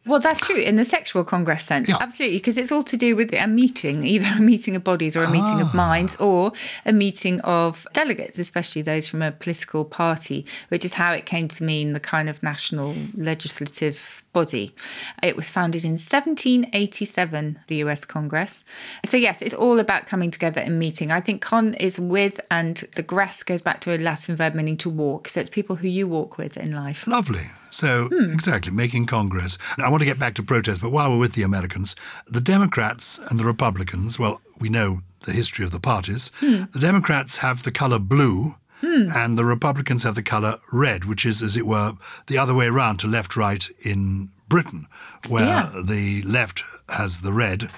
Well, 0.04 0.20
that's 0.20 0.40
true 0.40 0.56
in 0.58 0.78
the 0.78 0.84
sexual 0.86 1.24
congress 1.24 1.64
sense. 1.64 1.88
Yeah. 1.88 1.98
Absolutely, 2.02 2.38
because 2.40 2.58
it's 2.58 2.72
all 2.72 2.82
to 2.84 2.98
do 2.98 3.16
with 3.16 3.32
a 3.34 3.46
meeting, 3.48 4.04
either 4.04 4.26
a 4.38 4.42
meeting 4.42 4.76
of 4.76 4.84
bodies 4.84 5.16
or 5.16 5.22
a 5.24 5.30
meeting 5.30 5.58
Ah. 5.58 5.62
of 5.62 5.76
minds 5.76 6.16
or 6.16 6.54
a 6.86 6.92
meeting 6.92 7.40
of 7.42 7.86
delegates, 7.94 8.40
especially 8.40 8.82
those 8.82 9.08
from 9.08 9.22
a 9.22 9.32
political 9.32 9.86
party, 9.86 10.44
which 10.70 10.84
is 10.84 10.96
how 10.96 11.12
it 11.14 11.26
came 11.28 11.48
to 11.50 11.64
mean 11.64 11.94
the 11.94 12.00
kind 12.00 12.30
of 12.30 12.42
national 12.42 12.96
legislative 13.16 14.24
body. 14.34 14.74
It 15.22 15.36
was 15.36 15.50
founded 15.52 15.84
in 15.86 15.98
1787, 15.98 17.60
the 17.68 17.76
US 17.78 18.06
Congress. 18.06 18.64
So, 19.06 19.18
yes, 19.18 19.42
it's 19.42 19.54
all 19.54 19.80
about 19.80 20.08
coming 20.08 20.32
together 20.32 20.62
and 20.62 20.80
meeting. 20.80 21.12
I 21.12 21.20
think 21.22 21.42
con 21.42 21.74
is 21.76 22.00
with, 22.00 22.40
and 22.50 22.78
the 22.96 23.04
gress 23.04 23.44
goes 23.44 23.62
back 23.62 23.82
to 23.82 23.96
a 23.96 23.98
Latin 23.98 24.36
verb 24.36 24.56
meaning 24.56 24.78
to 24.78 24.90
walk. 24.90 25.28
So, 25.28 25.40
it's 25.42 25.50
people 25.50 25.76
who 25.78 25.88
you 25.88 26.08
walk 26.08 26.38
with 26.38 26.58
in 26.58 26.72
life. 26.72 27.06
Lovely. 27.08 27.42
So, 27.72 28.10
Hmm. 28.10 28.32
exactly, 28.32 28.72
making 28.72 29.08
Congress. 29.08 29.58
I 29.84 29.90
want 29.90 30.02
to 30.02 30.06
get 30.06 30.20
back 30.20 30.36
to 30.36 30.44
protest, 30.44 30.82
but 30.82 30.92
while 30.92 31.10
we're 31.10 31.18
with 31.20 31.34
the 31.34 31.42
Americans, 31.44 31.96
the 32.28 32.42
Democrats 32.42 33.20
and 33.30 33.40
the 33.40 33.46
Republicans, 33.46 34.20
well, 34.20 34.42
we 34.60 34.70
know 34.70 35.00
the 35.24 35.32
history 35.32 35.64
of 35.66 35.72
the 35.72 35.80
parties. 35.80 36.30
Hmm. 36.40 36.64
The 36.72 36.80
Democrats 36.80 37.38
have 37.38 37.64
the 37.64 37.72
colour 37.72 37.98
blue. 38.00 38.56
And 38.84 39.38
the 39.38 39.46
Republicans 39.46 40.02
have 40.04 40.16
the 40.16 40.24
colour 40.24 40.56
red, 40.74 41.06
which 41.06 41.24
is, 41.24 41.44
as 41.44 41.56
it 41.56 41.68
were, 41.68 41.94
the 42.26 42.40
other 42.40 42.56
way 42.56 42.66
around 42.66 42.98
to 42.98 43.08
left 43.08 43.36
right 43.36 43.70
in 43.82 44.30
Britain, 44.50 44.88
where 45.28 45.46
Yeah. 45.46 45.70
the 45.86 46.24
left 46.24 46.64
has 46.90 47.22
the 47.22 47.32
red, 47.32 47.70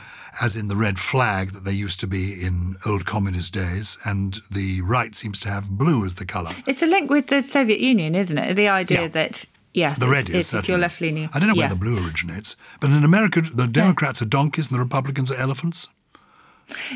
as 0.42 0.56
in 0.56 0.70
the 0.70 0.78
red 0.78 0.98
flag 0.98 1.52
that 1.52 1.66
they 1.66 1.74
used 1.74 2.00
to 2.00 2.08
be 2.08 2.42
in 2.42 2.78
old 2.86 3.06
communist 3.06 3.52
days, 3.52 3.98
and 4.06 4.40
the 4.50 4.80
right 4.82 5.14
seems 5.14 5.42
to 5.42 5.50
have 5.50 5.68
blue 5.68 6.06
as 6.06 6.16
the 6.16 6.26
colour. 6.26 6.52
It's 6.66 6.82
a 6.82 6.88
link 6.88 7.10
with 7.10 7.28
the 7.28 7.42
Soviet 7.42 7.82
Union, 7.82 8.16
isn't 8.16 8.38
it? 8.38 8.56
The 8.56 8.70
idea 8.70 9.02
Yeah. 9.02 9.08
that 9.10 9.44
yes, 9.74 10.00
The 10.00 10.08
red 10.08 10.30
is 10.30 10.36
it's 10.36 10.48
if 10.54 10.54
you're 10.54 10.78
certainly. 10.78 10.82
left 10.82 11.02
leaning. 11.02 11.30
I 11.34 11.40
don't 11.40 11.50
know 11.50 11.56
where 11.56 11.70
the 11.70 11.76
blue 11.76 12.04
originates, 12.06 12.56
but 12.80 12.90
in 12.92 13.04
America, 13.04 13.42
the 13.42 13.68
Democrats 13.68 14.22
are 14.22 14.26
donkeys 14.26 14.70
and 14.70 14.76
the 14.76 14.84
Republicans 14.84 15.32
are 15.32 15.36
elephants. 15.36 15.90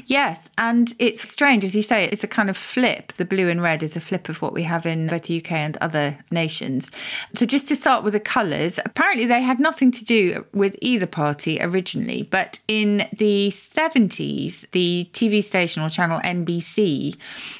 Yes, 0.05 0.49
and 0.57 0.95
it's 0.97 1.21
strange, 1.21 1.65
as 1.65 1.75
you 1.75 1.81
say, 1.81 2.05
it's 2.05 2.23
a 2.23 2.27
kind 2.27 2.49
of 2.49 2.55
flip. 2.55 3.11
The 3.13 3.25
blue 3.25 3.49
and 3.49 3.61
red 3.61 3.83
is 3.83 3.97
a 3.97 3.99
flip 3.99 4.29
of 4.29 4.41
what 4.41 4.53
we 4.53 4.63
have 4.63 4.85
in 4.85 5.07
both 5.07 5.23
the 5.23 5.37
UK 5.37 5.51
and 5.51 5.75
other 5.77 6.19
nations. 6.31 6.89
So, 7.35 7.45
just 7.45 7.67
to 7.67 7.75
start 7.75 8.03
with 8.05 8.13
the 8.13 8.19
colours, 8.21 8.79
apparently 8.85 9.25
they 9.25 9.41
had 9.41 9.59
nothing 9.59 9.91
to 9.91 10.05
do 10.05 10.45
with 10.53 10.77
either 10.81 11.05
party 11.05 11.59
originally, 11.61 12.23
but 12.23 12.59
in 12.69 13.07
the 13.17 13.49
70s, 13.49 14.71
the 14.71 15.09
TV 15.11 15.43
station 15.43 15.83
or 15.83 15.89
channel 15.89 16.21
NBC 16.21 17.15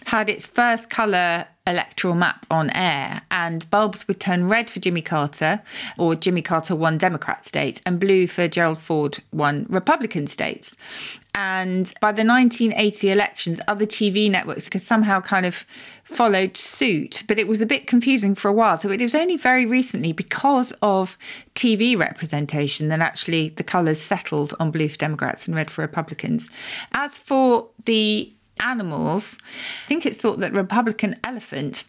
had 0.06 0.30
its 0.30 0.46
first 0.46 0.90
colour 0.90 1.46
electoral 1.68 2.16
map 2.16 2.46
on 2.50 2.70
air, 2.72 3.22
and 3.30 3.70
bulbs 3.70 4.08
would 4.08 4.20
turn 4.20 4.48
red 4.48 4.70
for 4.70 4.80
Jimmy 4.80 5.02
Carter, 5.02 5.62
or 5.98 6.16
Jimmy 6.16 6.42
Carter 6.42 6.76
won 6.76 6.98
Democrat 6.98 7.46
states, 7.46 7.82
and 7.86 8.00
blue 8.00 8.26
for 8.26 8.48
Gerald 8.48 8.80
Ford 8.80 9.20
won 9.32 9.66
Republican 9.70 10.26
states. 10.28 10.76
And 11.36 11.94
by 12.02 12.14
the 12.14 12.26
1980 12.26 13.12
elections, 13.12 13.62
other 13.68 13.86
TV 13.86 14.32
networks 14.32 14.70
somehow 14.82 15.22
kind 15.22 15.46
of 15.46 15.68
followed 16.04 16.58
suit, 16.58 17.24
but 17.28 17.38
it 17.38 17.48
was 17.48 17.62
a 17.62 17.68
bit 17.68 17.86
confusing 17.86 18.34
for 18.34 18.48
a 18.48 18.54
while. 18.54 18.78
So 18.78 18.90
it 18.90 19.02
was 19.02 19.14
only 19.14 19.38
very 19.38 19.66
recently, 19.66 20.14
because 20.14 20.72
of 20.82 21.16
TV 21.54 21.96
representation, 21.96 22.88
that 22.88 23.02
actually 23.02 23.50
the 23.50 23.64
colours 23.64 24.02
settled 24.02 24.56
on 24.60 24.72
blue 24.72 24.90
for 24.90 24.98
Democrats 24.98 25.48
and 25.48 25.56
red 25.56 25.70
for 25.70 25.84
Republicans. 25.84 26.50
As 26.94 27.20
for 27.20 27.70
the 27.86 28.34
animals, 28.60 29.38
I 29.84 29.88
think 29.88 30.06
it's 30.06 30.20
thought 30.20 30.40
that 30.40 30.54
Republican 30.54 31.18
elephant 31.24 31.86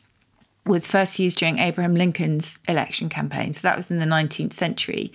was 0.68 0.86
first 0.86 1.18
used 1.18 1.38
during 1.38 1.58
Abraham 1.58 1.94
Lincoln's 1.94 2.60
election 2.68 3.08
campaign. 3.08 3.52
So 3.52 3.66
that 3.66 3.76
was 3.76 3.90
in 3.90 3.98
the 3.98 4.04
19th 4.04 4.52
century. 4.52 5.12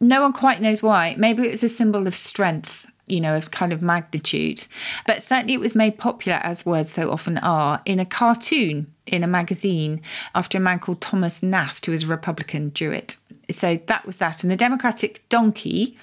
No 0.00 0.22
one 0.22 0.32
quite 0.32 0.60
knows 0.60 0.82
why. 0.82 1.14
Maybe 1.16 1.44
it 1.44 1.50
was 1.50 1.62
a 1.62 1.68
symbol 1.68 2.06
of 2.06 2.14
strength, 2.14 2.86
you 3.06 3.20
know, 3.20 3.36
of 3.36 3.50
kind 3.50 3.72
of 3.72 3.82
magnitude. 3.82 4.66
But 5.06 5.22
certainly 5.22 5.54
it 5.54 5.60
was 5.60 5.76
made 5.76 5.98
popular, 5.98 6.40
as 6.42 6.66
words 6.66 6.92
so 6.92 7.10
often 7.10 7.38
are, 7.38 7.80
in 7.84 8.00
a 8.00 8.04
cartoon 8.04 8.92
in 9.06 9.24
a 9.24 9.28
magazine 9.28 10.00
after 10.34 10.58
a 10.58 10.60
man 10.60 10.78
called 10.78 11.00
Thomas 11.00 11.42
Nast, 11.42 11.86
who 11.86 11.92
was 11.92 12.04
a 12.04 12.08
Republican, 12.08 12.70
drew 12.74 12.90
it. 12.90 13.16
So 13.50 13.80
that 13.86 14.06
was 14.06 14.18
that. 14.18 14.42
And 14.42 14.50
the 14.50 14.56
Democratic 14.56 15.28
donkey 15.28 15.96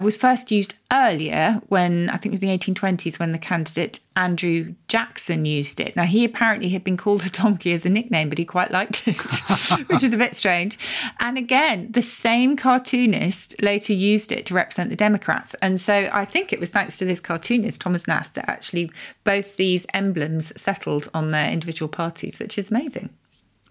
was 0.00 0.16
first 0.16 0.50
used 0.50 0.74
earlier 0.92 1.60
when 1.68 2.10
I 2.10 2.16
think 2.16 2.26
it 2.26 2.32
was 2.32 2.40
the 2.40 2.58
1820s 2.58 3.18
when 3.18 3.32
the 3.32 3.38
candidate 3.38 4.00
Andrew 4.14 4.74
Jackson 4.88 5.46
used 5.46 5.80
it. 5.80 5.96
Now, 5.96 6.04
he 6.04 6.24
apparently 6.24 6.68
had 6.68 6.84
been 6.84 6.96
called 6.98 7.24
a 7.24 7.30
donkey 7.30 7.72
as 7.72 7.86
a 7.86 7.90
nickname, 7.90 8.28
but 8.28 8.38
he 8.38 8.44
quite 8.44 8.70
liked 8.70 9.08
it, 9.08 9.16
which 9.88 10.02
is 10.02 10.12
a 10.12 10.18
bit 10.18 10.36
strange. 10.36 10.78
And 11.18 11.38
again, 11.38 11.90
the 11.90 12.02
same 12.02 12.56
cartoonist 12.56 13.60
later 13.62 13.94
used 13.94 14.32
it 14.32 14.44
to 14.46 14.54
represent 14.54 14.90
the 14.90 14.96
Democrats. 14.96 15.54
And 15.62 15.80
so 15.80 16.10
I 16.12 16.24
think 16.24 16.52
it 16.52 16.60
was 16.60 16.70
thanks 16.70 16.98
to 16.98 17.04
this 17.04 17.20
cartoonist, 17.20 17.80
Thomas 17.80 18.06
Nast, 18.06 18.34
that 18.34 18.48
actually 18.48 18.90
both 19.24 19.56
these 19.56 19.86
emblems 19.94 20.52
settled 20.60 21.08
on 21.14 21.30
their 21.30 21.50
individual 21.50 21.88
parties, 21.88 22.38
which 22.38 22.58
is 22.58 22.70
amazing. 22.70 23.10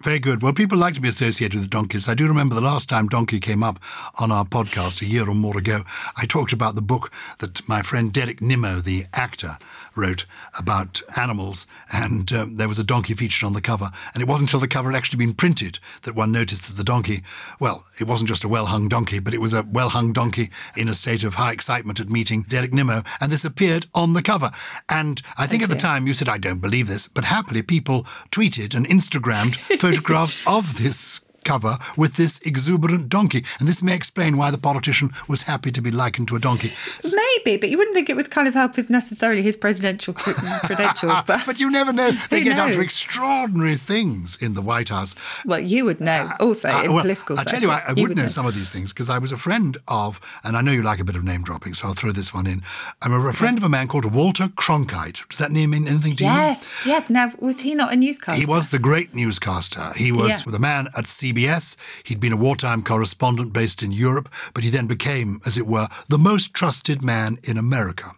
Very 0.02 0.18
good. 0.18 0.42
Well, 0.42 0.52
people 0.52 0.78
like 0.78 0.94
to 0.94 1.00
be 1.00 1.06
associated 1.06 1.60
with 1.60 1.70
donkeys. 1.70 2.08
I 2.08 2.14
do 2.14 2.26
remember 2.26 2.56
the 2.56 2.60
last 2.60 2.88
time 2.88 3.06
Donkey 3.06 3.38
came 3.38 3.62
up 3.62 3.78
on 4.18 4.32
our 4.32 4.44
podcast 4.44 5.00
a 5.00 5.04
year 5.04 5.28
or 5.28 5.34
more 5.34 5.56
ago. 5.56 5.82
I 6.16 6.26
talked 6.26 6.52
about 6.52 6.74
the 6.74 6.82
book 6.82 7.12
that 7.38 7.66
my 7.68 7.82
friend 7.82 8.12
Derek 8.12 8.42
Nimmo, 8.42 8.80
the 8.80 9.04
actor, 9.14 9.58
wrote 9.96 10.26
about 10.58 11.02
animals, 11.16 11.68
and 11.94 12.32
um, 12.32 12.56
there 12.56 12.66
was 12.66 12.80
a 12.80 12.84
donkey 12.84 13.14
featured 13.14 13.46
on 13.46 13.52
the 13.52 13.60
cover. 13.60 13.90
And 14.12 14.20
it 14.20 14.28
wasn't 14.28 14.50
until 14.50 14.58
the 14.58 14.66
cover 14.66 14.90
had 14.90 14.96
actually 14.96 15.24
been 15.24 15.34
printed 15.34 15.78
that 16.02 16.16
one 16.16 16.32
noticed 16.32 16.66
that 16.66 16.76
the 16.76 16.84
donkey, 16.84 17.22
well, 17.60 17.84
it 18.00 18.08
wasn't 18.08 18.28
just 18.28 18.42
a 18.42 18.48
well 18.48 18.66
hung 18.66 18.88
donkey, 18.88 19.20
but 19.20 19.34
it 19.34 19.40
was 19.40 19.54
a 19.54 19.64
well 19.70 19.90
hung 19.90 20.12
donkey 20.12 20.50
in 20.76 20.88
a 20.88 20.94
state 20.94 21.22
of 21.22 21.34
high 21.34 21.52
excitement 21.52 22.00
at 22.00 22.10
meeting 22.10 22.42
Derek 22.48 22.72
Nimmo. 22.72 23.02
And 23.20 23.30
this 23.30 23.44
appeared 23.44 23.86
on 23.94 24.14
the 24.14 24.22
cover. 24.22 24.50
And 24.88 25.22
I 25.38 25.46
think 25.46 25.62
at 25.62 25.68
the 25.68 25.76
time 25.76 26.08
you 26.08 26.14
said, 26.14 26.28
I 26.28 26.38
don't 26.38 26.60
believe 26.60 26.88
this, 26.88 27.06
but 27.06 27.24
happily 27.24 27.62
people 27.62 28.04
tweeted 28.32 28.74
and 28.74 28.86
Instagrammed 28.86 29.58
photographs 29.92 30.40
of 30.46 30.82
this 30.82 31.20
cover 31.44 31.78
with 31.96 32.14
this 32.14 32.40
exuberant 32.42 33.08
donkey. 33.08 33.44
And 33.58 33.68
this 33.68 33.82
may 33.82 33.94
explain 33.94 34.36
why 34.36 34.50
the 34.50 34.58
politician 34.58 35.10
was 35.28 35.42
happy 35.42 35.70
to 35.72 35.82
be 35.82 35.90
likened 35.90 36.28
to 36.28 36.36
a 36.36 36.38
donkey. 36.38 36.72
Maybe, 37.04 37.56
but 37.58 37.70
you 37.70 37.78
wouldn't 37.78 37.94
think 37.94 38.10
it 38.10 38.16
would 38.16 38.30
kind 38.30 38.48
of 38.48 38.54
help 38.54 38.76
his 38.76 38.90
necessarily 38.90 39.42
his 39.42 39.56
presidential 39.56 40.14
credentials. 40.64 41.22
But, 41.22 41.46
but 41.46 41.60
you 41.60 41.70
never 41.70 41.92
know. 41.92 42.10
They 42.30 42.42
get 42.42 42.56
knows? 42.56 42.70
up 42.70 42.76
to 42.76 42.80
extraordinary 42.80 43.76
things 43.76 44.36
in 44.40 44.54
the 44.54 44.62
White 44.62 44.88
House. 44.88 45.14
Well, 45.44 45.60
you 45.60 45.84
would 45.84 46.00
know 46.00 46.30
also 46.40 46.68
uh, 46.68 46.82
in 46.82 46.92
well, 46.92 47.02
political 47.02 47.38
I 47.38 47.44
tell 47.44 47.60
you, 47.60 47.70
I, 47.70 47.82
I 47.88 47.92
would, 47.92 48.08
would 48.08 48.16
know, 48.16 48.22
know 48.24 48.28
some 48.28 48.46
of 48.46 48.54
these 48.54 48.70
things 48.70 48.92
because 48.92 49.10
I 49.10 49.18
was 49.18 49.32
a 49.32 49.36
friend 49.36 49.76
of, 49.88 50.20
and 50.44 50.56
I 50.56 50.60
know 50.60 50.72
you 50.72 50.82
like 50.82 51.00
a 51.00 51.04
bit 51.04 51.16
of 51.16 51.24
name 51.24 51.42
dropping, 51.42 51.74
so 51.74 51.88
I'll 51.88 51.94
throw 51.94 52.12
this 52.12 52.32
one 52.32 52.46
in. 52.46 52.62
I'm 53.02 53.12
a 53.12 53.32
friend 53.32 53.58
of 53.58 53.64
a 53.64 53.68
man 53.68 53.88
called 53.88 54.12
Walter 54.12 54.48
Cronkite. 54.48 55.26
Does 55.28 55.38
that 55.38 55.52
name 55.52 55.70
mean 55.70 55.88
anything 55.88 56.16
to 56.16 56.24
yes, 56.24 56.84
you? 56.84 56.92
Yes, 56.92 57.08
yes. 57.08 57.10
Now, 57.10 57.32
was 57.38 57.60
he 57.60 57.74
not 57.74 57.92
a 57.92 57.96
newscaster? 57.96 58.40
He 58.40 58.46
was 58.46 58.70
the 58.70 58.78
great 58.78 59.14
newscaster. 59.14 59.92
He 59.96 60.12
was 60.12 60.44
Yeah. 60.44 60.52
the 60.52 60.58
man 60.58 60.88
at 60.96 61.06
CBS. 61.32 61.76
He'd 62.04 62.20
been 62.20 62.32
a 62.32 62.36
wartime 62.36 62.82
correspondent 62.82 63.52
based 63.52 63.82
in 63.82 63.92
Europe, 63.92 64.32
but 64.54 64.64
he 64.64 64.70
then 64.70 64.86
became, 64.86 65.40
as 65.46 65.56
it 65.56 65.66
were, 65.66 65.88
the 66.08 66.18
most 66.18 66.54
trusted 66.54 67.02
man 67.02 67.38
in 67.42 67.58
America. 67.58 68.10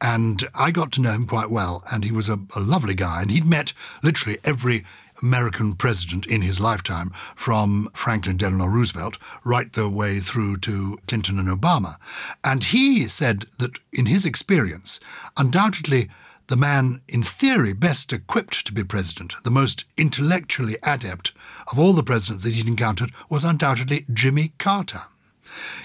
And 0.00 0.44
I 0.54 0.70
got 0.70 0.92
to 0.92 1.00
know 1.00 1.12
him 1.12 1.26
quite 1.26 1.50
well, 1.50 1.84
and 1.92 2.04
he 2.04 2.12
was 2.12 2.28
a, 2.28 2.38
a 2.56 2.60
lovely 2.60 2.94
guy. 2.94 3.22
And 3.22 3.30
he'd 3.30 3.46
met 3.46 3.72
literally 4.02 4.38
every 4.44 4.84
American 5.22 5.74
president 5.74 6.26
in 6.26 6.42
his 6.42 6.60
lifetime, 6.60 7.10
from 7.36 7.88
Franklin 7.94 8.36
Delano 8.36 8.66
Roosevelt 8.66 9.16
right 9.44 9.72
the 9.72 9.88
way 9.88 10.18
through 10.18 10.56
to 10.58 10.98
Clinton 11.06 11.38
and 11.38 11.48
Obama. 11.48 11.96
And 12.42 12.64
he 12.64 13.06
said 13.06 13.46
that 13.58 13.78
in 13.92 14.06
his 14.06 14.26
experience, 14.26 14.98
undoubtedly 15.36 16.08
the 16.48 16.56
man 16.56 17.00
in 17.08 17.22
theory 17.22 17.72
best 17.72 18.12
equipped 18.12 18.66
to 18.66 18.72
be 18.72 18.84
president, 18.84 19.34
the 19.44 19.50
most 19.50 19.84
intellectually 19.96 20.76
adept 20.82 21.32
of 21.72 21.78
all 21.78 21.92
the 21.92 22.02
presidents 22.02 22.44
that 22.44 22.54
he'd 22.54 22.68
encountered, 22.68 23.12
was 23.30 23.44
undoubtedly 23.44 24.04
Jimmy 24.12 24.52
Carter. 24.58 25.02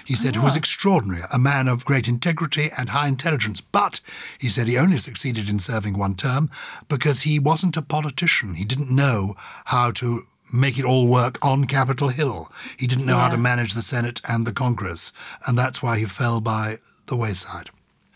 He 0.04 0.16
said 0.16 0.34
he 0.34 0.40
was 0.40 0.56
ah. 0.56 0.58
extraordinary, 0.58 1.22
a 1.32 1.38
man 1.38 1.68
of 1.68 1.84
great 1.84 2.08
integrity 2.08 2.70
and 2.76 2.88
high 2.88 3.08
intelligence. 3.08 3.60
But 3.60 4.00
he 4.38 4.48
said 4.48 4.66
he 4.66 4.76
only 4.76 4.98
succeeded 4.98 5.48
in 5.48 5.60
serving 5.60 5.96
one 5.96 6.14
term 6.14 6.50
because 6.88 7.22
he 7.22 7.38
wasn't 7.38 7.76
a 7.76 7.82
politician. 7.82 8.54
He 8.54 8.64
didn't 8.64 8.90
know 8.90 9.34
how 9.66 9.92
to 9.92 10.22
make 10.52 10.78
it 10.78 10.84
all 10.84 11.06
work 11.06 11.38
on 11.44 11.66
Capitol 11.66 12.08
Hill. 12.08 12.50
He 12.76 12.86
didn't 12.88 13.06
know 13.06 13.18
how 13.18 13.28
to 13.28 13.38
manage 13.38 13.74
the 13.74 13.82
Senate 13.82 14.20
and 14.28 14.46
the 14.46 14.52
Congress. 14.52 15.12
And 15.46 15.56
that's 15.56 15.82
why 15.82 15.98
he 15.98 16.04
fell 16.04 16.40
by 16.40 16.78
the 17.06 17.16
wayside. 17.16 17.70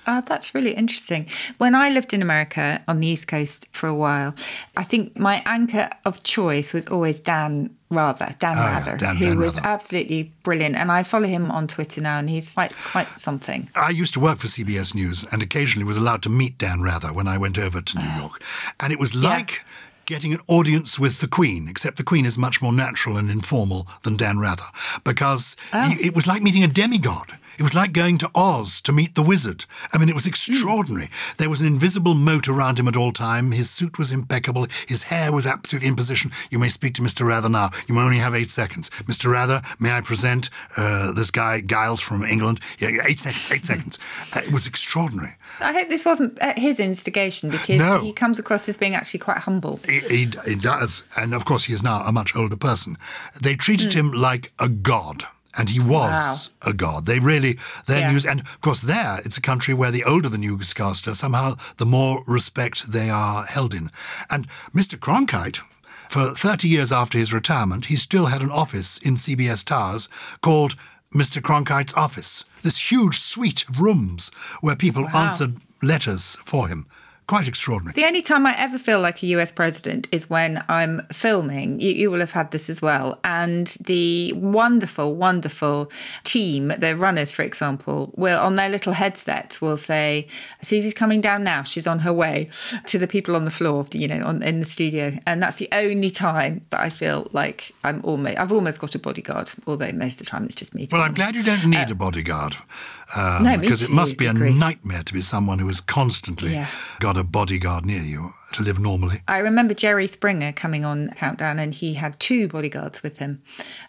Oh, 0.07 0.23
that's 0.27 0.55
really 0.55 0.73
interesting. 0.73 1.27
When 1.59 1.75
I 1.75 1.89
lived 1.89 2.13
in 2.13 2.21
America 2.23 2.83
on 2.87 3.01
the 3.01 3.07
East 3.07 3.27
Coast 3.29 3.67
for 3.73 3.87
a 3.89 3.95
while, 3.95 4.35
I 4.77 4.85
think 4.85 5.19
my 5.19 5.43
anchor 5.47 5.89
of 6.05 6.23
choice 6.23 6.73
was 6.73 6.87
always 6.87 7.21
Dan 7.21 7.71
Rather, 7.91 8.35
Dan 8.41 8.55
Oh, 8.57 8.61
yeah, 8.61 8.79
Rather, 8.79 8.97
Dan- 8.97 9.17
who 9.17 9.27
Dan 9.27 9.39
was 9.39 9.57
Rather. 9.57 9.69
absolutely 9.69 10.33
brilliant. 10.43 10.75
And 10.77 10.91
I 10.91 11.05
follow 11.05 11.29
him 11.29 11.51
on 11.51 11.69
Twitter 11.69 12.01
now, 12.01 12.19
and 12.19 12.29
he's 12.29 12.55
quite 12.55 12.75
quite 12.75 13.09
something. 13.21 13.69
I 13.77 13.91
used 13.91 14.15
to 14.15 14.21
work 14.21 14.39
for 14.39 14.49
CBS 14.49 14.95
News 14.95 15.25
and 15.33 15.43
occasionally 15.43 15.87
was 15.87 15.97
allowed 15.97 16.23
to 16.23 16.29
meet 16.31 16.59
Dan 16.59 16.83
Rather 16.83 17.13
when 17.13 17.29
I 17.29 17.39
went 17.39 17.57
over 17.59 17.81
to 17.81 17.99
New 17.99 18.05
ah. 18.07 18.19
York. 18.21 18.43
And 18.81 18.93
it 18.93 18.99
was 18.99 19.15
like 19.15 19.65
getting 20.07 20.35
an 20.35 20.41
audience 20.49 20.99
with 20.99 21.21
the 21.21 21.29
Queen, 21.29 21.67
except 21.69 21.97
the 21.97 22.05
Queen 22.05 22.27
is 22.27 22.37
much 22.37 22.61
more 22.61 22.73
natural 22.75 23.17
and 23.17 23.31
informal 23.31 23.87
than 24.03 24.17
Dan 24.17 24.39
Rather, 24.39 24.65
because 25.05 25.57
he- 25.73 25.79
oh. 25.79 25.95
it 25.99 26.15
was 26.15 26.27
like 26.27 26.43
meeting 26.43 26.63
a 26.65 26.69
demigod. 26.69 27.39
It 27.59 27.63
was 27.63 27.75
like 27.75 27.93
going 27.93 28.19
to 28.19 28.31
Oz 28.35 28.81
to 28.83 28.93
meet 28.93 29.15
the 29.15 29.23
wizard. 29.23 29.65
I 29.93 29.99
mean, 29.99 30.09
it 30.09 30.15
was 30.15 30.27
extraordinary. 30.27 31.09
There 31.39 31.51
was 31.51 31.61
an 31.61 31.67
invisible 31.67 32.15
moat 32.15 32.49
around 32.49 32.79
him 32.79 32.89
at 32.89 32.97
all 32.97 33.13
time. 33.13 33.53
His 33.53 33.71
suit 33.71 33.99
was 33.99 34.11
impeccable. 34.11 34.67
His 34.87 35.05
hair 35.05 35.33
was 35.33 35.47
absolutely 35.47 35.89
in 35.89 35.97
position. 35.97 36.31
You 36.51 36.59
may 36.59 36.69
speak 36.69 36.95
to 36.95 37.03
Mr. 37.03 37.27
Rather 37.27 37.49
now. 37.49 37.71
You 37.89 37.95
may 37.95 38.01
only 38.03 38.19
have 38.19 38.35
eight 38.35 38.51
seconds. 38.51 38.91
Mr. 39.05 39.31
Rather, 39.31 39.63
may 39.79 39.93
I 39.93 40.01
present 40.01 40.51
uh, 40.77 41.13
this 41.13 41.31
guy, 41.31 41.61
Gyles 41.61 42.01
from 42.01 42.25
England? 42.25 42.61
Yeah, 42.79 42.89
yeah, 42.89 43.03
eight 43.07 43.21
seconds, 43.21 43.51
eight 43.53 43.65
seconds. 43.73 43.99
Uh, 44.35 44.41
it 44.45 44.53
was 44.53 44.67
extraordinary. 44.67 45.37
I 45.61 45.73
hope 45.73 45.89
this 45.89 46.05
wasn't 46.05 46.39
at 46.41 46.59
his 46.59 46.81
instigation 46.81 47.51
because 47.51 47.79
No. 47.79 48.01
he 48.01 48.13
comes 48.13 48.39
across 48.39 48.69
as 48.69 48.77
being 48.77 48.95
actually 48.95 49.21
quite 49.21 49.39
humble. 49.39 49.81
He, 49.87 50.01
he, 50.01 50.29
he 50.45 50.55
does. 50.55 51.07
And 51.17 51.35
of 51.35 51.45
course, 51.45 51.65
he 51.65 51.73
is 51.73 51.83
now 51.83 52.03
a 52.03 52.13
much 52.13 52.35
older 52.37 52.57
person. 52.57 52.97
They 53.41 53.55
treated 53.55 53.93
him 53.93 54.13
like 54.13 54.53
a 54.59 54.69
god. 54.69 55.25
And 55.57 55.71
he 55.71 55.79
was 55.81 56.51
a 56.63 56.73
god. 56.73 57.07
They 57.07 57.19
really, 57.21 57.59
their 57.87 58.01
Yeah. 58.01 58.13
news, 58.13 58.25
and 58.25 58.41
of 58.41 58.61
course, 58.61 58.81
there 58.81 59.21
it's 59.25 59.37
a 59.37 59.41
country 59.41 59.73
where 59.75 59.91
the 59.93 60.05
older 60.05 60.29
the 60.29 60.39
newscaster, 60.39 61.15
somehow 61.15 61.55
the 61.77 61.87
more 61.87 62.25
respect 62.27 62.91
they 62.93 63.09
are 63.11 63.45
held 63.47 63.73
in. 63.75 63.91
And 64.31 64.47
Mr. 64.75 64.99
Cronkite, 64.99 65.61
for 66.09 66.35
30 66.35 66.69
years 66.69 66.91
after 66.93 67.19
his 67.19 67.33
retirement, 67.33 67.87
he 67.87 67.97
still 67.97 68.27
had 68.27 68.43
an 68.43 68.51
office 68.51 68.99
in 68.99 69.17
CBS 69.17 69.65
Towers 69.65 70.09
called 70.43 70.75
Mr. 71.15 71.41
Cronkite's 71.41 71.95
office. 71.95 72.45
This 72.63 72.91
huge 72.91 73.19
suite 73.21 73.65
of 73.69 73.81
rooms 73.81 74.31
where 74.61 74.77
people 74.77 75.09
answered 75.15 75.61
letters 75.83 76.37
for 76.45 76.67
him. 76.69 76.87
Quite 77.27 77.49
extraordinary. 77.49 77.95
The 77.95 78.07
only 78.07 78.21
time 78.21 78.47
I 78.47 78.55
ever 78.59 78.79
feel 78.79 79.01
like 79.01 79.23
a 79.23 79.27
US 79.29 79.51
president 79.51 80.09
is 80.13 80.29
when 80.29 80.63
I'm 80.69 81.07
filming. 81.11 81.81
You, 81.81 81.91
you 81.91 82.11
will 82.11 82.21
have 82.21 82.33
had 82.33 82.51
this 82.51 82.69
as 82.69 82.83
well. 82.83 83.19
And 83.25 83.67
the 83.87 84.35
wonderful, 84.35 85.15
wonderful 85.15 85.91
team, 86.25 86.69
the 86.69 86.95
runners, 86.95 87.33
for 87.33 87.43
example, 87.43 88.13
will 88.15 88.39
on 88.39 88.57
their 88.57 88.69
little 88.69 88.93
headsets 88.93 89.63
will 89.63 89.79
say, 89.79 90.29
Susie's 90.61 90.93
coming 90.93 91.23
down 91.23 91.45
now. 91.45 91.63
She's 91.63 91.87
on 91.87 92.01
her 92.01 92.13
way 92.13 92.51
to 92.87 92.99
the 92.99 93.07
people 93.07 93.37
on 93.37 93.47
the 93.47 93.51
floor, 93.51 93.87
you 93.93 94.07
know, 94.07 94.23
on, 94.23 94.43
in 94.43 94.61
the 94.61 94.67
studio. 94.67 95.19
And 95.27 95.43
that's 95.43 95.57
the 95.57 95.69
only 95.73 96.11
time 96.11 96.67
that 96.69 96.81
I 96.81 96.91
feel 96.91 97.29
like 97.33 97.73
I'm 97.85 98.05
almost, 98.05 98.39
I've 98.39 98.53
almost 98.53 98.81
got 98.81 98.95
a 98.95 98.99
bodyguard, 98.99 99.51
although 99.67 99.93
most 99.93 100.21
of 100.21 100.27
the 100.27 100.31
time 100.31 100.45
it's 100.45 100.55
just 100.55 100.75
me. 100.75 100.89
Well, 100.93 101.01
I'm 101.01 101.15
glad 101.15 101.37
you 101.37 101.43
don't 101.43 101.65
need 101.65 101.91
a 101.91 101.95
bodyguard. 101.95 102.57
Um, 103.17 103.25
Uh, 103.25 103.39
no, 103.43 103.59
because 103.59 103.83
it 103.83 103.91
must 103.91 104.17
be 104.19 104.27
a 104.27 104.33
nightmare 104.33 105.03
to 105.03 105.13
be 105.13 105.21
someone 105.21 105.59
who 105.59 105.67
has 105.67 105.81
constantly 105.81 106.53
Yeah. 106.55 106.67
got 107.01 107.17
a 107.17 107.25
bodyguard 107.25 107.85
near 107.85 108.03
you 108.03 108.35
to 108.53 108.63
live 108.63 108.79
normally. 108.79 109.21
I 109.27 109.39
remember 109.39 109.75
Jerry 109.75 110.07
Springer 110.07 110.53
coming 110.53 110.85
on 110.85 111.11
Countdown 111.17 111.59
and 111.59 111.75
he 111.75 111.95
had 111.95 112.19
two 112.21 112.47
bodyguards 112.49 113.03
with 113.03 113.19
him. 113.19 113.43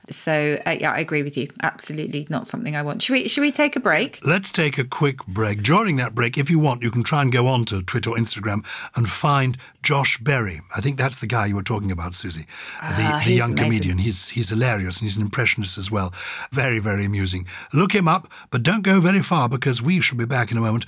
So, 0.10 0.60
uh, 0.66 0.72
yeah, 0.80 0.92
I 0.92 1.00
agree 1.00 1.22
with 1.24 1.38
you. 1.38 1.50
Absolutely 1.62 2.26
not 2.30 2.48
something 2.48 2.76
I 2.76 2.82
want. 2.82 3.02
Should 3.04 3.14
we, 3.14 3.28
should 3.28 3.42
we 3.42 3.52
take 3.52 3.76
a 3.76 3.80
break? 3.80 4.20
Let's 4.24 4.52
take 4.52 4.78
a 4.78 4.84
quick 4.84 5.26
break. 5.28 5.62
During 5.64 5.98
that 5.98 6.16
break, 6.16 6.38
if 6.38 6.50
you 6.50 6.58
want, 6.60 6.82
you 6.84 6.92
can 6.92 7.04
try 7.04 7.22
and 7.22 7.32
go 7.32 7.48
on 7.48 7.66
to 7.66 7.82
Twitter 7.84 8.10
or 8.12 8.18
Instagram 8.18 8.66
and 8.96 9.08
find 9.10 9.58
Josh 9.86 10.18
Berry. 10.18 10.60
I 10.76 10.82
think 10.82 10.98
that's 10.98 11.20
the 11.20 11.28
guy 11.28 11.46
you 11.46 11.56
were 11.56 11.64
talking 11.64 11.92
about, 11.92 12.14
Susie. 12.16 12.46
Uh, 12.82 12.90
the 12.98 13.04
Ah, 13.04 13.22
the 13.26 13.34
young 13.34 13.52
amazing. 13.52 13.70
comedian. 13.70 13.98
He's 14.00 14.30
he's 14.30 14.50
hilarious 14.50 15.00
and 15.00 15.06
he's 15.06 15.16
an 15.18 15.22
impressionist 15.24 15.78
as 15.78 15.90
well. 15.92 16.12
Very, 16.52 16.80
very 16.80 17.06
amusing. 17.06 17.46
Look 17.72 17.94
him 17.94 18.08
up, 18.08 18.28
but 18.50 18.64
don't 18.64 18.82
go 18.84 19.00
very 19.00 19.22
far 19.22 19.48
because 19.48 19.82
we 19.82 20.02
shall 20.02 20.18
be 20.18 20.26
back 20.26 20.52
in 20.52 20.58
a 20.58 20.62
moment. 20.62 20.86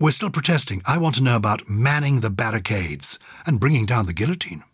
We're 0.00 0.10
still 0.10 0.30
protesting. 0.30 0.82
I 0.84 0.98
want 0.98 1.14
to 1.14 1.22
know 1.22 1.36
about 1.36 1.68
manning 1.68 2.16
the 2.20 2.30
barricades 2.30 3.18
and 3.46 3.60
bringing 3.60 3.86
down 3.86 4.06
the 4.06 4.12
guillotine. 4.12 4.64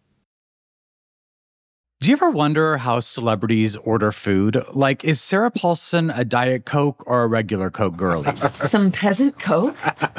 Do 2.00 2.08
you 2.08 2.12
ever 2.16 2.30
wonder 2.30 2.76
how 2.78 3.00
celebrities 3.00 3.74
order 3.76 4.12
food? 4.12 4.62
Like, 4.74 5.02
is 5.04 5.20
Sarah 5.20 5.50
Paulson 5.50 6.10
a 6.10 6.24
Diet 6.26 6.66
Coke 6.66 7.02
or 7.06 7.22
a 7.24 7.26
regular 7.26 7.70
Coke 7.70 7.96
girlie? 7.96 8.30
Some 8.66 8.92
peasant 8.92 9.38
coke? 9.38 9.74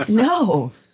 No. 0.07 0.71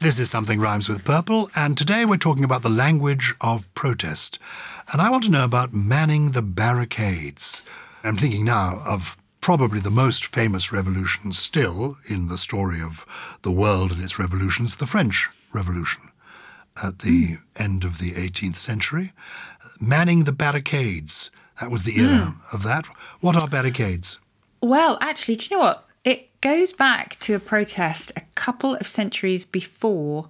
This 0.00 0.20
is 0.20 0.30
Something 0.30 0.60
Rhymes 0.60 0.88
with 0.88 1.04
Purple, 1.04 1.50
and 1.56 1.76
today 1.76 2.04
we're 2.04 2.18
talking 2.18 2.44
about 2.44 2.62
the 2.62 2.68
language 2.68 3.34
of 3.40 3.66
protest. 3.74 4.38
And 4.92 5.02
I 5.02 5.10
want 5.10 5.24
to 5.24 5.30
know 5.30 5.44
about 5.44 5.74
manning 5.74 6.30
the 6.30 6.40
barricades. 6.40 7.64
I'm 8.04 8.16
thinking 8.16 8.44
now 8.44 8.80
of 8.86 9.16
probably 9.40 9.80
the 9.80 9.90
most 9.90 10.24
famous 10.24 10.70
revolution 10.70 11.32
still 11.32 11.96
in 12.08 12.28
the 12.28 12.38
story 12.38 12.80
of 12.80 13.04
the 13.42 13.50
world 13.50 13.90
and 13.90 14.00
its 14.00 14.20
revolutions, 14.20 14.76
the 14.76 14.86
French 14.86 15.28
Revolution 15.52 16.02
at 16.80 17.00
the 17.00 17.34
hmm. 17.34 17.34
end 17.60 17.82
of 17.82 17.98
the 17.98 18.12
18th 18.12 18.54
century. 18.54 19.10
Manning 19.80 20.24
the 20.24 20.32
barricades. 20.32 21.32
That 21.60 21.72
was 21.72 21.82
the 21.82 22.00
era 22.00 22.26
hmm. 22.26 22.54
of 22.56 22.62
that. 22.62 22.86
What 23.18 23.34
are 23.34 23.48
barricades? 23.48 24.20
Well, 24.60 24.96
actually, 25.00 25.34
do 25.34 25.48
you 25.50 25.56
know 25.56 25.64
what? 25.64 25.87
Goes 26.40 26.72
back 26.72 27.18
to 27.20 27.34
a 27.34 27.40
protest 27.40 28.12
a 28.16 28.20
couple 28.36 28.76
of 28.76 28.86
centuries 28.86 29.44
before 29.44 30.28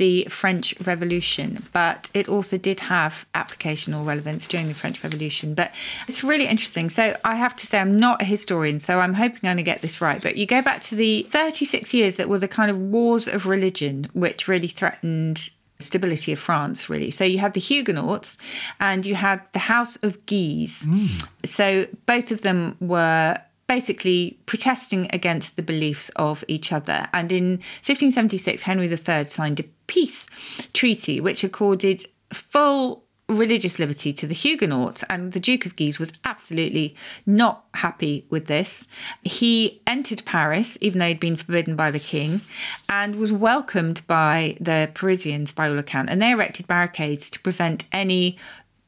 the 0.00 0.24
French 0.30 0.74
Revolution, 0.80 1.62
but 1.74 2.10
it 2.14 2.26
also 2.26 2.56
did 2.56 2.80
have 2.80 3.26
applicational 3.34 4.06
relevance 4.06 4.48
during 4.48 4.68
the 4.68 4.74
French 4.74 5.04
Revolution. 5.04 5.52
But 5.52 5.74
it's 6.08 6.24
really 6.24 6.46
interesting. 6.46 6.88
So 6.88 7.14
I 7.22 7.34
have 7.34 7.54
to 7.56 7.66
say, 7.66 7.78
I'm 7.78 8.00
not 8.00 8.22
a 8.22 8.24
historian, 8.24 8.80
so 8.80 9.00
I'm 9.00 9.12
hoping 9.12 9.40
I'm 9.42 9.56
going 9.56 9.56
to 9.58 9.62
get 9.62 9.82
this 9.82 10.00
right. 10.00 10.22
But 10.22 10.36
you 10.36 10.46
go 10.46 10.62
back 10.62 10.80
to 10.84 10.94
the 10.94 11.24
36 11.24 11.92
years 11.92 12.16
that 12.16 12.30
were 12.30 12.38
the 12.38 12.48
kind 12.48 12.70
of 12.70 12.78
wars 12.78 13.28
of 13.28 13.46
religion, 13.46 14.08
which 14.14 14.48
really 14.48 14.68
threatened 14.68 15.50
stability 15.78 16.32
of 16.32 16.38
France, 16.38 16.88
really. 16.88 17.10
So 17.10 17.24
you 17.24 17.38
had 17.38 17.52
the 17.52 17.60
Huguenots 17.60 18.38
and 18.80 19.04
you 19.04 19.16
had 19.16 19.42
the 19.52 19.58
House 19.58 19.96
of 19.96 20.24
Guise. 20.24 20.84
Mm. 20.84 21.26
So 21.44 21.86
both 22.06 22.30
of 22.30 22.40
them 22.40 22.76
were 22.80 23.38
basically 23.70 24.36
protesting 24.46 25.06
against 25.12 25.54
the 25.54 25.62
beliefs 25.62 26.08
of 26.16 26.42
each 26.48 26.72
other. 26.72 27.06
And 27.12 27.30
in 27.30 27.50
1576, 27.86 28.62
Henry 28.62 28.88
III 28.88 29.22
signed 29.26 29.60
a 29.60 29.64
peace 29.86 30.26
treaty 30.72 31.20
which 31.20 31.44
accorded 31.44 32.04
full 32.32 33.04
religious 33.28 33.78
liberty 33.78 34.12
to 34.12 34.26
the 34.26 34.34
Huguenots, 34.34 35.04
and 35.08 35.30
the 35.30 35.38
Duke 35.38 35.66
of 35.66 35.76
Guise 35.76 36.00
was 36.00 36.12
absolutely 36.24 36.96
not 37.26 37.66
happy 37.74 38.26
with 38.28 38.46
this. 38.46 38.88
He 39.22 39.80
entered 39.86 40.24
Paris, 40.24 40.76
even 40.80 40.98
though 40.98 41.06
he'd 41.06 41.20
been 41.20 41.36
forbidden 41.36 41.76
by 41.76 41.92
the 41.92 42.00
king, 42.00 42.40
and 42.88 43.14
was 43.14 43.32
welcomed 43.32 44.04
by 44.08 44.56
the 44.60 44.90
Parisians 44.94 45.52
by 45.52 45.68
all 45.68 45.78
accounts, 45.78 46.10
And 46.10 46.20
they 46.20 46.32
erected 46.32 46.66
barricades 46.66 47.30
to 47.30 47.38
prevent 47.38 47.84
any 47.92 48.36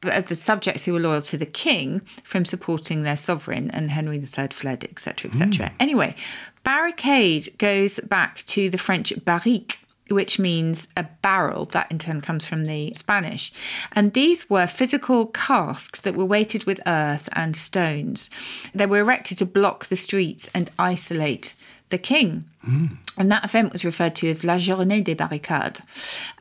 Uh, 0.03 0.21
the 0.21 0.35
subjects 0.35 0.85
who 0.85 0.93
were 0.93 0.99
loyal 0.99 1.21
to 1.21 1.37
the 1.37 1.45
king 1.45 2.01
from 2.23 2.45
supporting 2.45 3.03
their 3.03 3.15
sovereign, 3.15 3.71
and 3.71 3.91
Henry 3.91 4.17
III 4.17 4.47
fled, 4.49 4.83
etc., 4.83 5.29
etc. 5.29 5.69
Hmm. 5.69 5.75
Anyway, 5.79 6.15
barricade 6.63 7.49
goes 7.57 7.99
back 8.01 8.43
to 8.47 8.69
the 8.69 8.77
French 8.77 9.13
barrique, 9.23 9.79
which 10.09 10.39
means 10.39 10.87
a 10.97 11.03
barrel. 11.21 11.65
That 11.65 11.91
in 11.91 11.99
turn 11.99 12.21
comes 12.21 12.45
from 12.45 12.65
the 12.65 12.93
Spanish. 12.93 13.53
And 13.93 14.13
these 14.13 14.49
were 14.49 14.67
physical 14.67 15.27
casks 15.27 16.01
that 16.01 16.15
were 16.15 16.25
weighted 16.25 16.65
with 16.65 16.81
earth 16.85 17.29
and 17.33 17.55
stones. 17.55 18.29
They 18.73 18.85
were 18.85 18.99
erected 18.99 19.37
to 19.39 19.45
block 19.45 19.85
the 19.85 19.97
streets 19.97 20.49
and 20.53 20.69
isolate 20.77 21.55
the 21.93 21.97
king. 21.99 22.43
Hmm. 22.63 22.87
And 23.17 23.31
that 23.31 23.45
event 23.45 23.71
was 23.71 23.85
referred 23.85 24.15
to 24.15 24.27
as 24.27 24.43
La 24.43 24.57
Journée 24.57 25.03
des 25.03 25.13
Barricades. 25.13 25.81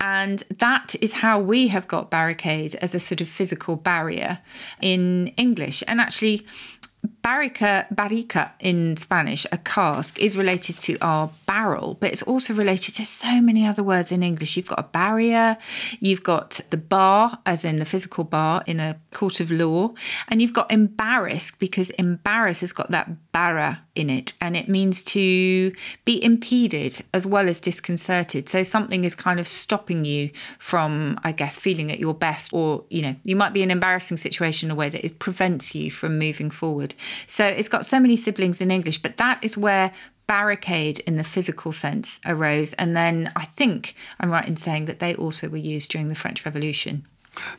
And 0.00 0.42
that 0.58 0.96
is 1.00 1.12
how 1.12 1.38
we 1.38 1.68
have 1.68 1.86
got 1.86 2.10
barricade 2.10 2.74
as 2.76 2.94
a 2.94 3.00
sort 3.00 3.20
of 3.20 3.28
physical 3.28 3.76
barrier 3.76 4.38
in 4.80 5.28
English. 5.36 5.84
And 5.86 6.00
actually, 6.00 6.46
Barrica, 7.22 7.86
barrica 7.90 8.52
in 8.58 8.96
Spanish, 8.96 9.46
a 9.52 9.58
cask, 9.58 10.18
is 10.18 10.36
related 10.36 10.78
to 10.80 10.98
our 11.00 11.30
barrel, 11.46 11.96
but 12.00 12.10
it's 12.10 12.22
also 12.24 12.52
related 12.52 12.96
to 12.96 13.06
so 13.06 13.40
many 13.40 13.64
other 13.64 13.82
words 13.82 14.10
in 14.10 14.24
English. 14.24 14.56
You've 14.56 14.66
got 14.66 14.80
a 14.80 14.88
barrier, 14.88 15.56
you've 16.00 16.24
got 16.24 16.60
the 16.70 16.76
bar, 16.76 17.38
as 17.46 17.64
in 17.64 17.78
the 17.78 17.84
physical 17.84 18.24
bar 18.24 18.64
in 18.66 18.80
a 18.80 18.98
court 19.12 19.38
of 19.38 19.52
law, 19.52 19.94
and 20.28 20.42
you've 20.42 20.52
got 20.52 20.72
embarrassed 20.72 21.60
because 21.60 21.90
embarrass 21.90 22.60
has 22.60 22.72
got 22.72 22.90
that 22.90 23.08
barra 23.30 23.82
in 23.94 24.10
it, 24.10 24.32
and 24.40 24.56
it 24.56 24.68
means 24.68 25.02
to 25.02 25.72
be 26.04 26.22
impeded 26.24 27.02
as 27.14 27.26
well 27.26 27.48
as 27.48 27.60
disconcerted. 27.60 28.48
So 28.48 28.64
something 28.64 29.04
is 29.04 29.14
kind 29.14 29.38
of 29.38 29.46
stopping 29.46 30.04
you 30.04 30.30
from, 30.58 31.20
I 31.22 31.32
guess, 31.32 31.58
feeling 31.58 31.92
at 31.92 32.00
your 32.00 32.14
best, 32.14 32.52
or 32.52 32.84
you 32.90 33.02
know, 33.02 33.14
you 33.22 33.36
might 33.36 33.52
be 33.52 33.62
in 33.62 33.70
an 33.70 33.76
embarrassing 33.76 34.16
situation 34.16 34.68
in 34.68 34.72
a 34.72 34.74
way 34.74 34.88
that 34.88 35.04
it 35.04 35.18
prevents 35.18 35.74
you 35.74 35.90
from 35.90 36.18
moving 36.18 36.50
forward. 36.50 36.94
So 37.26 37.46
it's 37.46 37.68
got 37.68 37.86
so 37.86 38.00
many 38.00 38.16
siblings 38.16 38.60
in 38.60 38.70
English, 38.70 39.02
but 39.02 39.16
that 39.16 39.42
is 39.44 39.56
where 39.58 39.92
barricade 40.26 41.00
in 41.00 41.16
the 41.16 41.24
physical 41.24 41.72
sense 41.72 42.20
arose. 42.24 42.72
And 42.74 42.96
then 42.96 43.32
I 43.36 43.44
think 43.44 43.94
I'm 44.20 44.30
right 44.30 44.46
in 44.46 44.56
saying 44.56 44.86
that 44.86 44.98
they 44.98 45.14
also 45.14 45.48
were 45.48 45.56
used 45.56 45.90
during 45.90 46.08
the 46.08 46.14
French 46.14 46.44
Revolution. 46.44 47.06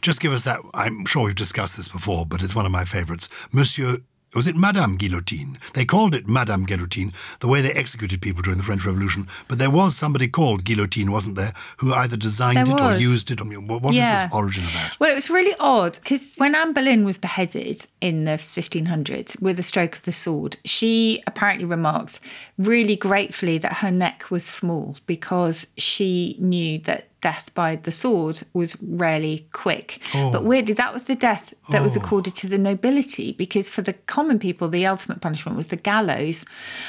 Just 0.01 0.21
give 0.21 0.31
us 0.31 0.43
that. 0.43 0.59
I'm 0.73 1.05
sure 1.05 1.25
we've 1.25 1.35
discussed 1.35 1.77
this 1.77 1.87
before, 1.87 2.25
but 2.25 2.43
it's 2.43 2.55
one 2.55 2.65
of 2.65 2.71
my 2.71 2.85
favorites. 2.85 3.27
Monsieur, 3.51 3.97
was 4.35 4.47
it 4.47 4.55
Madame 4.55 4.97
Guillotine? 4.97 5.57
They 5.73 5.85
called 5.85 6.15
it 6.15 6.27
Madame 6.27 6.65
Guillotine, 6.65 7.13
the 7.39 7.47
way 7.47 7.61
they 7.61 7.71
executed 7.73 8.21
people 8.21 8.41
during 8.41 8.57
the 8.57 8.63
French 8.63 8.85
Revolution. 8.85 9.27
But 9.47 9.59
there 9.59 9.69
was 9.69 9.95
somebody 9.95 10.27
called 10.27 10.63
Guillotine, 10.63 11.11
wasn't 11.11 11.35
there, 11.35 11.53
who 11.77 11.93
either 11.93 12.17
designed 12.17 12.67
There 12.67 12.75
it 12.75 12.81
or 12.81 12.97
used 12.97 13.31
it. 13.31 13.41
I 13.41 13.43
mean, 13.43 13.67
what 13.67 13.81
what 13.81 13.93
is 13.93 13.97
Yeah. 13.99 14.23
this 14.25 14.33
origin 14.33 14.63
of 14.63 14.73
that? 14.73 14.95
Well, 14.99 15.11
it 15.11 15.15
was 15.15 15.29
really 15.29 15.55
odd 15.59 15.99
because 16.01 16.35
when 16.37 16.55
Anne 16.55 16.73
Boleyn 16.73 17.05
was 17.05 17.17
beheaded 17.17 17.85
in 18.01 18.25
the 18.25 18.37
1500s 18.37 19.39
with 19.41 19.59
a 19.59 19.63
stroke 19.63 19.95
of 19.95 20.03
the 20.03 20.11
sword, 20.11 20.57
she 20.65 21.21
apparently 21.27 21.65
remarked 21.65 22.19
really 22.57 22.95
gratefully 22.95 23.57
that 23.59 23.77
her 23.77 23.91
neck 23.91 24.25
was 24.29 24.43
small 24.45 24.97
because 25.05 25.67
she 25.77 26.35
knew 26.39 26.79
that 26.79 27.07
death 27.23 27.53
by 27.55 27.77
the 27.77 27.91
sword 27.91 28.43
was 28.53 28.75
rarely 28.81 29.47
quick. 29.53 29.99
Oh. 30.13 30.29
But 30.33 30.43
weirdly, 30.43 30.73
that 30.73 30.93
was 30.93 31.05
the 31.05 31.15
death 31.15 31.53
that 31.71 31.81
was 31.81 31.95
oh. 31.95 32.01
accorded 32.01 32.35
to 32.35 32.47
the 32.47 32.57
nobility 32.57 33.31
because 33.31 33.69
for 33.69 33.81
the 33.81 33.93
common 33.93 34.39
people, 34.39 34.67
the 34.67 34.85
ultimate 34.85 35.21
punishment 35.21 35.55
was 35.55 35.67
the 35.67 35.77
gallows. 35.77 36.45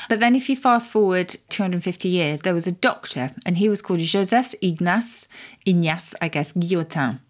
But 0.08 0.18
then 0.18 0.34
if 0.34 0.50
you 0.50 0.56
fast 0.56 0.90
forward 0.90 1.36
250 1.50 2.08
years, 2.08 2.40
there 2.40 2.52
was 2.52 2.66
a 2.66 2.72
doctor 2.72 3.30
and 3.46 3.58
he 3.58 3.68
was 3.68 3.80
called 3.80 4.00
Joseph 4.00 4.56
Ignace, 4.60 5.28
Ignace, 5.64 6.16
I 6.20 6.26
guess, 6.26 6.52
Guillotin. 6.52 7.20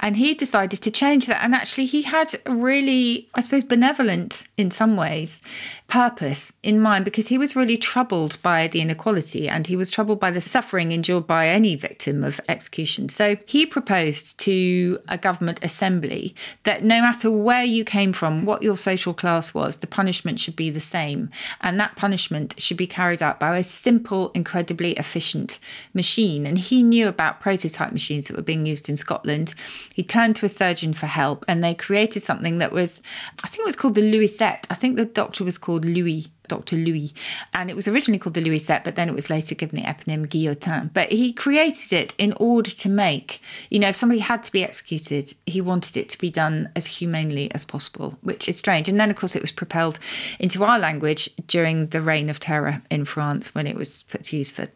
And 0.00 0.16
he 0.16 0.34
decided 0.34 0.82
to 0.82 0.90
change 0.90 1.26
that. 1.26 1.42
And 1.42 1.54
actually, 1.54 1.86
he 1.86 2.02
had 2.02 2.34
a 2.46 2.54
really, 2.54 3.28
I 3.34 3.40
suppose, 3.40 3.64
benevolent 3.64 4.46
in 4.56 4.70
some 4.70 4.96
ways 4.96 5.42
purpose 5.88 6.54
in 6.62 6.80
mind 6.80 7.04
because 7.04 7.28
he 7.28 7.38
was 7.38 7.54
really 7.54 7.76
troubled 7.76 8.40
by 8.42 8.66
the 8.66 8.80
inequality 8.80 9.48
and 9.48 9.66
he 9.66 9.76
was 9.76 9.90
troubled 9.90 10.18
by 10.18 10.30
the 10.30 10.40
suffering 10.40 10.92
endured 10.92 11.26
by 11.26 11.46
any 11.46 11.76
victim 11.76 12.24
of 12.24 12.40
execution. 12.48 13.08
So 13.08 13.36
he 13.46 13.66
proposed 13.66 14.38
to 14.40 14.98
a 15.08 15.18
government 15.18 15.60
assembly 15.62 16.34
that 16.64 16.82
no 16.82 17.00
matter 17.00 17.30
where 17.30 17.62
you 17.62 17.84
came 17.84 18.12
from, 18.12 18.44
what 18.44 18.62
your 18.62 18.76
social 18.76 19.14
class 19.14 19.54
was, 19.54 19.78
the 19.78 19.86
punishment 19.86 20.40
should 20.40 20.56
be 20.56 20.70
the 20.70 20.80
same. 20.80 21.30
And 21.60 21.78
that 21.78 21.96
punishment 21.96 22.54
should 22.58 22.76
be 22.76 22.86
carried 22.86 23.22
out 23.22 23.38
by 23.38 23.56
a 23.58 23.62
simple, 23.62 24.30
incredibly 24.34 24.92
efficient 24.92 25.60
machine. 25.92 26.46
And 26.46 26.58
he 26.58 26.82
knew 26.82 27.08
about 27.08 27.40
prototype 27.40 27.92
machines 27.92 28.26
that 28.26 28.36
were 28.36 28.42
being 28.42 28.66
used 28.66 28.88
in 28.88 28.96
Scotland. 28.96 29.54
He 29.92 30.02
turned 30.02 30.36
to 30.36 30.46
a 30.46 30.48
surgeon 30.48 30.94
for 30.94 31.06
help 31.06 31.44
and 31.48 31.62
they 31.62 31.74
created 31.74 32.22
something 32.22 32.58
that 32.58 32.72
was, 32.72 33.02
I 33.42 33.48
think 33.48 33.60
it 33.62 33.66
was 33.66 33.76
called 33.76 33.94
the 33.94 34.02
Louisette. 34.02 34.66
I 34.70 34.74
think 34.74 34.96
the 34.96 35.04
doctor 35.04 35.44
was 35.44 35.58
called 35.58 35.84
Louis. 35.84 36.26
Dr. 36.48 36.76
Louis, 36.76 37.12
and 37.52 37.70
it 37.70 37.76
was 37.76 37.88
originally 37.88 38.18
called 38.18 38.34
the 38.34 38.44
Louisette, 38.44 38.84
but 38.84 38.96
then 38.96 39.08
it 39.08 39.14
was 39.14 39.30
later 39.30 39.54
given 39.54 39.80
the 39.80 39.86
eponym 39.86 40.26
Guillotin. 40.26 40.92
But 40.92 41.10
he 41.10 41.32
created 41.32 41.92
it 41.92 42.14
in 42.18 42.34
order 42.34 42.70
to 42.70 42.88
make, 42.88 43.40
you 43.70 43.78
know, 43.78 43.88
if 43.88 43.96
somebody 43.96 44.20
had 44.20 44.42
to 44.42 44.52
be 44.52 44.62
executed, 44.62 45.32
he 45.46 45.60
wanted 45.60 45.96
it 45.96 46.08
to 46.10 46.18
be 46.18 46.30
done 46.30 46.70
as 46.76 46.86
humanely 46.86 47.50
as 47.54 47.64
possible, 47.64 48.18
which 48.22 48.48
is 48.48 48.58
strange. 48.58 48.88
And 48.88 49.00
then, 49.00 49.10
of 49.10 49.16
course, 49.16 49.34
it 49.34 49.42
was 49.42 49.52
propelled 49.52 49.98
into 50.38 50.64
our 50.64 50.78
language 50.78 51.30
during 51.46 51.88
the 51.88 52.02
Reign 52.02 52.28
of 52.28 52.40
Terror 52.40 52.82
in 52.90 53.04
France 53.04 53.54
when 53.54 53.66
it 53.66 53.76
was 53.76 54.02
put 54.04 54.24
to 54.24 54.36
use 54.36 54.50
for, 54.50 54.68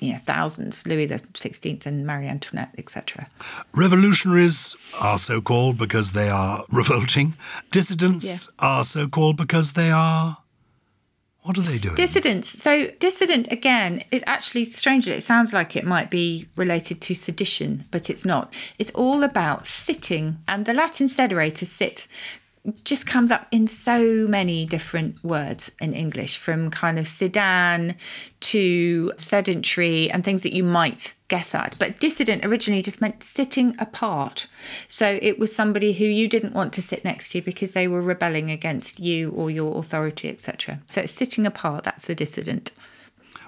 you 0.00 0.12
know, 0.12 0.18
thousands, 0.18 0.86
Louis 0.86 1.06
the 1.06 1.20
Sixteenth 1.34 1.86
and 1.86 2.06
Marie 2.06 2.28
Antoinette, 2.28 2.74
etc. 2.78 3.28
Revolutionaries 3.74 4.76
are 5.00 5.18
so 5.18 5.40
called 5.40 5.78
because 5.78 6.12
they 6.12 6.28
are 6.28 6.64
revolting. 6.72 7.36
Dissidents 7.70 8.50
are 8.58 8.84
so 8.84 9.08
called 9.08 9.36
because 9.36 9.72
they 9.72 9.90
are. 9.90 10.38
What 11.42 11.56
are 11.56 11.62
they 11.62 11.78
doing? 11.78 11.94
Dissidents. 11.94 12.48
So, 12.48 12.88
dissident, 12.98 13.50
again, 13.50 14.02
it 14.10 14.22
actually, 14.26 14.64
strangely, 14.66 15.12
it 15.12 15.22
sounds 15.22 15.52
like 15.52 15.76
it 15.76 15.86
might 15.86 16.10
be 16.10 16.46
related 16.56 17.00
to 17.02 17.14
sedition, 17.14 17.84
but 17.90 18.10
it's 18.10 18.24
not. 18.24 18.52
It's 18.78 18.90
all 18.90 19.22
about 19.22 19.66
sitting, 19.66 20.38
and 20.46 20.66
the 20.66 20.74
Latin 20.74 21.06
sedere, 21.06 21.54
to 21.54 21.64
sit, 21.64 22.06
just 22.84 23.06
comes 23.06 23.30
up 23.30 23.46
in 23.50 23.66
so 23.66 24.26
many 24.28 24.66
different 24.66 25.22
words 25.24 25.70
in 25.80 25.92
English, 25.92 26.36
from 26.36 26.70
kind 26.70 26.98
of 26.98 27.06
sedan 27.06 27.94
to 28.40 29.12
sedentary 29.16 30.10
and 30.10 30.24
things 30.24 30.42
that 30.42 30.54
you 30.54 30.64
might 30.64 31.14
guess 31.28 31.54
at. 31.54 31.76
But 31.78 32.00
dissident 32.00 32.44
originally 32.44 32.82
just 32.82 33.00
meant 33.00 33.22
sitting 33.22 33.74
apart. 33.78 34.46
So 34.88 35.18
it 35.20 35.38
was 35.38 35.54
somebody 35.54 35.92
who 35.92 36.04
you 36.04 36.28
didn't 36.28 36.54
want 36.54 36.72
to 36.74 36.82
sit 36.82 37.04
next 37.04 37.30
to 37.30 37.42
because 37.42 37.72
they 37.72 37.88
were 37.88 38.02
rebelling 38.02 38.50
against 38.50 39.00
you 39.00 39.30
or 39.30 39.50
your 39.50 39.78
authority, 39.78 40.28
etc. 40.28 40.80
So 40.86 41.02
it's 41.02 41.12
sitting 41.12 41.46
apart, 41.46 41.84
that's 41.84 42.08
a 42.08 42.14
dissident. 42.14 42.72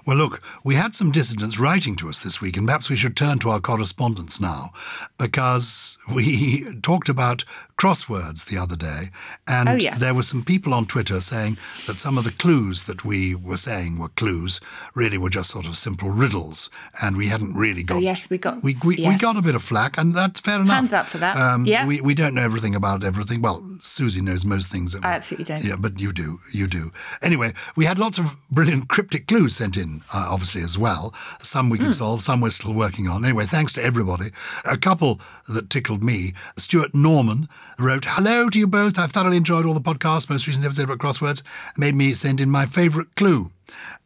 Well, 0.06 0.16
look, 0.16 0.42
we 0.64 0.74
had 0.74 0.94
some 0.94 1.10
dissidents 1.10 1.58
writing 1.58 1.94
to 1.96 2.08
us 2.08 2.20
this 2.20 2.40
week, 2.40 2.56
and 2.56 2.66
perhaps 2.66 2.88
we 2.88 2.96
should 2.96 3.16
turn 3.16 3.38
to 3.40 3.50
our 3.50 3.60
correspondence 3.60 4.40
now, 4.40 4.70
because 5.18 5.98
we 6.14 6.74
talked 6.82 7.08
about 7.08 7.44
crosswords 7.80 8.44
the 8.44 8.58
other 8.58 8.76
day, 8.76 9.08
and 9.48 9.68
Oh, 9.68 9.74
yeah. 9.74 9.96
there 9.96 10.12
were 10.14 10.22
some 10.32 10.44
people 10.44 10.74
on 10.74 10.84
Twitter 10.84 11.18
saying 11.20 11.56
that 11.86 11.98
some 11.98 12.18
of 12.18 12.24
the 12.24 12.30
clues 12.32 12.84
that 12.84 13.04
we 13.06 13.34
were 13.34 13.56
saying 13.56 13.98
were 13.98 14.10
clues 14.10 14.60
really 14.94 15.16
were 15.16 15.30
just 15.30 15.48
sort 15.50 15.66
of 15.66 15.76
simple 15.76 16.10
riddles, 16.10 16.68
and 17.02 17.16
we 17.16 17.28
hadn't 17.28 17.54
really 17.54 17.82
got. 17.82 17.96
Oh, 17.96 18.00
yes, 18.00 18.28
we 18.28 18.36
got- 18.38 18.62
we 18.62 18.76
we, 18.84 18.96
we 18.96 19.16
got 19.16 19.36
a 19.36 19.42
bit 19.42 19.54
of 19.54 19.62
flack, 19.62 19.96
and 19.98 20.14
that's 20.14 20.40
fair 20.40 20.60
enough. 20.60 20.74
Hands 20.76 20.92
up 20.92 21.06
for 21.06 21.18
that. 21.18 21.36
Um, 21.36 21.64
Yeah. 21.64 21.86
we 21.86 22.00
we 22.02 22.14
don't 22.14 22.34
know 22.34 22.42
everything 22.50 22.74
about 22.74 23.02
everything. 23.02 23.40
Well, 23.40 23.58
Susie 23.80 24.20
knows 24.20 24.44
most 24.44 24.70
things. 24.70 24.94
I 24.94 25.14
absolutely 25.14 25.46
don't. 25.46 25.64
Yeah, 25.64 25.76
but 25.78 25.98
you 26.00 26.12
do. 26.12 26.40
You 26.52 26.66
do. 26.66 26.90
Anyway, 27.22 27.54
we 27.76 27.86
had 27.86 27.98
lots 27.98 28.18
of 28.18 28.36
brilliant 28.50 28.88
cryptic 28.88 29.26
clues 29.26 29.56
sent 29.56 29.76
in, 29.76 30.02
uh, 30.12 30.28
obviously, 30.34 30.62
as 30.62 30.76
well. 30.76 31.14
Some 31.40 31.70
we 31.70 31.78
could 31.78 31.94
solve, 31.94 32.20
some 32.20 32.40
we're 32.42 32.50
still 32.50 32.74
working 32.74 33.08
on. 33.08 33.24
Anyway, 33.24 33.46
thanks 33.46 33.72
to 33.74 33.82
everybody. 33.82 34.28
A 34.64 34.76
couple 34.76 35.20
that 35.48 35.70
tickled 35.70 36.02
me. 36.02 36.34
Stuart 36.56 36.94
Norman 36.94 37.48
wrote, 37.78 38.04
Hello 38.06 38.48
to 38.48 38.58
you 38.58 38.66
both. 38.66 38.98
I've 38.98 39.12
thoroughly 39.12 39.36
enjoyed 39.36 39.66
all 39.66 39.74
the 39.74 39.80
podcasts. 39.80 40.28
Most 40.28 40.46
recent 40.46 40.64
episode 40.64 40.84
about 40.84 40.98
crosswords 40.98 41.42
made 41.76 41.94
me 41.94 42.12
send 42.12 42.40
in 42.40 42.50
my 42.50 42.66
favourite 42.66 43.14
clue. 43.16 43.50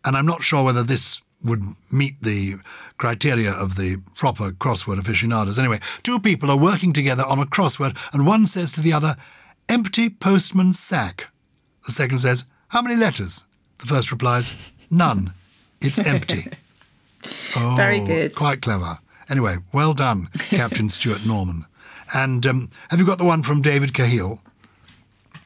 And 0.04 0.16
I'm 0.16 0.26
not 0.26 0.42
sure 0.42 0.64
whether 0.64 0.82
this 0.82 1.22
would 1.44 1.62
meet 1.92 2.20
the 2.22 2.54
criteria 2.96 3.52
of 3.52 3.76
the 3.76 4.00
proper 4.14 4.50
crossword 4.50 4.98
aficionados. 4.98 5.58
Anyway, 5.58 5.78
two 6.02 6.18
people 6.18 6.50
are 6.50 6.58
working 6.58 6.92
together 6.92 7.24
on 7.24 7.38
a 7.38 7.44
crossword, 7.44 7.96
and 8.14 8.26
one 8.26 8.46
says 8.46 8.72
to 8.72 8.80
the 8.80 8.92
other, 8.92 9.16
Empty 9.68 10.10
postman's 10.10 10.78
sack. 10.78 11.30
The 11.86 11.92
second 11.92 12.18
says, 12.18 12.44
How 12.68 12.82
many 12.82 12.96
letters? 12.96 13.46
The 13.78 13.86
first 13.86 14.10
replies, 14.10 14.72
None. 14.90 15.32
It's 15.80 15.98
empty. 15.98 16.44
oh, 17.56 17.74
Very 17.76 18.00
good. 18.00 18.34
Quite 18.34 18.62
clever. 18.62 18.98
Anyway, 19.30 19.56
well 19.72 19.94
done, 19.94 20.28
Captain 20.50 20.88
Stuart 20.88 21.24
Norman. 21.26 21.64
And 22.14 22.46
um, 22.46 22.70
have 22.90 23.00
you 23.00 23.06
got 23.06 23.18
the 23.18 23.24
one 23.24 23.42
from 23.42 23.62
David 23.62 23.94
Cahill? 23.94 24.42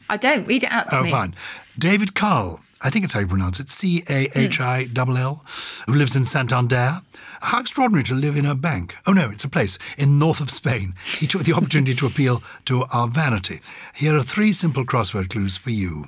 I 0.09 0.17
don't. 0.17 0.47
Read 0.47 0.65
it 0.65 0.73
out 0.73 0.89
to 0.91 0.97
Oh, 0.99 1.03
me. 1.05 1.11
fine. 1.11 1.35
David 1.79 2.15
Carl, 2.15 2.61
I 2.83 2.91
think 2.91 3.05
it's 3.05 3.13
how 3.13 3.21
you 3.21 3.27
pronounce 3.27 3.61
it, 3.61 3.69
C 3.71 4.03
A 4.09 4.29
H 4.35 4.61
I 4.61 4.87
L 4.97 5.17
L, 5.17 5.45
who 5.87 5.95
lives 5.95 6.17
in 6.17 6.25
Santander. 6.25 7.01
How 7.41 7.61
extraordinary 7.61 8.03
to 8.05 8.15
live 8.15 8.37
in 8.37 8.47
a 8.47 8.55
bank. 8.57 8.97
Oh, 9.07 9.13
no, 9.13 9.31
it's 9.31 9.45
a 9.45 9.49
place 9.49 9.79
in 9.97 10.19
north 10.19 10.41
of 10.41 10.51
Spain. 10.51 10.95
He 11.19 11.27
took 11.29 11.43
the 11.45 11.53
opportunity 11.53 11.95
to 11.95 12.07
appeal 12.07 12.43
to 12.65 12.85
our 12.93 13.07
vanity. 13.07 13.61
Here 13.95 14.17
are 14.17 14.23
three 14.23 14.53
simple 14.53 14.85
crossword 14.85 15.29
clues 15.31 15.57
for 15.57 15.71
you. 15.71 16.07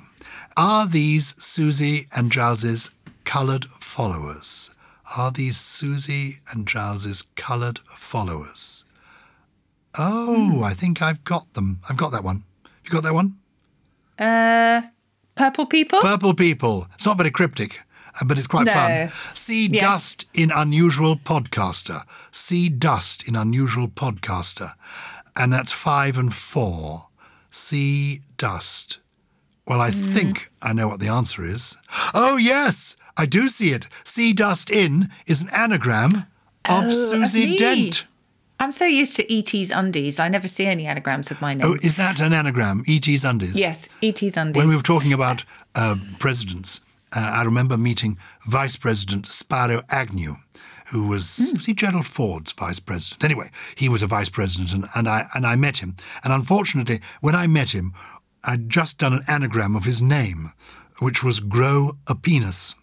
Are 0.57 0.85
these 0.87 1.33
Susie 1.41 2.07
and 2.13 2.31
Gyles's 2.31 2.91
coloured 3.23 3.65
followers? 3.65 4.71
Are 5.17 5.31
these 5.31 5.55
Susie 5.57 6.35
and 6.53 6.65
Gyles's 6.67 7.23
coloured 7.37 7.79
followers? 7.79 8.83
Oh, 9.97 10.63
I 10.63 10.73
think 10.73 11.01
I've 11.01 11.23
got 11.23 11.53
them. 11.53 11.79
I've 11.89 11.97
got 11.97 12.11
that 12.11 12.23
one. 12.23 12.43
Have 12.63 12.71
you 12.85 12.91
got 12.91 13.03
that 13.03 13.13
one? 13.13 13.35
Uh, 14.17 14.81
purple 15.35 15.65
people. 15.65 15.99
Purple 16.01 16.33
people. 16.33 16.87
It's 16.95 17.05
not 17.05 17.17
very 17.17 17.31
cryptic, 17.31 17.81
uh, 18.19 18.25
but 18.25 18.37
it's 18.37 18.47
quite 18.47 18.67
No. 18.67 18.73
fun. 18.73 19.11
See 19.33 19.67
Yes. 19.67 19.81
dust 19.81 20.25
in 20.33 20.51
unusual 20.53 21.17
podcaster. 21.17 22.03
See 22.31 22.69
dust 22.69 23.27
in 23.27 23.35
unusual 23.35 23.87
podcaster. 23.87 24.73
And 25.35 25.51
that's 25.51 25.71
five 25.71 26.17
and 26.17 26.33
four. 26.33 27.07
See 27.49 28.21
dust. 28.37 28.99
Well, 29.67 29.81
I 29.81 29.91
Mm. 29.91 30.13
think 30.13 30.51
I 30.61 30.73
know 30.73 30.87
what 30.87 30.99
the 30.99 31.07
answer 31.07 31.43
is. 31.45 31.77
Oh, 32.13 32.37
yes, 32.37 32.95
I 33.17 33.25
do 33.25 33.49
see 33.49 33.71
it. 33.71 33.87
See 34.03 34.33
dust 34.33 34.69
in 34.69 35.09
is 35.25 35.41
an 35.41 35.49
anagram 35.49 36.25
of 36.65 36.85
Oh, 36.85 36.89
Susie. 36.89 37.57
Dent. 37.57 38.05
I'm 38.61 38.71
so 38.71 38.85
used 38.85 39.15
to 39.15 39.33
E.T.'s 39.33 39.71
undies. 39.71 40.19
I 40.19 40.29
never 40.29 40.47
see 40.47 40.67
any 40.67 40.85
anagrams 40.85 41.31
of 41.31 41.41
my 41.41 41.55
name. 41.55 41.63
Oh, 41.65 41.77
is 41.81 41.97
that 41.97 42.19
an 42.19 42.31
anagram? 42.31 42.83
E.T.'s 42.85 43.25
undies? 43.25 43.59
yes, 43.59 43.89
E.T.'s 44.01 44.37
undies. 44.37 44.55
When 44.55 44.69
we 44.69 44.75
were 44.75 44.83
talking 44.83 45.13
about 45.13 45.43
uh, 45.73 45.95
presidents, 46.19 46.79
uh, 47.15 47.37
I 47.39 47.43
remember 47.43 47.75
meeting 47.75 48.19
Vice 48.45 48.75
President 48.75 49.25
Spiro 49.25 49.81
Agnew, 49.89 50.35
who 50.91 51.07
was 51.07 51.51
was 51.55 51.65
he 51.65 51.73
Gerald 51.73 52.05
Ford's 52.05 52.51
vice 52.51 52.79
president? 52.79 53.23
Anyway, 53.23 53.49
he 53.75 53.89
was 53.89 54.03
a 54.03 54.07
vice 54.07 54.29
president, 54.29 54.73
and, 54.73 54.85
and 54.95 55.09
I 55.09 55.25
and 55.33 55.45
I 55.45 55.55
met 55.55 55.77
him. 55.77 55.95
And 56.23 56.31
unfortunately, 56.31 57.01
when 57.21 57.33
I 57.33 57.47
met 57.47 57.71
him, 57.71 57.93
I'd 58.43 58.69
just 58.69 58.99
done 58.99 59.13
an 59.13 59.23
anagram 59.27 59.75
of 59.75 59.85
his 59.85 60.03
name, 60.03 60.49
which 60.99 61.23
was 61.23 61.39
"grow 61.39 61.93
a 62.07 62.13
penis." 62.13 62.75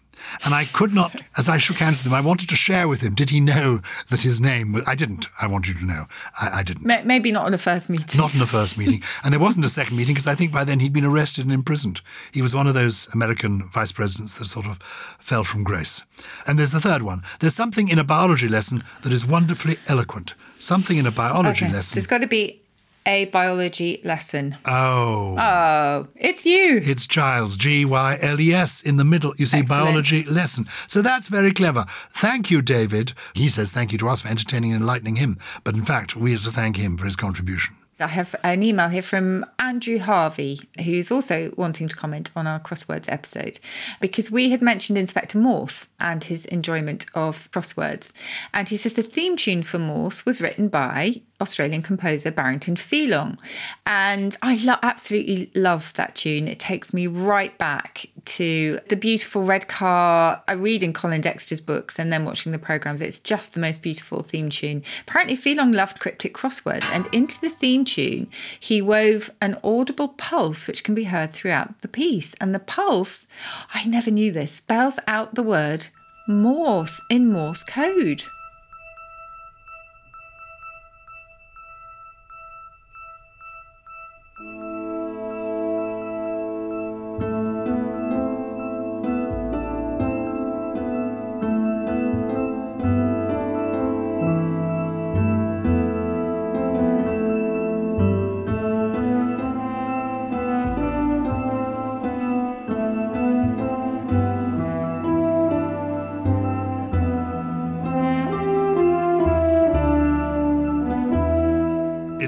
And 0.45 0.53
I 0.53 0.65
could 0.65 0.93
not, 0.93 1.15
as 1.37 1.49
I 1.49 1.57
shook 1.57 1.77
hands 1.77 1.99
with 1.99 2.07
him, 2.07 2.13
I 2.13 2.21
wanted 2.21 2.49
to 2.49 2.55
share 2.55 2.87
with 2.87 3.01
him. 3.01 3.13
Did 3.15 3.29
he 3.29 3.39
know 3.39 3.79
that 4.09 4.21
his 4.21 4.39
name 4.41 4.73
was? 4.73 4.87
I 4.87 4.95
didn't. 4.95 5.27
I 5.41 5.47
want 5.47 5.67
you 5.67 5.73
to 5.75 5.85
know. 5.85 6.05
I, 6.41 6.59
I 6.59 6.63
didn't. 6.63 6.85
Maybe 7.05 7.31
not 7.31 7.45
on 7.45 7.51
the 7.51 7.57
first 7.57 7.89
meeting. 7.89 8.07
Not 8.19 8.33
in 8.33 8.39
the 8.39 8.47
first 8.47 8.77
meeting. 8.77 9.01
And 9.23 9.33
there 9.33 9.39
wasn't 9.39 9.65
a 9.65 9.69
second 9.69 9.97
meeting 9.97 10.13
because 10.15 10.27
I 10.27 10.35
think 10.35 10.51
by 10.51 10.63
then 10.63 10.79
he'd 10.79 10.93
been 10.93 11.05
arrested 11.05 11.43
and 11.45 11.53
imprisoned. 11.53 12.01
He 12.33 12.41
was 12.41 12.55
one 12.55 12.67
of 12.67 12.73
those 12.73 13.07
American 13.13 13.63
vice 13.69 13.91
presidents 13.91 14.37
that 14.39 14.45
sort 14.45 14.65
of 14.65 14.77
fell 15.19 15.43
from 15.43 15.63
grace. 15.63 16.03
And 16.47 16.57
there's 16.57 16.71
the 16.71 16.79
third 16.79 17.01
one. 17.01 17.21
There's 17.39 17.53
something 17.55 17.89
in 17.89 17.99
a 17.99 18.03
biology 18.03 18.47
lesson 18.47 18.83
that 19.03 19.11
is 19.13 19.25
wonderfully 19.25 19.75
eloquent. 19.87 20.35
Something 20.57 20.97
in 20.97 21.05
a 21.05 21.11
biology 21.11 21.65
Okay, 21.65 21.71
So 21.71 21.75
lesson. 21.77 21.97
it's 21.97 22.07
got 22.07 22.19
to 22.19 22.27
be 22.27 22.61
a 23.05 23.25
biology 23.25 24.01
lesson. 24.03 24.57
oh. 24.65 25.35
Oh, 25.39 26.07
it's 26.15 26.45
you. 26.45 26.79
It's 26.83 27.07
Gyles, 27.07 27.57
G 27.57 27.85
Y 27.85 28.17
L 28.21 28.39
E 28.39 28.53
S, 28.53 28.81
in 28.81 28.97
the 28.97 29.05
middle. 29.05 29.33
You 29.37 29.45
see, 29.45 29.59
Excellent. 29.59 29.85
biology 29.85 30.23
lesson. 30.25 30.65
So 30.87 31.01
that's 31.01 31.27
very 31.27 31.51
clever. 31.51 31.85
Thank 32.09 32.51
you, 32.51 32.61
David. 32.61 33.13
He 33.33 33.49
says 33.49 33.71
thank 33.71 33.91
you 33.91 33.97
to 33.99 34.07
us 34.09 34.21
for 34.21 34.27
entertaining 34.29 34.71
and 34.73 34.81
enlightening 34.81 35.15
him. 35.17 35.37
But 35.63 35.75
in 35.75 35.85
fact, 35.85 36.15
we 36.15 36.31
have 36.33 36.43
to 36.43 36.51
thank 36.51 36.77
him 36.77 36.97
for 36.97 37.05
his 37.05 37.15
contribution. 37.15 37.75
I 38.01 38.07
have 38.07 38.33
an 38.45 38.63
email 38.63 38.87
here 38.87 39.01
from 39.01 39.45
Andrew 39.59 39.99
Harvey, 39.99 40.61
who's 40.85 41.11
also 41.11 41.51
wanting 41.57 41.89
to 41.89 41.95
comment 41.95 42.31
on 42.33 42.47
our 42.47 42.57
crosswords 42.57 43.11
episode, 43.11 43.59
because 43.99 44.31
we 44.31 44.51
had 44.51 44.61
mentioned 44.61 44.97
Inspector 44.97 45.37
Morse 45.37 45.89
and 45.99 46.23
his 46.23 46.45
enjoyment 46.45 47.07
of 47.13 47.51
crosswords. 47.51 48.13
And 48.53 48.69
he 48.69 48.77
says 48.77 48.93
the 48.93 49.03
theme 49.03 49.35
tune 49.35 49.63
for 49.63 49.79
Morse 49.79 50.25
was 50.25 50.39
written 50.39 50.69
by 50.69 51.23
Australian 51.41 51.81
composer 51.81 52.31
Barrington 52.31 52.75
Pheloung. 52.75 53.37
And 53.85 54.35
I 54.41 54.61
lo- 54.63 54.75
absolutely 54.81 55.51
love 55.55 55.93
that 55.95 56.15
tune. 56.15 56.47
It 56.47 56.59
takes 56.59 56.93
me 56.93 57.07
right 57.07 57.57
back 57.57 58.05
to 58.25 58.79
the 58.89 58.95
beautiful 58.95 59.43
red 59.43 59.67
car. 59.67 60.09
Uh, 60.09 60.39
I 60.47 60.53
read 60.53 60.83
in 60.83 60.93
Colin 60.93 61.21
Dexter's 61.21 61.61
books 61.61 61.97
and 61.97 62.11
then 62.11 62.25
watching 62.25 62.51
the 62.51 62.59
programs. 62.59 63.01
It's 63.01 63.19
just 63.19 63.53
the 63.53 63.59
most 63.59 63.81
beautiful 63.81 64.21
theme 64.21 64.49
tune. 64.49 64.83
Apparently, 65.01 65.37
Pheloung 65.37 65.73
loved 65.73 65.99
cryptic 65.99 66.33
crosswords, 66.33 66.89
and 66.93 67.07
into 67.13 67.39
the 67.39 67.49
theme 67.49 67.85
tune, 67.85 68.27
he 68.59 68.81
wove 68.81 69.31
an 69.41 69.57
audible 69.63 70.09
pulse 70.09 70.67
which 70.67 70.83
can 70.83 70.95
be 70.95 71.05
heard 71.05 71.31
throughout 71.31 71.81
the 71.81 71.87
piece. 71.87 72.33
And 72.35 72.53
the 72.53 72.59
pulse, 72.59 73.27
I 73.73 73.85
never 73.85 74.11
knew 74.11 74.31
this, 74.31 74.51
spells 74.51 74.99
out 75.07 75.35
the 75.35 75.43
word 75.43 75.87
Morse 76.27 77.01
in 77.09 77.31
Morse 77.31 77.63
code. 77.63 78.23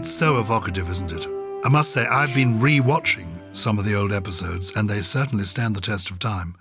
It's 0.01 0.09
so 0.09 0.39
evocative, 0.39 0.89
isn't 0.89 1.11
it? 1.11 1.27
I 1.63 1.69
must 1.69 1.91
say, 1.91 2.07
I've 2.07 2.33
been 2.33 2.59
re-watching 2.59 3.27
some 3.51 3.77
of 3.77 3.85
the 3.85 3.93
old 3.93 4.11
episodes, 4.11 4.75
and 4.75 4.89
they 4.89 5.01
certainly 5.03 5.45
stand 5.45 5.75
the 5.75 5.79
test 5.79 6.09
of 6.09 6.17
time. 6.17 6.55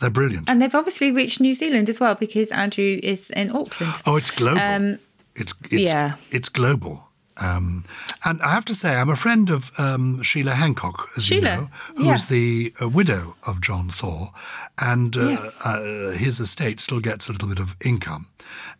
They're 0.00 0.10
brilliant. 0.10 0.50
And 0.50 0.60
they've 0.60 0.74
obviously 0.74 1.12
reached 1.12 1.40
New 1.40 1.54
Zealand 1.54 1.88
as 1.88 2.00
well 2.00 2.16
because 2.16 2.50
Andrew 2.50 2.98
is 3.00 3.30
in 3.30 3.52
Auckland. 3.52 3.94
oh, 4.04 4.16
it's 4.16 4.32
global. 4.32 4.98
it's 5.36 5.54
it's 5.70 5.92
yeah. 5.92 6.16
it's 6.32 6.48
global. 6.48 7.08
Um, 7.40 7.84
and 8.26 8.42
I 8.42 8.48
have 8.50 8.64
to 8.64 8.74
say, 8.74 8.96
I'm 8.96 9.10
a 9.10 9.14
friend 9.16 9.48
of 9.48 9.70
um, 9.78 10.20
Sheila 10.24 10.50
Hancock, 10.50 11.06
as 11.16 11.30
you 11.30 11.40
know, 11.40 11.68
who's 11.94 12.28
yeah. 12.28 12.36
the 12.36 12.72
uh, 12.82 12.88
widow 12.88 13.36
of 13.46 13.60
John 13.60 13.90
Thaw, 13.90 14.32
and 14.80 15.16
uh, 15.16 15.20
Yeah. 15.28 15.50
uh, 15.64 16.10
his 16.18 16.40
estate 16.40 16.80
still 16.80 16.98
gets 16.98 17.28
a 17.28 17.32
little 17.32 17.48
bit 17.48 17.60
of 17.60 17.76
income 17.86 18.26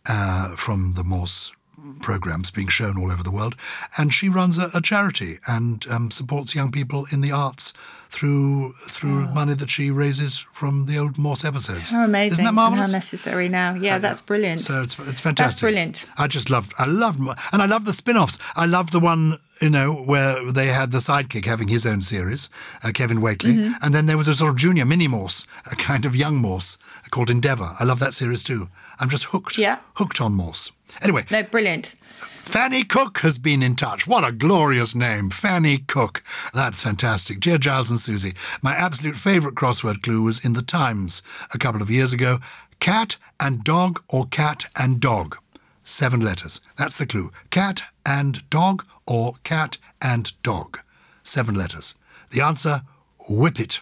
uh, 0.09 0.57
from 0.57 0.95
the 0.95 1.05
Morse 1.05 1.53
programs 2.01 2.51
being 2.51 2.67
shown 2.67 2.97
all 2.97 3.11
over 3.11 3.23
the 3.23 3.31
world. 3.31 3.55
And 3.97 4.13
she 4.13 4.29
runs 4.29 4.57
a, 4.57 4.67
a 4.75 4.81
charity 4.81 5.37
and 5.47 5.85
um, 5.89 6.11
supports 6.11 6.55
young 6.55 6.71
people 6.71 7.05
in 7.11 7.21
the 7.21 7.31
arts 7.31 7.73
through 8.09 8.73
through 8.73 9.27
money 9.29 9.55
that 9.55 9.71
she 9.71 9.89
raises 9.89 10.37
from 10.37 10.85
the 10.85 10.97
old 10.99 11.17
Morse 11.17 11.43
episodes. 11.43 11.89
How 11.89 12.03
amazing. 12.03 12.33
Isn't 12.33 12.45
that 12.45 12.49
and 12.51 12.59
How 12.59 12.69
marvelous? 12.69 12.91
necessary 12.93 13.49
now. 13.49 13.73
Yeah, 13.73 13.97
that's 13.97 14.21
brilliant. 14.21 14.61
So 14.61 14.83
it's 14.83 14.97
it's 14.99 15.19
fantastic. 15.19 15.35
That's 15.35 15.61
brilliant. 15.61 16.05
I 16.17 16.27
just 16.27 16.49
loved 16.51 16.73
I 16.77 16.85
loved 16.87 17.19
and 17.19 17.61
I 17.61 17.65
love 17.65 17.85
the 17.85 17.93
spin-offs. 17.93 18.37
I 18.55 18.67
love 18.67 18.91
the 18.91 18.99
one 18.99 19.37
you 19.61 19.69
know 19.71 19.93
where 19.93 20.51
they 20.51 20.67
had 20.67 20.91
the 20.91 20.99
sidekick 20.99 21.45
having 21.45 21.69
his 21.69 21.85
own 21.87 22.01
series, 22.01 22.49
uh, 22.83 22.91
Kevin 22.93 23.19
Whately, 23.21 23.53
Mm-hmm. 23.55 23.73
and 23.83 23.95
then 23.95 24.05
there 24.05 24.17
was 24.17 24.27
a 24.27 24.33
sort 24.35 24.51
of 24.51 24.57
junior 24.57 24.85
mini 24.85 25.07
Morse, 25.07 25.47
a 25.71 25.75
kind 25.75 26.05
of 26.05 26.15
young 26.15 26.35
Morse 26.35 26.77
called 27.09 27.29
Endeavour. 27.31 27.71
I 27.79 27.83
love 27.83 27.99
that 27.99 28.13
series 28.13 28.43
too. 28.43 28.69
I'm 28.99 29.09
just 29.09 29.25
hooked. 29.25 29.57
Yeah. 29.57 29.79
Hooked 29.95 30.21
on 30.21 30.33
Morse. 30.33 30.71
Anyway, 31.01 31.25
no, 31.31 31.43
brilliant. 31.43 31.95
Fanny 32.43 32.83
Cook 32.83 33.19
has 33.19 33.37
been 33.37 33.63
in 33.63 33.75
touch. 33.75 34.05
What 34.05 34.27
a 34.27 34.31
glorious 34.31 34.93
name, 34.93 35.29
Fanny 35.29 35.79
Cook. 35.79 36.21
That's 36.53 36.83
fantastic. 36.83 37.39
Dear 37.39 37.57
Gyles 37.57 37.89
and 37.89 37.99
Susie, 37.99 38.33
my 38.61 38.73
absolute 38.73 39.15
favourite 39.15 39.55
crossword 39.55 40.03
clue 40.03 40.23
was 40.23 40.43
in 40.43 40.53
the 40.53 40.61
Times 40.61 41.23
a 41.53 41.57
couple 41.57 41.81
of 41.81 41.89
years 41.89 42.13
ago. 42.13 42.37
Cat 42.79 43.15
and 43.39 43.63
dog 43.63 44.03
or 44.09 44.25
cat 44.25 44.65
and 44.77 44.99
dog. 44.99 45.37
Seven 45.83 46.19
letters. 46.19 46.61
That's 46.77 46.97
the 46.97 47.07
clue. 47.07 47.29
Cat 47.49 47.81
and 48.05 48.47
dog 48.49 48.85
or 49.07 49.33
cat 49.43 49.77
and 50.01 50.31
dog. 50.43 50.79
Seven 51.23 51.55
letters. 51.55 51.95
The 52.31 52.41
answer, 52.41 52.81
whip 53.29 53.59
it. 53.59 53.81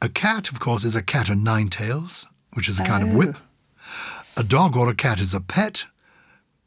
A 0.00 0.08
cat, 0.08 0.48
of 0.50 0.60
course, 0.60 0.84
is 0.84 0.96
a 0.96 1.02
cat 1.02 1.28
o' 1.28 1.34
nine 1.34 1.68
tails, 1.68 2.26
which 2.54 2.68
is 2.68 2.80
a 2.80 2.84
kind 2.84 3.02
of 3.02 3.14
oh. 3.14 3.18
whip. 3.18 3.38
A 4.36 4.42
dog 4.42 4.76
or 4.76 4.88
a 4.88 4.94
cat 4.94 5.20
is 5.20 5.34
a 5.34 5.40
pet. 5.40 5.84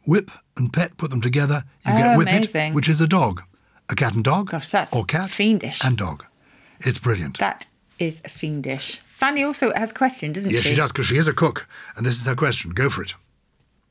Whip 0.07 0.29
and 0.55 0.71
pet, 0.71 0.97
put 0.97 1.09
them 1.09 1.21
together, 1.21 1.63
you 1.85 1.93
get 1.93 2.11
Oh, 2.15 2.17
whippet, 2.19 2.37
amazing. 2.37 2.73
which 2.75 2.87
is 2.87 3.01
a 3.01 3.07
dog. 3.07 3.41
A 3.89 3.95
cat 3.95 4.13
and 4.13 4.23
dog, 4.23 4.51
Gosh, 4.51 4.69
that's 4.69 4.95
or 4.95 5.03
cat 5.03 5.29
fiendish. 5.29 5.83
and 5.83 5.97
dog. 5.97 6.25
It's 6.79 6.99
brilliant. 6.99 7.39
That 7.39 7.65
is 7.97 8.21
fiendish. 8.21 8.99
Fanny 9.07 9.43
also 9.43 9.73
has 9.73 9.91
a 9.91 9.93
question, 9.95 10.31
doesn't 10.33 10.51
yes, 10.51 10.61
she? 10.61 10.69
Yes, 10.69 10.75
she 10.75 10.81
does, 10.81 10.91
because 10.91 11.05
she 11.07 11.17
is 11.17 11.27
a 11.27 11.33
cook. 11.33 11.67
And 11.97 12.05
this 12.05 12.19
is 12.19 12.25
her 12.27 12.35
question. 12.35 12.71
Go 12.71 12.89
for 12.89 13.01
it. 13.01 13.13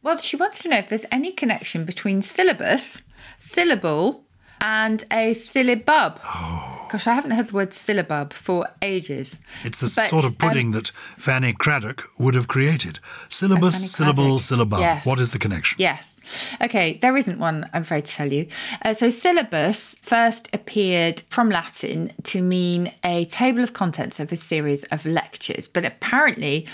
Well, 0.02 0.18
she 0.18 0.36
wants 0.36 0.62
to 0.62 0.68
know 0.68 0.76
if 0.76 0.88
there's 0.88 1.06
any 1.10 1.32
connection 1.32 1.84
between 1.84 2.22
syllabus, 2.22 3.02
syllable, 3.38 4.23
and 4.60 5.04
a 5.12 5.32
syllabub. 5.34 6.18
Oh. 6.24 6.88
Gosh, 6.90 7.06
I 7.08 7.14
haven't 7.14 7.32
heard 7.32 7.48
the 7.48 7.54
word 7.54 7.70
syllabub 7.70 8.32
for 8.32 8.66
ages. 8.80 9.40
It's 9.64 9.80
the 9.80 9.86
But, 9.86 10.08
sort 10.08 10.24
of 10.24 10.30
um, 10.30 10.36
pudding 10.36 10.70
that 10.72 10.90
Fanny 11.18 11.52
Cradock 11.52 12.02
would 12.20 12.34
have 12.34 12.46
created. 12.46 13.00
Syllabus, 13.28 13.90
syllable, 13.90 14.38
syllabub. 14.38 14.78
Yes. 14.78 15.04
What 15.04 15.18
is 15.18 15.32
the 15.32 15.38
connection? 15.40 15.76
Yes. 15.80 16.54
Okay, 16.62 16.98
there 17.02 17.16
isn't 17.16 17.38
one, 17.38 17.68
I'm 17.72 17.82
afraid 17.82 18.04
to 18.04 18.12
tell 18.12 18.32
you. 18.32 18.46
Uh, 18.82 18.94
so, 18.94 19.10
syllabus 19.10 19.96
first 20.00 20.48
appeared 20.54 21.22
from 21.28 21.50
Latin 21.50 22.12
to 22.24 22.40
mean 22.40 22.92
a 23.02 23.24
table 23.26 23.62
of 23.62 23.72
contents 23.72 24.20
of 24.20 24.30
a 24.30 24.36
series 24.36 24.84
of 24.84 25.04
lectures, 25.04 25.66
but 25.68 25.84
apparently 25.84 26.66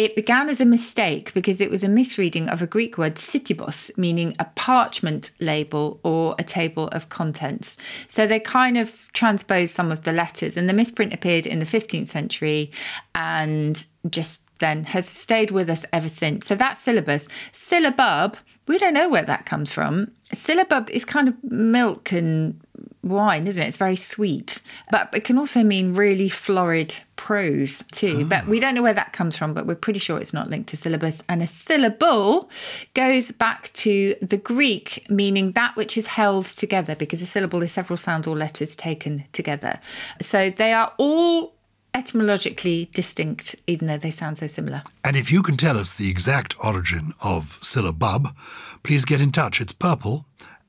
it 0.00 0.16
began 0.16 0.48
as 0.48 0.62
a 0.62 0.64
mistake 0.64 1.30
because 1.34 1.60
it 1.60 1.70
was 1.70 1.84
a 1.84 1.88
misreading 1.88 2.48
of 2.48 2.62
a 2.62 2.66
Greek 2.66 2.96
word 2.96 3.16
sitibos, 3.16 3.90
meaning 3.98 4.34
a 4.38 4.46
parchment 4.54 5.30
label 5.40 6.00
or 6.02 6.34
a 6.38 6.42
table 6.42 6.88
of 6.88 7.10
contents. 7.10 7.76
So 8.08 8.26
they 8.26 8.40
kind 8.40 8.78
of 8.78 9.12
transposed 9.12 9.74
some 9.74 9.92
of 9.92 10.04
the 10.04 10.12
letters, 10.12 10.56
and 10.56 10.70
the 10.70 10.72
misprint 10.72 11.12
appeared 11.12 11.46
in 11.46 11.58
the 11.58 11.66
15th 11.66 12.08
century 12.08 12.70
and 13.14 13.84
just 14.08 14.46
then 14.58 14.84
has 14.84 15.06
stayed 15.06 15.50
with 15.50 15.68
us 15.68 15.84
ever 15.92 16.08
since. 16.08 16.46
So 16.46 16.54
that 16.54 16.78
syllabus. 16.78 17.28
Syllabub, 17.52 18.36
we 18.68 18.78
don't 18.78 18.94
know 18.94 19.10
where 19.10 19.24
that 19.24 19.44
comes 19.44 19.70
from. 19.70 20.12
Syllabub 20.32 20.88
is 20.88 21.04
kind 21.04 21.28
of 21.28 21.34
milk 21.44 22.10
and 22.10 22.58
wine, 23.02 23.46
isn't 23.46 23.62
it? 23.62 23.66
It's 23.66 23.76
very 23.76 23.96
sweet, 23.96 24.62
but 24.90 25.10
it 25.14 25.24
can 25.24 25.36
also 25.36 25.62
mean 25.62 25.92
really 25.92 26.30
florid 26.30 26.94
prose 27.20 27.84
too. 27.92 28.22
Ah. 28.24 28.28
But 28.30 28.46
we 28.46 28.60
don't 28.60 28.74
know 28.74 28.82
where 28.82 28.94
that 28.94 29.12
comes 29.12 29.36
from, 29.36 29.52
but 29.52 29.66
we're 29.66 29.74
pretty 29.74 29.98
sure 29.98 30.18
it's 30.18 30.32
not 30.32 30.48
linked 30.48 30.70
to 30.70 30.76
syllabus. 30.76 31.22
And 31.28 31.42
a 31.42 31.46
syllable 31.46 32.48
goes 32.94 33.30
back 33.30 33.70
to 33.74 34.16
the 34.22 34.38
Greek, 34.38 35.06
meaning 35.10 35.52
that 35.52 35.76
which 35.76 35.98
is 35.98 36.06
held 36.06 36.46
together, 36.46 36.96
because 36.96 37.20
a 37.20 37.26
syllable 37.26 37.60
is 37.60 37.72
several 37.72 37.98
sounds 37.98 38.26
or 38.26 38.34
letters 38.34 38.74
taken 38.74 39.24
together. 39.32 39.80
So 40.22 40.48
they 40.48 40.72
are 40.72 40.94
all 40.96 41.52
etymologically 41.92 42.88
distinct, 42.94 43.54
even 43.66 43.86
though 43.86 43.98
they 43.98 44.10
sound 44.10 44.38
so 44.38 44.46
similar. 44.46 44.80
And 45.04 45.14
if 45.14 45.30
you 45.30 45.42
can 45.42 45.58
tell 45.58 45.76
us 45.76 45.94
the 45.94 46.08
exact 46.08 46.54
origin 46.64 47.12
of 47.22 47.58
syllabub, 47.60 48.34
please 48.82 49.04
get 49.04 49.20
in 49.20 49.30
touch. 49.30 49.60
It's 49.60 49.72
purple 49.72 50.24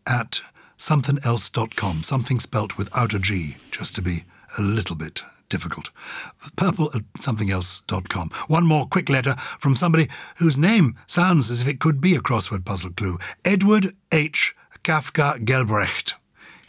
at 0.06 0.42
somethinelse.com, 0.78 2.04
something 2.04 2.42
spelt 2.42 2.78
without 2.78 3.14
a 3.14 3.20
G, 3.20 3.56
just 3.72 3.96
to 3.96 4.02
be 4.02 4.26
a 4.58 4.62
little 4.62 4.98
bit 4.98 5.24
difficult. 5.52 5.92
Purple 6.56 6.90
at 6.96 7.04
somethinelse.com. 7.20 8.32
One 8.48 8.66
more 8.66 8.88
quick 8.88 9.10
letter 9.10 9.36
from 9.60 9.76
somebody 9.76 10.08
whose 10.38 10.58
name 10.58 10.96
sounds 11.06 11.52
as 11.52 11.62
if 11.62 11.68
it 11.68 11.80
could 11.80 12.02
be 12.02 12.16
a 12.16 12.20
crossword 12.20 12.66
puzzle 12.66 12.92
clue 12.92 13.18
Edward 13.46 13.96
H. 14.12 14.56
Kafka 14.84 15.38
Gelbrecht. 15.46 16.16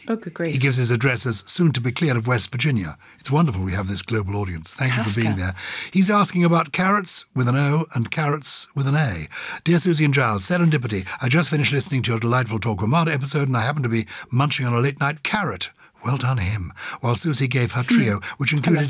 Oh. 0.09 0.17
He 0.43 0.57
gives 0.57 0.75
his 0.75 0.91
address 0.91 1.25
as 1.25 1.37
soon 1.47 1.71
to 1.71 1.79
be 1.79 1.93
clear 1.93 2.17
of 2.17 2.27
West 2.27 2.51
Virginia. 2.51 2.97
It's 3.19 3.31
wonderful 3.31 3.63
we 3.63 3.71
have 3.71 3.87
this 3.87 4.01
global 4.01 4.35
audience. 4.35 4.75
Thank 4.75 4.97
you 4.97 5.03
for 5.03 5.17
being 5.17 5.37
there. 5.37 5.53
He's 5.93 6.11
asking 6.11 6.43
about 6.43 6.73
carrots 6.73 7.25
with 7.33 7.47
an 7.47 7.55
O 7.55 7.85
and 7.95 8.11
carrots 8.11 8.67
with 8.75 8.85
an 8.85 8.95
A. 8.95 9.29
Dear 9.63 9.79
Susie 9.79 10.03
and 10.03 10.13
Giles, 10.13 10.43
serendipity. 10.43 11.07
I 11.21 11.29
just 11.29 11.49
finished 11.49 11.71
listening 11.71 12.01
to 12.03 12.11
your 12.11 12.19
delightful 12.19 12.59
Talk 12.59 12.81
Ramada 12.81 13.13
episode 13.13 13.47
and 13.47 13.55
I 13.55 13.61
happened 13.61 13.83
to 13.83 13.89
be 13.89 14.05
munching 14.29 14.65
on 14.65 14.73
a 14.73 14.81
late 14.81 14.99
night 14.99 15.23
carrot. 15.23 15.69
Well 16.05 16.17
done, 16.17 16.37
him. 16.37 16.73
While 16.99 17.15
Susie 17.15 17.47
gave 17.47 17.71
her 17.73 17.83
trio, 17.83 18.19
which 18.37 18.51
included 18.53 18.89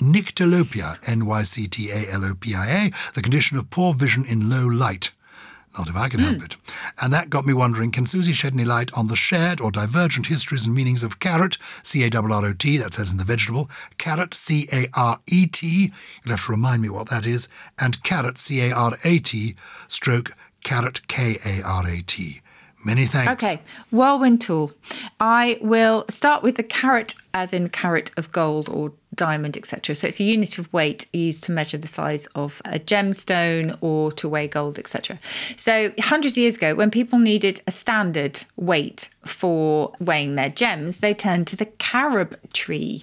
nyctalopia, 0.00 1.08
N 1.08 1.26
Y 1.26 1.42
C 1.42 1.66
T 1.66 1.90
A 1.90 2.12
L 2.12 2.24
O 2.24 2.34
P 2.34 2.54
I 2.54 2.86
A, 2.86 2.90
the 3.14 3.22
condition 3.22 3.56
of 3.56 3.70
poor 3.70 3.94
vision 3.94 4.24
in 4.24 4.48
low 4.48 4.66
light. 4.66 5.10
Not 5.76 5.88
if 5.88 5.96
I 5.96 6.08
can 6.08 6.20
help 6.20 6.44
it. 6.44 6.56
And 7.02 7.12
that 7.12 7.30
got 7.30 7.46
me 7.46 7.52
wondering 7.52 7.90
can 7.90 8.06
Susie 8.06 8.32
shed 8.32 8.52
any 8.54 8.64
light 8.64 8.92
on 8.96 9.08
the 9.08 9.16
shared 9.16 9.60
or 9.60 9.72
divergent 9.72 10.26
histories 10.26 10.66
and 10.66 10.74
meanings 10.74 11.02
of 11.02 11.18
carrot, 11.18 11.58
C 11.82 12.04
A 12.04 12.10
R 12.16 12.30
R 12.30 12.44
O 12.44 12.52
T, 12.52 12.76
that 12.76 12.94
says 12.94 13.10
in 13.10 13.18
the 13.18 13.24
vegetable, 13.24 13.68
carrot, 13.98 14.34
C 14.34 14.68
A 14.72 14.86
R 14.94 15.18
E 15.26 15.48
T, 15.48 15.92
you'll 16.24 16.36
have 16.36 16.46
to 16.46 16.52
remind 16.52 16.82
me 16.82 16.90
what 16.90 17.08
that 17.08 17.26
is, 17.26 17.48
and 17.80 18.00
carrot, 18.04 18.38
C 18.38 18.70
A 18.70 18.72
R 18.72 18.92
A 19.02 19.18
T, 19.18 19.56
stroke 19.88 20.30
carrot, 20.62 21.06
K 21.08 21.36
A 21.44 21.62
R 21.66 21.84
A 21.88 22.02
T. 22.02 22.40
Many 22.84 23.04
thanks. 23.06 23.44
Okay, 23.44 23.62
whirlwind 23.90 24.40
tool. 24.40 24.72
I 25.18 25.58
will 25.62 26.04
start 26.10 26.42
with 26.42 26.56
the 26.56 26.62
carrot, 26.62 27.14
as 27.32 27.52
in 27.52 27.68
carrot 27.70 28.10
of 28.16 28.30
gold 28.30 28.68
or 28.68 28.92
diamond, 29.14 29.56
etc. 29.56 29.94
So 29.94 30.08
it's 30.08 30.20
a 30.20 30.24
unit 30.24 30.58
of 30.58 30.72
weight 30.72 31.06
used 31.12 31.44
to 31.44 31.52
measure 31.52 31.78
the 31.78 31.88
size 31.88 32.26
of 32.34 32.60
a 32.64 32.78
gemstone 32.78 33.76
or 33.80 34.12
to 34.12 34.28
weigh 34.28 34.48
gold, 34.48 34.78
etc. 34.78 35.18
So 35.56 35.92
hundreds 35.98 36.34
of 36.34 36.42
years 36.42 36.56
ago, 36.56 36.74
when 36.74 36.90
people 36.90 37.18
needed 37.18 37.60
a 37.66 37.70
standard 37.70 38.44
weight 38.56 39.08
for 39.24 39.92
weighing 40.00 40.34
their 40.34 40.50
gems, 40.50 40.98
they 40.98 41.14
turned 41.14 41.46
to 41.48 41.56
the 41.56 41.66
carob 41.66 42.36
tree, 42.52 43.02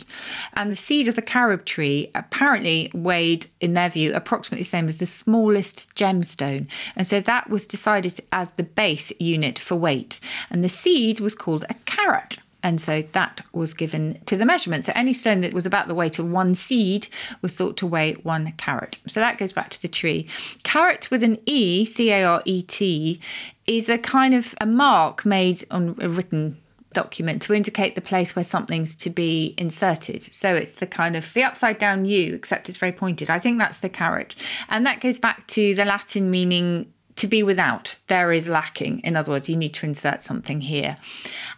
and 0.53 0.69
the 0.69 0.75
seed 0.75 1.07
of 1.07 1.15
the 1.15 1.21
carob 1.21 1.65
tree 1.65 2.09
apparently 2.13 2.91
weighed, 2.93 3.47
in 3.59 3.73
their 3.73 3.89
view, 3.89 4.13
approximately 4.13 4.63
the 4.63 4.69
same 4.69 4.87
as 4.87 4.99
the 4.99 5.05
smallest 5.05 5.93
gemstone, 5.95 6.67
and 6.95 7.07
so 7.07 7.19
that 7.19 7.49
was 7.49 7.65
decided 7.65 8.19
as 8.31 8.53
the 8.53 8.63
base 8.63 9.11
unit 9.19 9.57
for 9.57 9.75
weight, 9.75 10.19
and 10.49 10.63
the 10.63 10.69
seed 10.69 11.19
was 11.19 11.35
called 11.35 11.65
a 11.69 11.75
carat. 11.85 12.37
And 12.63 12.79
so 12.79 13.01
that 13.01 13.41
was 13.53 13.73
given 13.73 14.19
to 14.25 14.37
the 14.37 14.45
measurement. 14.45 14.85
So 14.85 14.91
any 14.95 15.13
stone 15.13 15.41
that 15.41 15.53
was 15.53 15.65
about 15.65 15.87
the 15.87 15.95
weight 15.95 16.19
of 16.19 16.29
one 16.29 16.55
seed 16.55 17.07
was 17.41 17.55
thought 17.55 17.77
to 17.77 17.87
weigh 17.87 18.13
one 18.13 18.51
carat. 18.53 18.99
So 19.07 19.19
that 19.19 19.37
goes 19.37 19.53
back 19.53 19.69
to 19.71 19.81
the 19.81 19.87
tree. 19.87 20.27
Carat 20.63 21.09
with 21.09 21.23
an 21.23 21.39
E, 21.45 21.85
C 21.85 22.11
A 22.11 22.23
R 22.23 22.41
E 22.45 22.61
T, 22.61 23.19
is 23.67 23.89
a 23.89 23.97
kind 23.97 24.33
of 24.33 24.53
a 24.61 24.65
mark 24.65 25.25
made 25.25 25.63
on 25.71 25.95
a 25.99 26.09
written 26.09 26.57
document 26.93 27.41
to 27.43 27.53
indicate 27.53 27.95
the 27.95 28.01
place 28.01 28.35
where 28.35 28.43
something's 28.43 28.95
to 28.97 29.09
be 29.09 29.55
inserted. 29.57 30.23
So 30.23 30.53
it's 30.53 30.75
the 30.75 30.87
kind 30.87 31.15
of 31.15 31.33
the 31.33 31.43
upside 31.43 31.77
down 31.77 32.05
U, 32.05 32.33
except 32.35 32.69
it's 32.69 32.77
very 32.77 32.91
pointed. 32.91 33.29
I 33.29 33.39
think 33.39 33.59
that's 33.59 33.79
the 33.79 33.89
carat. 33.89 34.35
And 34.69 34.85
that 34.85 34.99
goes 34.99 35.17
back 35.17 35.47
to 35.47 35.73
the 35.73 35.85
Latin 35.85 36.29
meaning 36.29 36.91
to 37.21 37.27
be 37.27 37.43
without. 37.43 37.95
There 38.07 38.31
is 38.31 38.49
lacking. 38.49 38.99
In 39.01 39.15
other 39.15 39.31
words, 39.31 39.47
you 39.47 39.55
need 39.55 39.75
to 39.75 39.85
insert 39.85 40.23
something 40.23 40.61
here. 40.61 40.97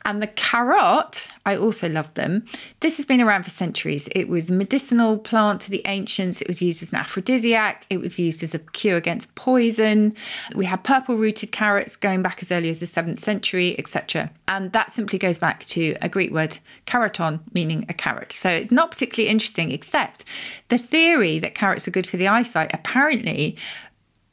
And 0.04 0.22
the 0.22 0.28
carrot, 0.28 1.32
I 1.46 1.56
also 1.56 1.88
love 1.88 2.14
them. 2.16 2.46
This 2.82 2.98
has 2.98 3.06
been 3.06 3.22
around 3.22 3.44
for 3.44 3.50
centuries. 3.50 4.10
It 4.14 4.28
was 4.28 4.50
a 4.50 4.54
medicinal 4.54 5.18
plant 5.18 5.62
to 5.62 5.72
the 5.72 5.82
ancients. 5.86 6.42
It 6.42 6.50
was 6.50 6.62
used 6.62 6.84
as 6.84 6.92
an 6.92 7.00
aphrodisiac. 7.00 7.86
It 7.90 8.02
was 8.02 8.20
used 8.20 8.44
as 8.44 8.54
a 8.54 8.60
cure 8.60 8.98
against 8.98 9.36
poison. 9.36 10.16
We 10.54 10.66
had 10.66 10.84
purple 10.84 11.16
rooted 11.16 11.54
carrots 11.54 11.96
going 11.96 12.22
back 12.22 12.42
as 12.42 12.52
early 12.52 12.70
as 12.70 12.82
the 12.82 12.86
7th 12.86 13.20
century, 13.20 13.80
etc. 13.80 14.32
And 14.50 14.74
that 14.74 14.92
simply 14.92 15.18
goes 15.18 15.40
back 15.40 15.66
to 15.68 15.96
a 16.02 16.10
Greek 16.10 16.34
word, 16.34 16.58
karaton, 16.86 17.40
meaning 17.54 17.86
a 17.88 17.94
carrot. 17.94 18.34
So 18.34 18.66
not 18.70 18.92
particularly 18.92 19.32
interesting, 19.32 19.72
except 19.72 20.26
the 20.68 20.78
theory 20.78 21.40
that 21.40 21.56
carrots 21.56 21.88
are 21.88 21.92
good 21.92 22.06
for 22.06 22.18
the 22.18 22.28
eyesight 22.28 22.74
apparently 22.74 23.56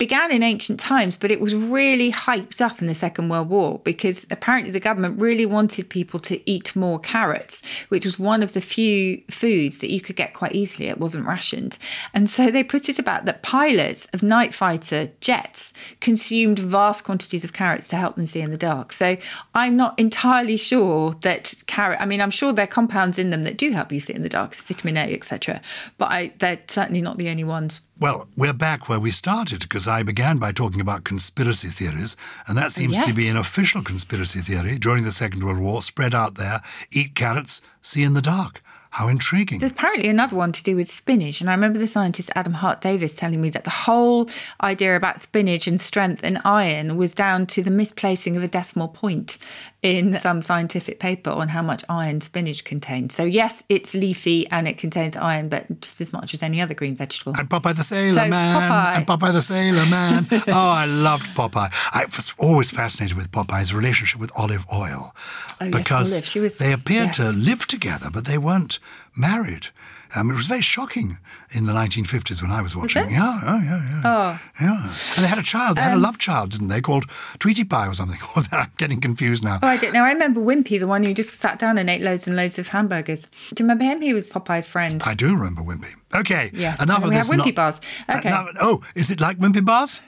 began 0.01 0.33
in 0.33 0.43
ancient 0.43 0.81
times, 0.81 1.19
but 1.19 1.31
it 1.31 1.43
was 1.43 1.55
really 1.55 2.11
hyped 2.11 2.63
up 2.63 2.81
in 2.81 2.87
the 2.87 2.95
Second 2.95 3.29
World 3.29 3.51
War 3.51 3.81
because 3.85 4.27
apparently 4.31 4.73
the 4.73 4.81
government 4.81 5.21
really 5.21 5.45
wanted 5.45 5.91
people 5.91 6.19
to 6.21 6.51
eat 6.51 6.75
more 6.75 6.99
carrots, 6.99 7.63
which 7.91 8.07
was 8.07 8.19
one 8.19 8.43
of 8.43 8.55
the 8.55 8.63
few 8.63 9.23
foods 9.31 9.79
that 9.81 9.91
you 9.91 10.01
could 10.01 10.17
get 10.17 10.33
quite 10.33 10.55
easily. 10.55 10.89
It 10.89 10.99
wasn't 10.99 11.27
rationed. 11.27 11.77
And 12.15 12.31
so 12.31 12.51
they 12.51 12.65
put 12.65 12.89
it 12.89 12.99
about 12.99 13.27
that 13.27 13.43
pilots 13.43 14.07
of 14.15 14.23
night 14.23 14.55
fighter 14.55 15.11
jets 15.21 15.75
consumed 16.01 16.59
vast 16.59 17.05
quantities 17.05 17.45
of 17.45 17.53
carrots 17.53 17.87
to 17.89 17.97
help 17.97 18.17
them 18.17 18.25
see 18.25 18.41
in 18.41 18.51
the 18.51 18.57
dark. 18.57 18.95
So 18.95 19.19
I'm 19.55 19.77
not 19.77 19.99
entirely 20.01 20.57
sure 20.57 21.13
that 21.21 21.63
carrot, 21.67 22.01
I 22.01 22.07
mean, 22.07 22.23
I'm 22.23 22.31
sure 22.31 22.55
there 22.55 22.65
are 22.65 22.67
compounds 22.67 23.19
in 23.19 23.29
them 23.29 23.45
that 23.45 23.59
do 23.59 23.73
help 23.73 23.93
you 23.93 24.01
see 24.01 24.15
in 24.15 24.23
the 24.23 24.31
dark, 24.31 24.55
vitamin 24.55 24.97
A, 24.97 25.13
etc. 25.13 25.61
But 25.99 26.11
I, 26.11 26.33
they're 26.39 26.61
certainly 26.69 27.03
not 27.03 27.19
the 27.19 27.29
only 27.29 27.45
ones. 27.45 27.83
Well, 28.01 28.29
we're 28.35 28.55
back 28.55 28.89
where 28.89 28.99
we 28.99 29.11
started 29.11 29.61
because 29.61 29.87
I 29.87 30.03
began 30.03 30.39
by 30.39 30.53
talking 30.53 30.81
about 30.81 31.05
conspiracy 31.05 31.69
theories, 31.69 32.17
and 32.49 32.57
that 32.57 32.73
seems 32.73 32.97
to 33.05 33.13
be 33.13 33.29
an 33.29 33.37
official 33.37 33.83
conspiracy 33.83 34.39
theory 34.41 34.79
during 34.79 35.05
the 35.05 35.13
Second 35.13 35.45
World 35.45 35.59
War, 35.59 35.83
spread 35.83 36.15
out 36.15 36.37
there 36.37 36.61
eat 36.91 37.15
carrots, 37.15 37.61
see 37.83 38.03
in 38.03 38.15
the 38.15 38.23
dark. 38.23 38.63
How 38.93 39.07
intriguing. 39.07 39.61
There's 39.61 39.71
apparently 39.71 40.09
another 40.09 40.35
one 40.35 40.51
to 40.51 40.63
do 40.65 40.75
with 40.75 40.89
spinach. 40.89 41.41
And 41.41 41.49
I 41.49 41.53
remember 41.53 41.79
the 41.79 41.87
scientist 41.87 42.31
Adam 42.35 42.55
Hart 42.55 42.81
Davis 42.81 43.15
telling 43.15 43.41
me 43.41 43.49
that 43.51 43.63
the 43.63 43.71
whole 43.71 44.29
idea 44.61 44.97
about 44.97 45.21
spinach 45.21 45.69
and 45.69 45.81
strength 45.81 46.25
and 46.25 46.41
iron 46.45 46.97
was 46.97 47.15
down 47.15 47.47
to 47.49 47.63
the 47.63 47.71
misplacing 47.71 48.37
of 48.37 48.43
a 48.43 48.49
decimal 48.49 48.89
point 48.89 49.39
in 49.83 50.17
some 50.19 50.43
scientific 50.43 50.99
paper 50.99 51.31
on 51.31 51.49
how 51.49 51.63
much 51.63 51.83
iron 51.89 52.21
spinach 52.21 52.65
contains. 52.65 53.15
So, 53.15 53.25
yes, 53.25 53.65
it's 53.69 53.95
leafy 53.95 54.47
and 54.49 54.69
it 54.69 54.77
contains 54.77 55.17
iron, 55.17 55.49
but 55.49 55.81
just 55.81 56.01
as 56.01 56.13
much 56.13 56.35
as 56.35 56.43
any 56.43 56.61
other 56.61 56.75
green 56.75 56.97
vegetable. 56.97 57.33
And 57.39 57.49
Popeye 57.49 57.75
the 57.75 57.83
Sailor 57.83 58.21
So, 58.21 58.29
Man. 58.29 58.61
Popeye. 58.61 58.97
And 58.97 59.07
Popeye 59.07 59.33
the 59.33 59.43
Sailor 59.43 59.87
Man. 59.87 60.27
oh, 60.33 60.43
I 60.49 60.85
loved 60.87 61.27
Popeye. 61.35 61.71
I 61.95 62.05
was 62.05 62.35
always 62.39 62.71
fascinated 62.71 63.17
with 63.17 63.31
Popeye's 63.31 63.75
relationship 63.75 64.21
with 64.21 64.31
olive 64.37 64.67
oil. 64.73 65.13
Oh, 65.61 65.65
yes, 65.65 65.71
because 65.75 66.13
Olive. 66.13 66.25
She 66.27 66.41
was- 66.41 66.59
they 66.59 66.73
appeared 66.73 67.09
yes. 67.09 67.17
to 67.17 67.33
live 67.33 67.67
together, 67.67 68.09
but 68.13 68.27
they 68.27 68.39
weren't 68.39 68.79
married. 69.17 69.69
Um, 70.17 70.29
it 70.29 70.35
was 70.35 70.47
very 70.47 70.61
shocking 70.61 71.19
in 71.53 71.67
the 71.67 71.73
1950s 71.73 72.43
when 72.43 72.51
I 72.51 72.63
was 72.63 72.75
watching. 72.75 73.05
it? 73.07 73.13
Yeah, 73.13 73.41
oh, 73.45 73.61
yeah, 73.63 73.81
yeah. 73.91 74.03
Oh. 74.05 74.41
Yeah. 74.61 74.83
And 74.83 75.25
they 75.25 75.29
had 75.29 75.39
a 75.39 75.43
child. 75.43 75.77
They 75.77 75.83
had 75.83 75.93
Um, 75.93 75.99
a 75.99 76.03
love 76.03 76.19
child, 76.19 76.51
didn't 76.51 76.67
they? 76.67 76.81
Called 76.81 77.05
Tweety 77.39 77.63
Pie 77.63 77.87
or 77.87 77.95
something. 77.95 78.19
Was 78.35 78.49
that? 78.49 78.59
I'm 78.67 78.73
getting 78.77 79.01
confused 79.01 79.45
now. 79.45 79.61
Oh, 79.63 79.69
I 79.69 79.77
don't 79.77 79.93
know. 79.93 80.03
I 80.03 80.11
remember 80.13 80.41
Wimpy, 80.41 80.81
the 80.81 80.89
one 80.89 81.05
who 81.05 81.15
just 81.15 81.35
sat 81.35 81.61
down 81.61 81.79
and 81.79 81.89
ate 81.89 82.01
loads 82.01 82.27
and 82.27 82.35
loads 82.35 82.59
of 82.59 82.67
hamburgers. 82.69 83.27
Do 83.27 83.63
you 83.63 83.65
remember 83.67 83.85
him? 83.85 84.01
He 84.03 84.13
was 84.13 84.33
Popeye's 84.33 84.67
friend. 84.67 85.01
I 85.07 85.15
do 85.15 85.37
remember 85.37 85.63
Wimpy. 85.63 85.95
Okay. 86.19 86.51
Yes, 86.55 86.83
Enough 86.83 87.05
of 87.05 87.11
we 87.11 87.15
have. 87.15 87.27
Wimpy 87.27 87.37
not- 87.37 87.55
bars. 87.55 87.81
Uh, 88.09 88.17
Okay. 88.19 88.31
now- 88.31 88.49
oh, 88.61 88.83
is 88.97 89.13
it 89.13 89.21
like 89.21 89.39
Wimpy 89.39 89.65
bars? 89.65 90.01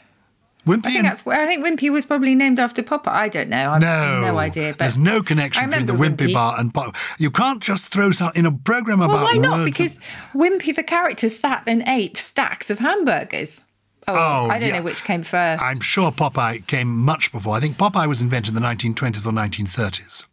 Wimpy 0.67 0.79
I 0.87 0.91
think 0.91 0.97
and 0.99 1.07
that's 1.07 1.27
I 1.27 1.47
think 1.47 1.65
Wimpy 1.65 1.91
was 1.91 2.07
probably 2.07 2.35
named 2.37 2.61
after 2.61 2.83
Popeye. 2.83 3.09
I 3.09 3.29
don't 3.29 3.49
know. 3.49 3.71
I've 3.71 3.81
No, 3.81 4.21
no 4.33 4.39
idea. 4.39 4.71
But 4.71 4.79
there's 4.79 4.99
no 4.99 5.21
connection 5.23 5.69
between 5.69 5.87
the 5.87 5.93
remember 5.95 6.25
Wimpy, 6.25 6.35
bar 6.35 6.55
and 6.59 6.73
Pop. 6.73 6.95
You 7.19 7.31
can't 7.33 7.61
just 7.61 7.93
throw 7.93 8.13
some 8.13 8.31
in 8.37 8.47
a 8.47 8.53
program 8.53 9.01
about 9.01 9.15
Well, 9.15 9.25
why 9.25 9.39
not? 9.39 9.65
Because 9.65 9.99
Wimpy 10.35 10.75
the 10.75 10.85
character 10.85 11.29
sat 11.29 11.65
and 11.67 11.83
ate 11.89 12.17
stacks 12.17 12.71
of 12.71 12.79
hamburgers. 12.79 13.65
Oh, 14.07 14.15
Oh, 14.17 14.49
I 14.51 14.59
don't 14.59 14.69
yeah. 14.71 14.79
know 14.79 14.83
which 14.85 15.05
came 15.05 15.23
first. 15.23 15.63
I'm 15.63 15.81
sure 15.81 16.11
Popeye 16.13 16.67
came 16.67 16.89
much 16.97 17.31
before. 17.33 17.57
I 17.57 17.61
think 17.61 17.77
Popeye 17.77 18.07
was 18.09 18.21
invented 18.21 18.55
in 18.57 18.61
the 18.63 18.67
1920s 18.69 19.27
or 19.27 19.33
1930s. 19.33 20.27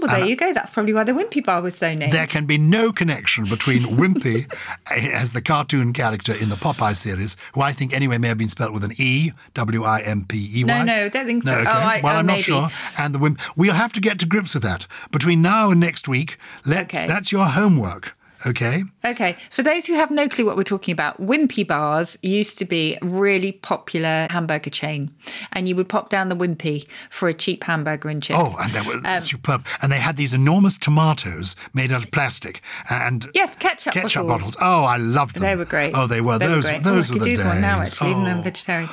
Well, 0.00 0.16
there 0.16 0.26
you 0.26 0.36
go. 0.36 0.52
That's 0.52 0.70
probably 0.70 0.94
why 0.94 1.04
the 1.04 1.12
Wimpy 1.12 1.44
bar 1.44 1.62
was 1.62 1.76
so 1.76 1.94
named. 1.94 2.12
There 2.12 2.26
can 2.26 2.46
be 2.46 2.58
no 2.58 2.92
connection 2.92 3.44
between 3.44 3.82
Wimpy 3.82 4.46
as 5.12 5.32
the 5.32 5.40
cartoon 5.42 5.92
character 5.92 6.34
in 6.34 6.48
the 6.48 6.56
Popeye 6.56 6.96
series, 6.96 7.36
who 7.54 7.62
I 7.62 7.72
think 7.72 7.94
anyway 7.94 8.18
may 8.18 8.28
have 8.28 8.38
been 8.38 8.48
spelled 8.48 8.74
with 8.74 8.84
an 8.84 8.92
E, 8.98 9.30
W 9.54 9.82
I 9.84 10.00
M 10.02 10.24
P 10.24 10.60
E 10.60 10.64
Y. 10.64 10.68
No, 10.68 10.84
no, 10.84 11.04
I 11.04 11.08
don't 11.08 11.26
think 11.26 11.42
so. 11.42 11.52
No, 11.52 11.58
okay. 11.60 11.70
Oh, 11.70 11.72
I- 11.72 12.00
well, 12.02 12.14
oh, 12.14 12.18
I'm 12.18 12.26
not 12.26 12.32
maybe. 12.34 12.42
sure. 12.42 12.68
And 12.98 13.14
the 13.14 13.18
Wimp, 13.18 13.40
we'll 13.56 13.74
have 13.74 13.92
to 13.94 14.00
get 14.00 14.18
to 14.20 14.26
grips 14.26 14.54
with 14.54 14.62
that 14.62 14.86
between 15.10 15.42
now 15.42 15.70
and 15.70 15.80
next 15.80 16.08
week. 16.08 16.38
Let's. 16.64 16.94
Okay. 16.94 17.06
That's 17.06 17.32
your 17.32 17.46
homework. 17.46 18.16
Okay. 18.46 18.82
Okay, 19.04 19.36
for 19.50 19.62
those 19.62 19.86
who 19.86 19.94
have 19.94 20.10
no 20.10 20.28
clue 20.28 20.46
what 20.46 20.56
we're 20.56 20.62
talking 20.64 20.92
about, 20.92 21.20
Wimpy 21.20 21.66
bars 21.66 22.16
used 22.22 22.58
to 22.58 22.64
be 22.64 22.96
a 23.00 23.04
really 23.06 23.52
popular 23.52 24.26
hamburger 24.30 24.70
chain, 24.70 25.10
and 25.52 25.68
you 25.68 25.74
would 25.76 25.88
pop 25.88 26.08
down 26.10 26.28
the 26.28 26.36
Wimpy 26.36 26.86
for 27.10 27.28
a 27.28 27.34
cheap 27.34 27.64
hamburger 27.64 28.08
and 28.08 28.22
chips. 28.22 28.38
Oh, 28.40 28.56
and 28.62 28.70
they 28.72 28.82
were 28.82 29.00
Um, 29.04 29.20
superb. 29.20 29.66
And 29.82 29.90
they 29.90 29.98
had 29.98 30.16
these 30.16 30.32
enormous 30.34 30.78
tomatoes 30.78 31.56
made 31.74 31.92
out 31.92 32.04
of 32.04 32.10
plastic 32.10 32.62
and 32.90 33.26
Yes, 33.34 33.56
ketchup 33.56 33.94
ketchup 33.94 34.26
bottles. 34.26 34.56
bottles. 34.56 34.56
Oh, 34.60 34.84
I 34.84 34.96
loved 34.96 35.34
them. 35.36 35.42
They 35.42 35.56
were 35.56 35.64
great. 35.64 35.92
Oh, 35.94 36.06
they 36.06 36.20
were. 36.20 36.38
They 36.38 36.46
those 36.46 36.66
great. 36.68 36.82
those 36.82 37.10
oh, 37.10 37.14
were 37.14 37.16
I 37.16 37.18
the 37.18 37.24
could 37.24 37.36
days. 37.36 37.38
do 37.42 37.48
one 37.48 37.60
now, 37.60 37.80
actually, 37.80 38.10
even 38.10 38.24
though 38.24 38.30
I'm 38.30 38.38
Oh. 38.38 38.42
vegetarian. 38.42 38.88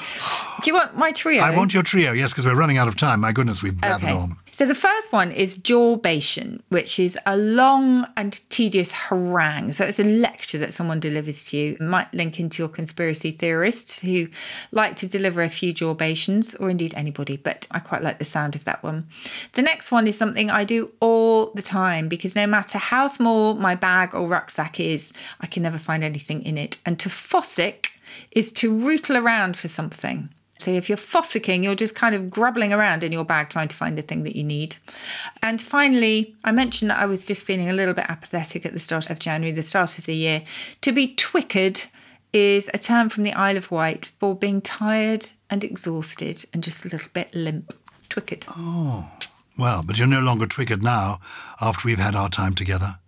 Do 0.63 0.69
you 0.69 0.73
want 0.75 0.97
my 0.97 1.11
trio? 1.11 1.43
I 1.43 1.55
want 1.55 1.73
your 1.73 1.83
trio, 1.83 2.11
yes, 2.13 2.31
because 2.33 2.45
we're 2.45 2.55
running 2.55 2.77
out 2.77 2.87
of 2.87 2.95
time. 2.95 3.19
My 3.21 3.31
goodness, 3.31 3.61
we've 3.61 3.73
blathered 3.73 4.03
Okay. 4.03 4.11
on. 4.11 4.37
So 4.53 4.67
the 4.67 4.75
first 4.75 5.11
one 5.11 5.31
is 5.31 5.57
jawbation, 5.57 6.61
which 6.69 6.99
is 6.99 7.17
a 7.25 7.35
long 7.35 8.05
and 8.15 8.39
tedious 8.51 8.91
harangue. 8.91 9.71
So 9.71 9.83
it's 9.83 9.99
a 9.99 10.03
lecture 10.03 10.59
that 10.59 10.75
someone 10.75 10.99
delivers 10.99 11.45
to 11.45 11.57
you. 11.57 11.73
It 11.73 11.81
might 11.81 12.13
link 12.13 12.39
into 12.39 12.61
your 12.61 12.69
conspiracy 12.69 13.31
theorists 13.31 14.01
who 14.01 14.27
like 14.71 14.95
to 14.97 15.07
deliver 15.07 15.41
a 15.41 15.49
few 15.49 15.73
jawbations, 15.73 16.53
or 16.53 16.69
indeed 16.69 16.93
anybody, 16.95 17.35
but 17.35 17.65
I 17.71 17.79
quite 17.79 18.03
like 18.03 18.19
the 18.19 18.25
sound 18.25 18.55
of 18.55 18.63
that 18.65 18.83
one. 18.83 19.07
The 19.53 19.63
next 19.63 19.91
one 19.91 20.05
is 20.05 20.19
something 20.19 20.51
I 20.51 20.65
do 20.65 20.91
all 20.99 21.47
the 21.55 21.63
time 21.63 22.07
because 22.07 22.35
no 22.35 22.45
matter 22.45 22.77
how 22.77 23.07
small 23.07 23.55
my 23.55 23.73
bag 23.73 24.13
or 24.13 24.27
rucksack 24.27 24.79
is, 24.79 25.13
I 25.41 25.47
can 25.47 25.63
never 25.63 25.79
find 25.79 26.03
anything 26.03 26.43
in 26.43 26.59
it. 26.59 26.77
And 26.85 26.99
to 26.99 27.09
fossick 27.09 27.87
is 28.29 28.51
to 28.51 28.71
rootle 28.71 29.17
around 29.17 29.57
for 29.57 29.67
something. 29.67 30.29
So 30.63 30.71
if 30.71 30.87
you're 30.87 30.97
fossicking, 30.97 31.61
you're 31.61 31.75
just 31.75 31.93
kind 31.93 32.15
of 32.15 32.29
grubbling 32.29 32.71
around 32.71 33.03
in 33.03 33.11
your 33.11 33.25
bag 33.25 33.49
trying 33.49 33.67
to 33.67 33.75
find 33.75 33.97
the 33.97 34.01
thing 34.01 34.23
that 34.23 34.37
you 34.37 34.45
need. 34.45 34.77
And 35.41 35.61
finally, 35.61 36.35
I 36.45 36.53
mentioned 36.53 36.89
that 36.89 36.99
I 36.99 37.05
was 37.05 37.25
just 37.25 37.45
feeling 37.45 37.69
a 37.69 37.73
little 37.73 37.93
bit 37.93 38.05
apathetic 38.07 38.65
at 38.65 38.71
the 38.71 38.79
start 38.79 39.09
of 39.09 39.19
January, 39.19 39.51
the 39.51 39.61
start 39.61 39.97
of 39.97 40.05
the 40.05 40.15
year. 40.15 40.43
To 40.79 40.93
be 40.93 41.15
twickered 41.15 41.83
is 42.31 42.69
a 42.73 42.77
term 42.77 43.09
from 43.09 43.23
the 43.23 43.33
Isle 43.33 43.57
of 43.57 43.71
Wight 43.71 44.13
for 44.21 44.37
being 44.37 44.61
tired 44.61 45.31
and 45.49 45.65
exhausted 45.65 46.45
and 46.53 46.63
just 46.63 46.85
a 46.85 46.89
little 46.89 47.11
bit 47.11 47.35
limp. 47.35 47.77
Twickered. 48.09 48.45
Oh, 48.51 49.11
well, 49.59 49.83
but 49.83 49.99
you're 49.99 50.07
no 50.07 50.21
longer 50.21 50.45
twickered 50.47 50.81
now 50.81 51.19
after 51.59 51.87
we've 51.89 51.99
had 51.99 52.15
our 52.15 52.29
time 52.29 52.53
together. 52.53 52.99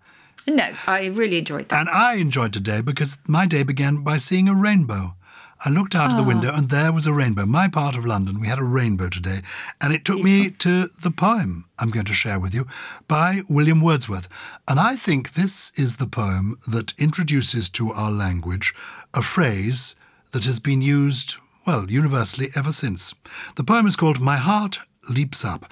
No, 0.45 0.69
I 0.87 1.07
really 1.07 1.37
enjoyed 1.37 1.69
that. 1.69 1.79
And 1.79 1.89
I 1.89 2.15
enjoyed 2.15 2.51
today 2.51 2.81
because 2.81 3.17
my 3.27 3.45
day 3.45 3.63
began 3.63 4.03
by 4.03 4.17
seeing 4.17 4.49
a 4.49 4.53
rainbow. 4.53 5.15
I 5.63 5.69
looked 5.69 5.95
out 5.95 6.11
of 6.11 6.17
the 6.17 6.23
window 6.23 6.49
ah. 6.51 6.57
and 6.57 6.69
there 6.69 6.91
was 6.91 7.07
a 7.07 7.13
rainbow. 7.13 7.45
My 7.45 7.67
part 7.67 7.95
of 7.95 8.05
London, 8.05 8.39
we 8.39 8.47
had 8.47 8.59
a 8.59 8.63
rainbow 8.63 9.09
today. 9.09 9.39
And 9.81 9.93
it 9.93 10.03
took 10.03 10.19
me 10.19 10.49
to 10.49 10.87
the 11.01 11.11
poem 11.11 11.65
I'm 11.79 11.89
going 11.89 12.05
to 12.05 12.13
share 12.13 12.39
with 12.39 12.53
you 12.53 12.65
by 13.07 13.41
William 13.49 13.81
Wordsworth. 13.81 14.27
And 14.67 14.79
I 14.79 14.95
think 14.95 15.33
this 15.33 15.71
is 15.75 15.95
the 15.95 16.07
poem 16.07 16.57
that 16.67 16.93
introduces 16.97 17.69
to 17.69 17.91
our 17.91 18.11
language 18.11 18.73
a 19.13 19.21
phrase 19.21 19.95
that 20.33 20.45
has 20.45 20.59
been 20.59 20.81
used, 20.81 21.35
well, 21.65 21.89
universally 21.89 22.49
ever 22.55 22.71
since. 22.71 23.13
The 23.55 23.63
poem 23.63 23.87
is 23.87 23.95
called 23.95 24.19
My 24.19 24.37
Heart 24.37 24.79
Leaps 25.09 25.45
Up. 25.45 25.71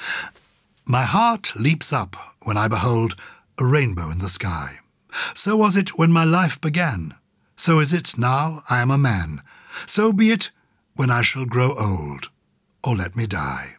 My 0.86 1.04
heart 1.04 1.54
leaps 1.60 1.94
up 1.94 2.16
when 2.44 2.58
I 2.58 2.68
behold 2.68 3.16
a 3.60 3.66
rainbow 3.66 4.10
in 4.10 4.20
the 4.20 4.30
sky. 4.30 4.76
So 5.34 5.56
was 5.56 5.78
it 5.78 5.98
when 5.98 6.12
my 6.12 6.24
life 6.24 6.60
began. 6.60 7.16
So 7.56 7.80
is 7.80 7.94
it 7.94 8.18
now 8.18 8.64
I 8.70 8.82
am 8.82 8.92
a 8.92 8.98
man. 8.98 9.42
So 9.86 10.14
be 10.14 10.32
it 10.32 10.52
when 10.96 11.10
I 11.10 11.22
shall 11.22 11.46
grow 11.46 11.76
old, 11.76 12.30
or 12.84 12.96
let 12.96 13.16
me 13.16 13.28
die. 13.28 13.76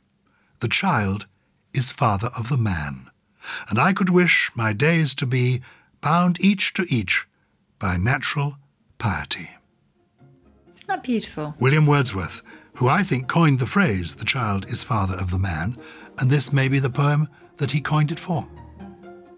The 0.61 0.69
child 0.69 1.27
is 1.73 1.91
father 1.91 2.31
of 2.39 2.49
the 2.49 2.57
man, 2.57 3.11
and 3.69 3.79
I 3.79 3.93
could 3.93 4.11
wish 4.11 4.51
my 4.55 4.73
days 4.73 5.15
to 5.17 5.27
be 5.27 5.61
bound 6.01 6.39
each 6.41 6.73
to 6.75 6.87
each 6.89 7.27
by 7.79 7.97
natural 7.97 8.57
piety. 8.99 9.51
Isn't 10.77 10.89
that 10.89 11.03
beautiful? 11.03 11.55
William 11.61 11.87
Wordsworth, 11.87 12.43
who 12.75 12.89
I 12.89 13.03
think 13.03 13.29
coined 13.29 13.59
the 13.59 13.67
phrase, 13.67 14.17
the 14.17 14.25
child 14.25 14.67
is 14.69 14.85
father 14.85 15.15
of 15.15 15.31
the 15.31 15.39
man, 15.39 15.77
and 16.19 16.31
this 16.31 16.53
may 16.53 16.69
be 16.69 16.79
the 16.79 16.91
poem 16.91 17.29
that 17.57 17.71
he 17.71 17.81
coined 17.81 18.13
it 18.13 18.21
for. 18.21 18.47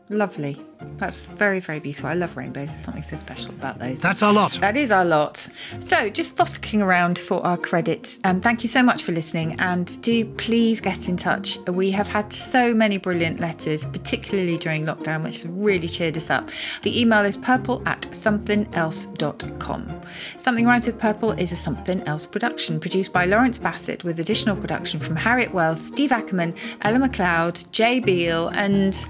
Lovely. 0.09 0.61
That's 0.99 1.21
very, 1.21 1.61
very 1.61 1.81
beautiful. 1.81 2.09
I 2.09 2.15
love 2.15 2.37
rainbows. 2.37 2.71
There's 2.71 2.81
something 2.81 3.03
so 3.03 3.17
special 3.17 3.51
about 3.51 3.79
those. 3.79 4.01
That's 4.01 4.23
our 4.23 4.33
lot. 4.33 4.53
That 4.55 4.77
is 4.77 4.91
our 4.91 5.05
lot. 5.05 5.37
So, 5.81 6.09
just 6.09 6.37
fossicking 6.37 6.83
around 6.83 7.19
for 7.19 7.45
our 7.47 7.57
credits. 7.57 8.19
Um, 8.25 8.41
thank 8.41 8.63
you 8.63 8.69
so 8.69 8.83
much 8.83 9.03
for 9.03 9.13
listening, 9.13 9.59
and 9.61 10.01
do 10.03 10.25
please 10.37 10.81
get 10.81 11.09
in 11.09 11.17
touch. 11.17 11.59
We 11.69 11.91
have 11.91 12.09
had 12.09 12.33
so 12.33 12.73
many 12.73 12.99
brilliant 12.99 13.41
letters, 13.41 13.85
particularly 13.85 14.59
during 14.59 14.87
lockdown, 14.87 15.23
which 15.23 15.43
has 15.43 15.47
really 15.47 15.89
cheered 15.89 16.17
us 16.17 16.31
up. 16.31 16.51
The 16.83 17.01
email 17.01 17.25
is 17.25 17.37
purple 17.37 17.83
at 17.87 18.03
somethinelse.com. 18.03 20.03
Something 20.37 20.67
Rhymes 20.67 20.87
with 20.87 20.99
Purple 20.99 21.33
is 21.33 21.53
a 21.53 21.57
Something 21.57 22.03
Else 22.03 22.27
production 22.27 22.81
produced 22.81 23.13
by 23.13 23.27
Lawrence 23.27 23.59
Bassett 23.59 24.05
with 24.05 24.19
additional 24.19 24.57
production 24.57 25.01
from 25.01 25.17
Harriet 25.17 25.53
Wells, 25.53 25.81
Steve 25.81 26.13
Ackerman, 26.13 26.55
Ella 26.83 26.99
McLeod, 26.99 27.71
Jay 27.71 28.01
Beale, 28.01 28.49
and 28.49 29.05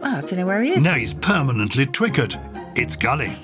well, 0.00 0.16
I 0.16 0.20
don't 0.20 0.36
know 0.38 0.46
where 0.46 0.62
he 0.62 0.70
is. 0.70 0.84
No, 0.84 0.92
he's 0.92 1.12
permanently 1.12 1.86
twickered. 1.86 2.36
It's 2.76 2.96
Gully. 2.96 3.36